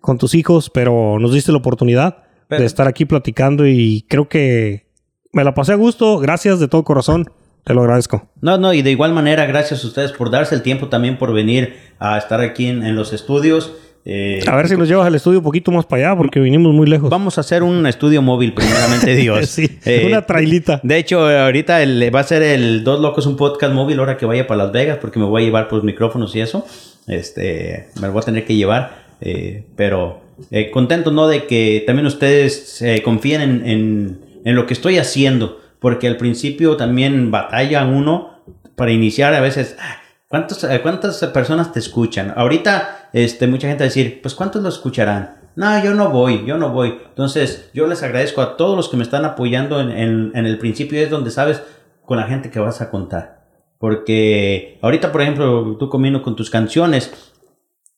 con 0.00 0.18
tus 0.18 0.34
hijos, 0.34 0.70
pero 0.70 1.18
nos 1.18 1.32
diste 1.32 1.52
la 1.52 1.58
oportunidad 1.58 2.18
Pero- 2.48 2.60
de 2.60 2.66
estar 2.66 2.86
aquí 2.88 3.04
platicando 3.04 3.66
y 3.66 4.04
creo 4.08 4.28
que 4.28 4.86
me 5.32 5.44
la 5.44 5.52
pasé 5.54 5.72
a 5.72 5.76
gusto. 5.76 6.18
Gracias 6.18 6.60
de 6.60 6.68
todo 6.68 6.84
corazón. 6.84 7.26
Te 7.66 7.74
lo 7.74 7.80
agradezco. 7.82 8.28
No, 8.40 8.58
no, 8.58 8.72
y 8.72 8.82
de 8.82 8.92
igual 8.92 9.12
manera, 9.12 9.44
gracias 9.44 9.82
a 9.82 9.86
ustedes 9.88 10.12
por 10.12 10.30
darse 10.30 10.54
el 10.54 10.62
tiempo 10.62 10.86
también 10.86 11.18
por 11.18 11.32
venir 11.32 11.74
a 11.98 12.16
estar 12.16 12.40
aquí 12.40 12.68
en, 12.68 12.84
en 12.86 12.94
los 12.94 13.12
estudios. 13.12 13.72
Eh, 14.04 14.40
A 14.46 14.54
ver 14.54 14.68
si 14.68 14.76
nos 14.76 14.86
llevas 14.86 15.04
al 15.08 15.16
estudio 15.16 15.38
un 15.40 15.44
poquito 15.44 15.72
más 15.72 15.84
para 15.84 16.10
allá 16.10 16.16
porque 16.16 16.38
vinimos 16.38 16.72
muy 16.72 16.86
lejos. 16.86 17.10
Vamos 17.10 17.38
a 17.38 17.40
hacer 17.40 17.64
un 17.64 17.84
estudio 17.88 18.22
móvil, 18.22 18.54
primeramente 18.54 19.16
Dios. 19.16 19.48
Sí, 19.48 19.68
Eh, 19.84 20.04
una 20.06 20.22
trailita. 20.22 20.78
De 20.84 20.96
hecho, 20.96 21.26
ahorita 21.26 21.82
el- 21.82 22.14
va 22.14 22.20
a 22.20 22.22
ser 22.22 22.44
el 22.44 22.84
Dos 22.84 23.00
Locos, 23.00 23.26
un 23.26 23.36
podcast 23.36 23.74
móvil, 23.74 23.98
ahora 23.98 24.16
que 24.16 24.26
vaya 24.26 24.46
para 24.46 24.62
Las 24.62 24.72
Vegas, 24.72 24.98
porque 25.00 25.18
me 25.18 25.24
voy 25.24 25.42
a 25.42 25.44
llevar 25.46 25.66
los 25.72 25.82
micrófonos 25.82 26.36
y 26.36 26.40
eso. 26.42 26.64
Este, 27.08 27.88
me 28.00 28.06
lo 28.06 28.12
voy 28.12 28.22
a 28.22 28.24
tener 28.24 28.44
que 28.44 28.54
llevar. 28.54 29.06
eh, 29.20 29.64
pero 29.76 30.20
eh, 30.52 30.70
contento, 30.70 31.10
¿no? 31.10 31.26
De 31.26 31.46
que 31.46 31.82
también 31.86 32.06
ustedes 32.06 32.80
eh, 32.82 33.02
confíen 33.02 33.40
en, 33.40 33.66
en- 33.66 34.18
en 34.44 34.54
lo 34.54 34.66
que 34.66 34.74
estoy 34.74 34.98
haciendo. 34.98 35.58
Porque 35.80 36.06
al 36.08 36.16
principio 36.16 36.76
también 36.76 37.30
batalla 37.30 37.84
uno 37.84 38.42
para 38.76 38.92
iniciar 38.92 39.34
a 39.34 39.40
veces. 39.40 39.76
"Ah, 39.80 39.96
¿Cuántos, 40.28 40.64
eh, 40.64 40.80
¿Cuántas 40.82 41.18
personas 41.26 41.72
te 41.72 41.78
escuchan? 41.78 42.32
Ahorita, 42.36 43.08
este, 43.12 43.46
mucha 43.46 43.68
gente 43.68 43.84
va 43.84 43.86
a 43.86 43.88
decir, 43.92 44.20
pues 44.20 44.34
¿cuántos 44.34 44.62
lo 44.62 44.68
escucharán? 44.68 45.36
No, 45.54 45.82
yo 45.82 45.94
no 45.94 46.10
voy, 46.10 46.44
yo 46.44 46.58
no 46.58 46.70
voy. 46.70 46.98
Entonces, 47.08 47.70
yo 47.72 47.86
les 47.86 48.02
agradezco 48.02 48.42
a 48.42 48.56
todos 48.56 48.76
los 48.76 48.88
que 48.88 48.96
me 48.96 49.04
están 49.04 49.24
apoyando 49.24 49.80
en, 49.80 49.90
en- 50.34 50.46
el 50.46 50.58
principio, 50.58 51.00
es 51.00 51.08
donde 51.10 51.30
sabes 51.30 51.62
con 52.04 52.18
la 52.18 52.24
gente 52.24 52.50
que 52.50 52.58
vas 52.58 52.80
a 52.82 52.90
contar. 52.90 53.46
Porque 53.78 54.78
ahorita, 54.82 55.12
por 55.12 55.22
ejemplo, 55.22 55.76
tú 55.78 55.88
comiendo 55.88 56.22
con 56.22 56.34
tus 56.36 56.50
canciones, 56.50 57.32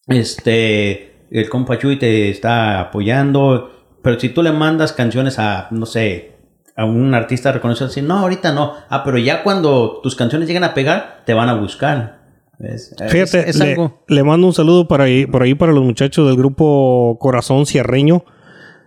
este, 0.07 1.27
el 1.31 1.49
compa 1.49 1.79
Chuy 1.79 1.99
te 1.99 2.31
está 2.31 2.81
apoyando, 2.81 3.71
pero 4.03 4.19
si 4.19 4.29
tú 4.31 4.43
le 4.43 4.53
mandas 4.53 4.93
canciones 4.93 5.39
a, 5.39 5.69
no 5.71 5.87
sé, 5.87 6.37
a 6.79 6.85
un 6.85 7.13
artista 7.13 7.51
reconocido, 7.51 7.89
así, 7.89 8.03
no, 8.03 8.19
ahorita 8.19 8.53
no. 8.53 8.75
Ah, 8.89 9.03
pero 9.05 9.19
ya 9.19 9.43
cuando 9.43 9.99
tus 10.01 10.15
canciones 10.15 10.47
llegan 10.47 10.63
a 10.63 10.75
pegar, 10.75 11.23
te 11.27 11.35
van 11.35 11.49
a 11.49 11.55
buscar. 11.55 12.21
¿Ves? 12.57 12.95
Fíjate, 13.09 13.41
es, 13.41 13.57
es 13.57 13.57
le, 13.57 13.73
algo. 13.73 14.05
le 14.07 14.23
mando 14.23 14.47
un 14.47 14.53
saludo 14.53 14.87
para 14.87 15.05
ahí, 15.05 15.27
por 15.27 15.43
ahí 15.43 15.57
para 15.57 15.73
los 15.73 15.83
muchachos 15.83 16.29
del 16.29 16.37
grupo 16.37 17.19
Corazón 17.21 17.67
Cierreño. 17.67 18.25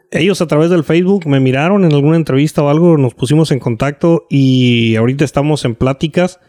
Ellos 0.09 0.39
a 0.41 0.47
través 0.47 0.69
del 0.69 0.85
Facebook 0.85 1.27
me 1.27 1.41
miraron 1.41 1.83
en 1.83 1.91
alguna 1.91 2.15
entrevista 2.15 2.63
o 2.63 2.69
algo, 2.69 2.97
nos 2.97 3.13
pusimos 3.13 3.51
en 3.51 3.59
contacto 3.59 4.25
y 4.29 4.95
ahorita 4.95 5.25
estamos 5.25 5.65
en 5.65 5.75
pláticas. 5.75 6.39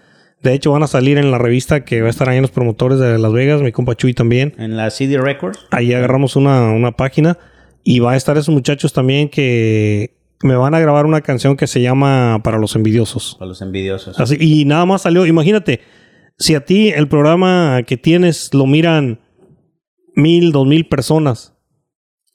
De 0.42 0.54
hecho, 0.54 0.70
van 0.70 0.84
a 0.84 0.88
salir 0.88 1.18
en 1.18 1.32
la 1.32 1.38
revista 1.38 1.84
que 1.84 2.02
va 2.02 2.06
a 2.06 2.10
estar 2.10 2.28
ahí 2.28 2.36
en 2.36 2.42
los 2.42 2.52
promotores 2.52 3.00
de 3.00 3.18
Las 3.18 3.32
Vegas, 3.32 3.62
mi 3.62 3.72
compa 3.72 3.96
Chuy 3.96 4.14
también. 4.14 4.54
En 4.58 4.76
la 4.76 4.90
CD 4.90 5.18
Records. 5.18 5.66
Ahí 5.72 5.92
agarramos 5.92 6.36
una, 6.36 6.70
una 6.70 6.92
página 6.92 7.36
y 7.82 7.98
va 7.98 8.12
a 8.12 8.16
estar 8.16 8.38
esos 8.38 8.54
muchachos 8.54 8.92
también 8.92 9.28
que 9.28 10.21
me 10.42 10.56
van 10.56 10.74
a 10.74 10.80
grabar 10.80 11.06
una 11.06 11.20
canción 11.20 11.56
que 11.56 11.66
se 11.66 11.80
llama 11.80 12.40
Para 12.42 12.58
los 12.58 12.76
Envidiosos. 12.76 13.36
Para 13.38 13.48
los 13.48 13.62
envidiosos. 13.62 14.18
Así, 14.18 14.36
y 14.40 14.64
nada 14.64 14.86
más 14.86 15.02
salió, 15.02 15.26
imagínate, 15.26 15.80
si 16.38 16.54
a 16.54 16.64
ti 16.64 16.88
el 16.88 17.08
programa 17.08 17.82
que 17.86 17.96
tienes 17.96 18.52
lo 18.52 18.66
miran 18.66 19.20
mil, 20.14 20.52
dos 20.52 20.66
mil 20.66 20.86
personas 20.88 21.54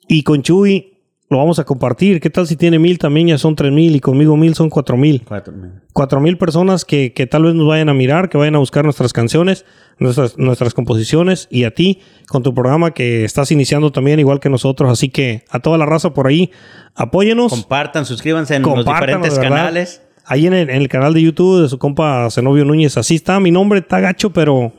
y 0.07 0.23
con 0.23 0.41
Chuy 0.41 0.96
lo 1.29 1.37
vamos 1.39 1.59
a 1.59 1.65
compartir, 1.65 2.21
¿qué 2.21 2.29
tal 2.29 2.47
si 2.47 2.55
tiene 2.55 2.79
mil 2.79 2.97
también 2.99 3.27
ya 3.27 3.37
son 3.37 3.55
tres 3.55 3.71
mil 3.71 3.95
y 3.95 3.99
conmigo 3.99 4.37
mil 4.37 4.55
son 4.55 4.69
cuatro 4.69 4.95
mil? 4.95 5.23
Cuatro 5.27 5.51
mil. 5.51 5.71
Cuatro 5.91 6.21
mil 6.21 6.37
personas 6.37 6.85
que, 6.85 7.11
que 7.11 7.27
tal 7.27 7.43
vez 7.43 7.53
nos 7.53 7.67
vayan 7.67 7.89
a 7.89 7.93
mirar, 7.93 8.29
que 8.29 8.37
vayan 8.37 8.55
a 8.55 8.59
buscar 8.59 8.85
nuestras 8.85 9.11
canciones, 9.11 9.65
nuestras, 9.99 10.37
nuestras 10.37 10.73
composiciones 10.73 11.49
y 11.51 11.65
a 11.65 11.71
ti 11.71 11.99
con 12.27 12.43
tu 12.43 12.53
programa 12.53 12.91
que 12.91 13.25
estás 13.25 13.51
iniciando 13.51 13.91
también 13.91 14.19
igual 14.19 14.39
que 14.39 14.49
nosotros. 14.49 14.89
Así 14.89 15.09
que 15.09 15.43
a 15.49 15.59
toda 15.59 15.77
la 15.77 15.85
raza 15.85 16.13
por 16.13 16.27
ahí, 16.27 16.51
apóyenos. 16.95 17.51
Compartan, 17.51 18.05
suscríbanse 18.05 18.55
en 18.55 18.61
los 18.61 18.85
diferentes 18.85 19.37
canales. 19.37 20.01
Ahí 20.25 20.47
en 20.47 20.53
el, 20.53 20.69
en 20.69 20.81
el 20.81 20.87
canal 20.87 21.13
de 21.13 21.21
YouTube 21.21 21.61
de 21.61 21.69
su 21.69 21.77
compa 21.77 22.29
Zenobio 22.31 22.63
Núñez. 22.63 22.97
Así 22.97 23.15
está. 23.15 23.39
Mi 23.39 23.51
nombre 23.51 23.79
está 23.79 23.99
gacho, 23.99 24.31
pero 24.31 24.73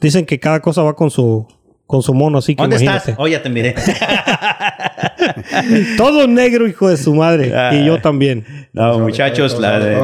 dicen 0.00 0.26
que 0.26 0.40
cada 0.40 0.60
cosa 0.60 0.82
va 0.82 0.94
con 0.94 1.10
su, 1.10 1.46
con 1.92 2.02
su 2.02 2.14
mono. 2.14 2.38
Así 2.38 2.56
que 2.56 2.62
¿Dónde 2.62 2.76
imagínate. 2.76 3.10
estás? 3.10 3.16
Oh, 3.18 3.28
ya 3.28 3.42
te 3.42 3.50
miré. 3.50 3.74
Todo 5.98 6.26
negro, 6.26 6.66
hijo 6.66 6.88
de 6.88 6.96
su 6.96 7.14
madre. 7.14 7.52
Ah. 7.54 7.74
y 7.74 7.84
yo 7.84 8.00
también. 8.00 8.46
No, 8.72 8.98
muchachos, 8.98 9.60
la 9.60 9.78
de, 9.78 10.00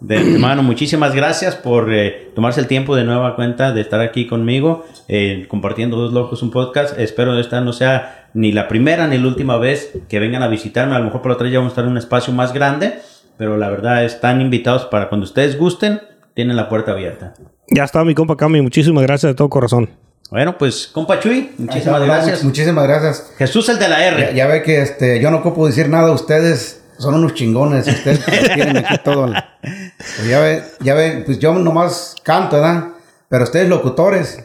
de 0.00 0.16
antemano, 0.16 0.62
muchísimas 0.62 1.14
gracias 1.14 1.56
por 1.56 1.92
eh, 1.92 2.30
tomarse 2.36 2.60
el 2.60 2.68
tiempo 2.68 2.94
de 2.94 3.02
nueva 3.02 3.34
cuenta 3.34 3.72
de 3.72 3.80
estar 3.80 4.00
aquí 4.00 4.28
conmigo, 4.28 4.86
eh, 5.08 5.46
compartiendo 5.48 5.96
Dos 5.96 6.12
Locos 6.12 6.44
un 6.44 6.52
podcast. 6.52 6.96
Espero 6.98 7.38
esta 7.40 7.60
no 7.60 7.72
sea 7.72 8.28
ni 8.32 8.52
la 8.52 8.68
primera 8.68 9.08
ni 9.08 9.18
la 9.18 9.26
última 9.26 9.58
vez 9.58 9.98
que 10.08 10.20
vengan 10.20 10.44
a 10.44 10.48
visitarme. 10.48 10.94
A 10.94 11.00
lo 11.00 11.06
mejor 11.06 11.22
por 11.22 11.32
otra 11.32 11.48
ya 11.48 11.58
vamos 11.58 11.70
a 11.70 11.72
estar 11.72 11.84
en 11.84 11.90
un 11.90 11.98
espacio 11.98 12.32
más 12.32 12.52
grande, 12.52 13.00
pero 13.36 13.56
la 13.56 13.68
verdad 13.68 14.04
están 14.04 14.40
invitados 14.40 14.84
para 14.84 15.08
cuando 15.08 15.24
ustedes 15.24 15.58
gusten, 15.58 16.00
tienen 16.34 16.54
la 16.54 16.68
puerta 16.68 16.92
abierta. 16.92 17.34
Ya 17.68 17.82
está 17.82 18.04
mi 18.04 18.14
compa 18.14 18.36
Cami. 18.36 18.62
Muchísimas 18.62 19.02
gracias 19.02 19.32
de 19.32 19.34
todo 19.34 19.48
corazón. 19.48 19.90
Bueno, 20.30 20.58
pues, 20.58 20.88
compa 20.88 21.20
Chuy, 21.20 21.52
muchísimas 21.58 22.02
gracias. 22.02 22.40
much- 22.42 22.44
Muchísimas 22.46 22.86
gracias. 22.86 23.32
Jesús 23.38 23.68
el 23.68 23.78
de 23.78 23.88
la 23.88 24.04
R. 24.06 24.20
Ya, 24.28 24.32
ya 24.32 24.46
ve 24.46 24.62
que 24.62 24.82
este, 24.82 25.20
yo 25.20 25.30
no 25.30 25.38
ocupo 25.38 25.66
decir 25.66 25.88
nada, 25.88 26.10
ustedes 26.10 26.82
son 26.98 27.14
unos 27.14 27.34
chingones, 27.34 27.86
ustedes 27.86 28.24
tienen 28.54 28.78
aquí 28.78 28.96
todo. 29.04 29.32
Pues 29.62 30.28
ya 30.28 30.40
ve, 30.40 30.62
ya 30.80 30.94
ve, 30.94 31.22
pues 31.26 31.38
yo 31.38 31.52
nomás 31.54 32.14
canto, 32.22 32.56
¿verdad? 32.56 32.88
Pero 33.28 33.44
ustedes 33.44 33.68
locutores. 33.68 34.44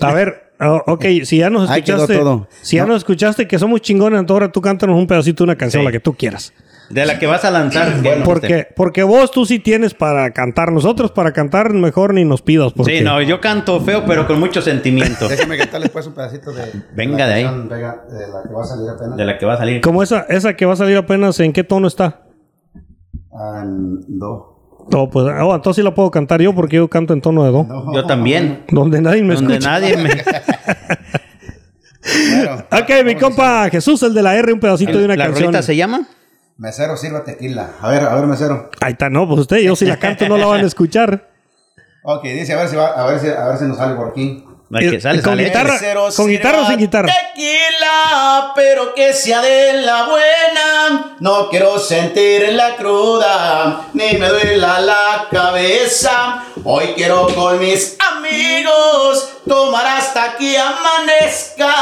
A 0.00 0.12
ver, 0.14 0.50
oh, 0.60 0.82
ok, 0.86 1.04
si 1.24 1.38
ya 1.38 1.50
nos 1.50 1.68
Ahí 1.68 1.82
quedó 1.82 1.96
escuchaste, 1.98 2.22
todo. 2.22 2.48
si 2.62 2.76
ya 2.76 2.82
No. 2.82 2.88
nos 2.92 2.98
escuchaste 2.98 3.46
que 3.46 3.58
somos 3.58 3.82
chingones, 3.82 4.20
entonces 4.20 4.42
ahora 4.42 4.52
tú 4.52 4.60
cántanos 4.62 4.96
un 4.98 5.06
pedacito 5.06 5.44
de 5.44 5.50
una 5.50 5.56
canción, 5.56 5.82
Sí. 5.82 5.84
la 5.84 5.92
que 5.92 6.00
tú 6.00 6.14
quieras. 6.14 6.52
De 6.92 7.06
la 7.06 7.18
que 7.18 7.26
vas 7.26 7.44
a 7.44 7.50
lanzar. 7.50 8.02
que 8.02 8.16
nos 8.16 8.24
Porque, 8.26 8.66
porque 8.76 9.02
vos 9.02 9.30
tú 9.30 9.46
sí 9.46 9.58
tienes 9.58 9.94
para 9.94 10.30
cantar. 10.32 10.70
Nosotros 10.72 11.10
para 11.10 11.32
cantar 11.32 11.72
mejor 11.72 12.12
ni 12.14 12.24
nos 12.24 12.42
pidas. 12.42 12.72
Porque 12.72 12.98
Sí, 12.98 13.04
no, 13.04 13.20
yo 13.22 13.40
canto 13.40 13.80
feo, 13.80 14.04
pero 14.06 14.26
con 14.26 14.38
mucho 14.38 14.60
sentimiento. 14.60 15.28
Déjenme 15.28 15.56
cantarles 15.56 15.90
pues 15.90 16.06
un 16.06 16.12
pedacito 16.14 16.52
de. 16.52 16.64
Venga 16.94 17.18
la 17.18 17.26
de 17.28 17.32
ahí. 17.34 17.44
de 17.44 17.78
la 17.78 18.42
que 18.42 18.54
va 18.54 18.62
a 18.62 18.64
salir 18.66 18.90
apenas. 18.90 19.16
De 19.16 19.24
la 19.24 19.38
que 19.38 19.46
va 19.46 19.54
a 19.54 19.56
salir. 19.56 19.80
Como 19.80 20.02
esa, 20.02 20.26
esa 20.28 20.54
que 20.54 20.66
va 20.66 20.74
a 20.74 20.76
salir 20.76 20.96
apenas, 20.96 21.40
¿en 21.40 21.52
qué 21.52 21.64
tono 21.64 21.88
está? 21.88 22.22
Ah, 23.34 23.62
do. 23.64 24.50
Oh, 24.94 25.08
pues, 25.08 25.26
oh, 25.40 25.54
entonces 25.54 25.76
sí 25.76 25.82
la 25.82 25.94
puedo 25.94 26.10
cantar 26.10 26.42
yo 26.42 26.54
porque 26.54 26.76
yo 26.76 26.88
canto 26.88 27.14
en 27.14 27.20
tono 27.22 27.44
de 27.44 27.50
do. 27.52 27.64
No. 27.64 27.94
Yo 27.94 28.04
también. 28.04 28.64
Donde 28.68 29.00
nadie 29.00 29.22
me 29.22 29.34
Donde 29.34 29.54
escucha. 29.54 29.70
nadie 29.70 29.96
me... 29.96 30.10
Bueno, 32.34 32.64
Ok, 32.72 33.04
mi 33.04 33.14
compa 33.14 33.70
Jesús, 33.70 34.02
el 34.02 34.12
de 34.12 34.22
la 34.22 34.34
R, 34.34 34.52
un 34.52 34.58
pedacito 34.60 34.98
de 34.98 35.04
una 35.04 35.14
¿La 35.14 35.26
canción. 35.26 35.44
rolita 35.46 35.62
se 35.62 35.76
llama? 35.76 36.08
Mesero, 36.56 36.96
sirva 36.96 37.24
tequila. 37.24 37.70
A 37.80 37.90
ver, 37.90 38.04
a 38.04 38.14
ver, 38.14 38.26
mesero. 38.26 38.70
Ahí 38.80 38.92
está, 38.92 39.10
no, 39.10 39.26
pues 39.26 39.40
usted, 39.40 39.58
yo 39.58 39.76
si 39.76 39.84
la 39.84 39.98
canto 39.98 40.28
no 40.28 40.36
la 40.36 40.46
van 40.46 40.62
a 40.62 40.66
escuchar. 40.66 41.28
Ok, 42.04 42.24
dice, 42.24 42.52
a 42.54 42.56
ver 42.56 42.68
si 42.68 42.76
va, 42.76 42.88
a 42.88 43.06
ver 43.06 43.20
si, 43.20 43.28
a 43.28 43.46
ver 43.46 43.58
si 43.58 43.64
nos 43.64 43.76
sale 43.76 43.94
por 43.94 44.08
aquí. 44.08 44.44
La 44.72 44.80
que 44.80 45.00
sale, 45.02 45.20
Con 45.20 45.32
sale. 45.32 45.44
guitarra. 45.44 45.78
¿Con 46.16 46.28
guitarra 46.28 46.62
o 46.62 46.66
sin 46.66 46.78
guitarra? 46.78 47.12
Tequila, 47.34 48.52
pero 48.56 48.94
que 48.94 49.12
sea 49.12 49.42
de 49.42 49.74
la 49.82 50.04
buena. 50.04 51.14
No 51.20 51.50
quiero 51.50 51.78
sentir 51.78 52.54
la 52.54 52.74
cruda, 52.76 53.82
ni 53.92 54.16
me 54.16 54.28
duela 54.28 54.80
la 54.80 55.26
cabeza. 55.30 56.44
Hoy 56.64 56.94
quiero 56.96 57.26
con 57.34 57.58
mis 57.58 57.98
amigos 58.16 59.28
tomar 59.46 59.84
hasta 59.98 60.38
que 60.38 60.56
amanezca. 60.58 61.74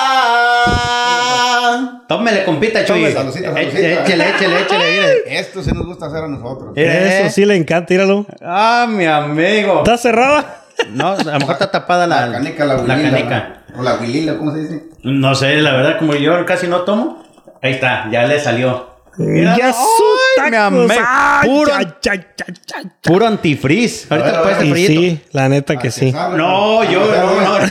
Tómele, 2.09 2.45
compita, 2.45 2.85
Chuy. 2.85 3.13
Saludcita. 3.13 3.51
Échale, 3.61 4.01
échale, 4.01 4.61
échale, 4.63 4.91
mire. 4.91 5.23
Esto 5.39 5.63
sí 5.63 5.71
nos 5.73 5.87
gusta 5.87 6.07
hacer 6.07 6.25
a 6.25 6.29
nosotros. 6.29 6.73
Eh. 6.75 7.21
Eso 7.25 7.33
sí 7.33 7.45
le 7.45 7.55
encanta, 7.55 7.87
míralo. 7.95 8.27
Ah, 8.43 8.87
mi 8.89 9.07
amigo. 9.07 9.79
¿Está 9.79 9.97
cerrada? 9.97 10.60
No, 10.91 11.09
a 11.13 11.23
lo 11.23 11.39
mejor 11.39 11.53
está 11.53 11.71
tapada 11.71 12.07
la, 12.07 12.27
La 12.27 12.33
canica, 12.39 12.65
la 12.65 12.75
la 12.77 12.83
huilila. 12.83 13.11
canica. 13.11 13.55
O 13.77 13.83
la 13.83 13.95
huilila, 13.97 14.37
¿cómo 14.39 14.53
se 14.53 14.59
dice? 14.61 14.85
No 15.03 15.35
sé, 15.35 15.57
la 15.61 15.73
verdad, 15.73 15.99
como 15.99 16.15
yo 16.15 16.45
casi 16.47 16.67
no 16.67 16.81
tomo. 16.83 17.23
Ahí 17.63 17.73
está, 17.73 18.09
ya 18.11 18.25
le 18.27 18.41
salió. 18.41 18.89
Mira, 19.19 19.57
ya 19.59 19.67
¡ay, 19.69 19.73
su 19.75 20.55
amigo! 20.57 20.87
¡Ay, 21.07 21.49
Puro, 21.49 21.73
ay, 21.75 21.87
ay, 22.11 22.25
ay, 22.47 22.55
ay! 22.77 22.85
puro 23.03 23.27
antifreeze. 23.27 24.07
Ahorita 24.09 24.29
A 24.31 24.33
ver, 24.33 24.43
puede 24.43 24.55
a 24.55 24.59
ser 24.59 24.67
Y 24.67 24.71
frito. 24.73 24.93
sí, 25.01 25.21
la 25.33 25.49
neta 25.49 25.77
que 25.77 25.91
sí. 25.91 26.13
sabe, 26.13 26.39
No, 26.39 26.85
yo 26.85 27.01
no, 27.01 27.41
no. 27.41 27.67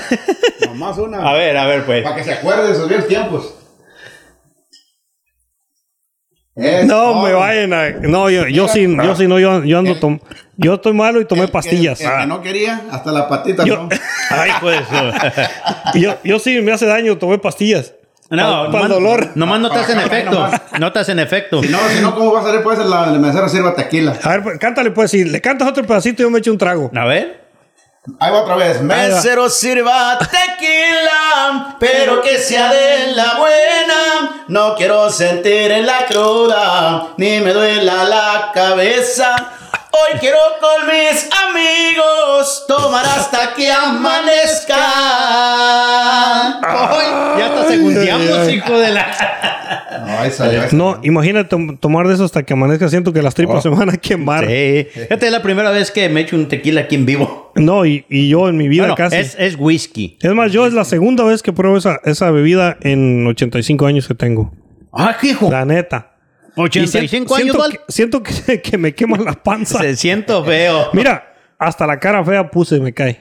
Nomás 0.67 0.97
una. 0.97 1.27
A 1.27 1.33
ver, 1.33 1.57
a 1.57 1.65
ver, 1.65 1.85
pues. 1.85 2.03
Para 2.03 2.15
que 2.17 2.23
se 2.23 2.33
acuerde 2.33 2.67
de 2.67 2.75
sus 2.75 2.87
viejos 2.87 3.07
tiempos. 3.07 3.53
Es 6.59 6.85
No, 6.85 7.21
me 7.23 7.33
vayan 7.33 7.73
a... 7.73 7.89
No, 7.89 8.29
yo, 8.29 8.47
yo 8.47 8.67
sí, 8.67 8.81
yo 9.03 9.15
sí, 9.15 9.27
no, 9.27 9.39
yo, 9.39 9.63
yo 9.63 9.79
ando... 9.79 9.95
tom- 9.99 10.19
yo 10.57 10.73
estoy 10.75 10.93
malo 10.93 11.21
y 11.21 11.25
tomé 11.25 11.43
El- 11.43 11.49
pastillas. 11.51 12.01
El, 12.01 12.07
el 12.07 12.13
Ah. 12.13 12.19
que 12.21 12.27
no 12.27 12.41
quería, 12.41 12.81
hasta 12.91 13.11
la 13.11 13.27
patita. 13.29 13.63
Yo, 13.63 13.77
¿no? 13.83 13.89
ay, 14.29 14.51
pues. 14.59 14.79
yo, 15.95 16.17
yo 16.23 16.39
sí 16.39 16.59
me 16.61 16.71
hace 16.73 16.85
daño, 16.85 17.17
tomé 17.17 17.37
pastillas. 17.39 17.93
No, 18.29 18.37
para 18.37 18.65
el 18.65 18.71
nomás- 18.71 18.89
dolor. 18.89 19.29
Nomás 19.35 19.59
no 19.59 19.69
te 19.71 19.79
hacen 19.79 19.99
efecto. 19.99 20.49
No 20.79 20.91
te 20.91 20.99
hacen 20.99 21.17
efecto. 21.19 21.63
Si 21.63 21.69
no, 21.69 21.79
si 21.95 22.01
no, 22.01 22.13
¿cómo 22.13 22.33
va 22.33 22.41
a 22.41 22.43
salir? 22.43 22.61
Puede 22.61 22.77
ser 22.77 22.85
la, 22.85 23.05
el 23.11 23.19
mesero 23.19 23.49
sirva 23.49 23.73
tequila. 23.73 24.15
A 24.21 24.29
ver, 24.29 24.43
pues, 24.43 24.59
cántale, 24.59 24.91
pues. 24.91 25.09
Si 25.11 25.23
le 25.23 25.41
cantas 25.41 25.67
otro 25.67 25.83
pedacito, 25.85 26.21
yo 26.23 26.29
me 26.29 26.39
echo 26.39 26.51
un 26.51 26.57
trago. 26.57 26.91
A 26.93 27.05
ver. 27.05 27.48
Ahí 28.19 28.31
va 28.31 28.41
otra 28.41 28.55
vez. 28.55 28.81
Mesero 28.81 29.49
sirva 29.49 30.17
tequila, 30.17 31.75
pero 31.79 32.21
que 32.21 32.37
sea 32.39 32.71
de 32.71 33.13
la 33.13 33.35
buena. 33.35 34.43
No 34.47 34.75
quiero 34.75 35.09
sentir 35.09 35.71
en 35.71 35.85
la 35.85 36.05
cruda, 36.05 37.07
ni 37.17 37.39
me 37.39 37.53
duela 37.53 38.05
la 38.05 38.51
cabeza. 38.53 39.35
Hoy 39.91 40.19
quiero 40.19 40.37
con 40.61 40.87
mis 40.87 41.27
amigos 41.49 42.65
tomar 42.67 43.05
hasta 43.05 43.53
que 43.55 43.71
amanezca. 43.71 44.75
Ay, 46.61 47.39
ya 47.39 47.45
hasta 47.47 47.67
segundeamos, 47.69 48.49
hijo 48.53 48.77
de 48.79 48.89
la. 48.91 49.07
No, 50.05 50.19
ahí 50.19 50.31
salió. 50.31 50.61
No, 50.71 50.99
imagínate 51.03 51.49
tom- 51.49 51.77
tomar 51.77 52.07
de 52.07 52.13
eso 52.13 52.23
hasta 52.23 52.43
que 52.43 52.53
amanezca. 52.53 52.87
Siento 52.89 53.13
que 53.13 53.21
las 53.23 53.33
tripas 53.33 53.63
se 53.63 53.69
me 53.69 53.77
van 53.77 53.89
a 53.89 53.97
quemar. 53.97 54.45
Sí. 54.45 54.87
Esta 55.09 55.25
es 55.25 55.31
la 55.31 55.41
primera 55.41 55.71
vez 55.71 55.89
que 55.91 56.07
me 56.09 56.21
echo 56.21 56.35
un 56.35 56.47
tequila 56.47 56.81
aquí 56.81 56.95
en 56.95 57.05
vivo. 57.05 57.51
No, 57.55 57.85
y, 57.85 58.05
y 58.09 58.29
yo 58.29 58.47
en 58.47 58.57
mi 58.57 58.67
vida 58.67 58.83
Bueno, 58.83 58.95
casi. 58.95 59.15
es, 59.17 59.35
es 59.39 59.55
whisky. 59.57 60.17
Es 60.21 60.31
más, 60.33 60.51
yo 60.51 60.65
es 60.67 60.73
la 60.73 60.85
segunda 60.85 61.23
vez 61.23 61.41
que 61.43 61.51
pruebo 61.51 61.77
esa, 61.77 61.99
esa 62.05 62.29
bebida 62.31 62.77
en 62.81 63.25
85 63.27 63.85
años 63.87 64.07
que 64.07 64.13
tengo. 64.15 64.51
Ah, 64.93 65.15
hijo. 65.21 65.49
La 65.51 65.65
neta. 65.65 66.11
Y 66.63 66.65
85 66.65 67.35
siento- 67.35 67.63
años, 67.63 67.79
siento 67.87 68.23
que, 68.23 68.31
siento 68.33 68.45
que, 68.45 68.61
que 68.71 68.77
me 68.77 68.93
quema 68.93 69.17
la 69.17 69.33
panza. 69.33 69.79
Se 69.79 69.95
siento 69.95 70.43
feo. 70.43 70.89
Mira, 70.93 71.25
hasta 71.57 71.85
la 71.85 71.99
cara 71.99 72.23
fea 72.23 72.49
puse 72.49 72.77
y 72.77 72.79
me 72.79 72.93
cae. 72.93 73.19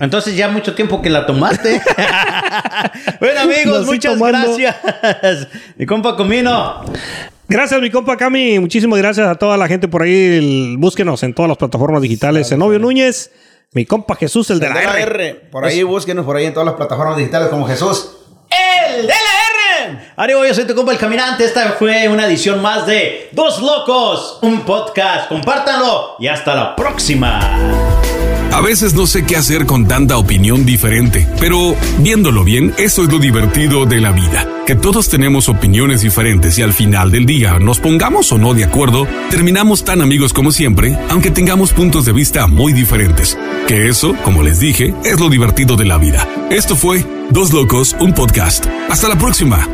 Entonces 0.00 0.36
ya 0.36 0.48
mucho 0.48 0.74
tiempo 0.74 1.00
que 1.02 1.08
la 1.10 1.24
tomaste. 1.26 1.80
bueno 3.20 3.40
amigos, 3.40 3.86
muchas 3.86 4.18
gracias. 4.18 4.76
Mi 5.76 5.86
compa 5.86 6.16
Comino. 6.16 6.84
Gracias, 7.48 7.80
mi 7.80 7.90
compa 7.90 8.16
Cami. 8.16 8.58
Muchísimas 8.58 8.98
gracias 8.98 9.28
a 9.28 9.36
toda 9.36 9.56
la 9.56 9.68
gente 9.68 9.86
por 9.86 10.02
ahí. 10.02 10.12
El- 10.38 10.76
búsquenos 10.78 11.22
en 11.22 11.32
todas 11.32 11.48
las 11.48 11.58
plataformas 11.58 12.02
digitales. 12.02 12.48
Zenobio 12.48 12.78
Núñez, 12.80 13.30
mi 13.72 13.86
compa 13.86 14.16
Jesús, 14.16 14.50
el 14.50 14.58
de 14.58 14.68
la, 14.68 14.74
De 14.80 14.84
la 14.84 14.98
R. 15.00 15.02
R. 15.02 15.34
Por 15.52 15.64
ahí 15.64 15.82
búsquenos 15.84 16.24
por 16.24 16.36
ahí 16.36 16.46
en 16.46 16.52
todas 16.54 16.66
las 16.66 16.74
plataformas 16.74 17.16
digitales 17.16 17.48
como 17.48 17.66
Jesús. 17.68 18.16
El 18.50 19.02
de 19.02 19.08
la 19.08 19.14
R. 19.14 19.45
Arriba, 20.16 20.46
yo 20.46 20.54
soy 20.54 20.66
tu 20.66 20.74
compa 20.74 20.92
el 20.92 20.98
caminante. 20.98 21.44
Esta 21.44 21.72
fue 21.78 22.08
una 22.08 22.26
edición 22.26 22.60
más 22.62 22.86
de 22.86 23.28
Dos 23.32 23.60
Locos, 23.62 24.38
un 24.42 24.62
podcast. 24.62 25.28
Compártanlo 25.28 26.16
y 26.18 26.26
hasta 26.26 26.54
la 26.54 26.76
próxima. 26.76 27.40
A 28.56 28.62
veces 28.62 28.94
no 28.94 29.06
sé 29.06 29.26
qué 29.26 29.36
hacer 29.36 29.66
con 29.66 29.86
tanta 29.86 30.16
opinión 30.16 30.64
diferente, 30.64 31.28
pero 31.38 31.76
viéndolo 31.98 32.42
bien, 32.42 32.72
eso 32.78 33.02
es 33.02 33.12
lo 33.12 33.18
divertido 33.18 33.84
de 33.84 34.00
la 34.00 34.12
vida, 34.12 34.48
que 34.66 34.74
todos 34.74 35.10
tenemos 35.10 35.50
opiniones 35.50 36.00
diferentes 36.00 36.58
y 36.58 36.62
al 36.62 36.72
final 36.72 37.10
del 37.10 37.26
día, 37.26 37.58
nos 37.58 37.80
pongamos 37.80 38.32
o 38.32 38.38
no 38.38 38.54
de 38.54 38.64
acuerdo, 38.64 39.06
terminamos 39.28 39.84
tan 39.84 40.00
amigos 40.00 40.32
como 40.32 40.52
siempre, 40.52 40.98
aunque 41.10 41.30
tengamos 41.30 41.74
puntos 41.74 42.06
de 42.06 42.12
vista 42.14 42.46
muy 42.46 42.72
diferentes. 42.72 43.36
Que 43.68 43.88
eso, 43.88 44.14
como 44.24 44.42
les 44.42 44.58
dije, 44.58 44.94
es 45.04 45.20
lo 45.20 45.28
divertido 45.28 45.76
de 45.76 45.84
la 45.84 45.98
vida. 45.98 46.26
Esto 46.48 46.76
fue 46.76 47.04
Dos 47.28 47.52
Locos, 47.52 47.94
un 48.00 48.14
podcast. 48.14 48.64
Hasta 48.88 49.06
la 49.10 49.18
próxima. 49.18 49.68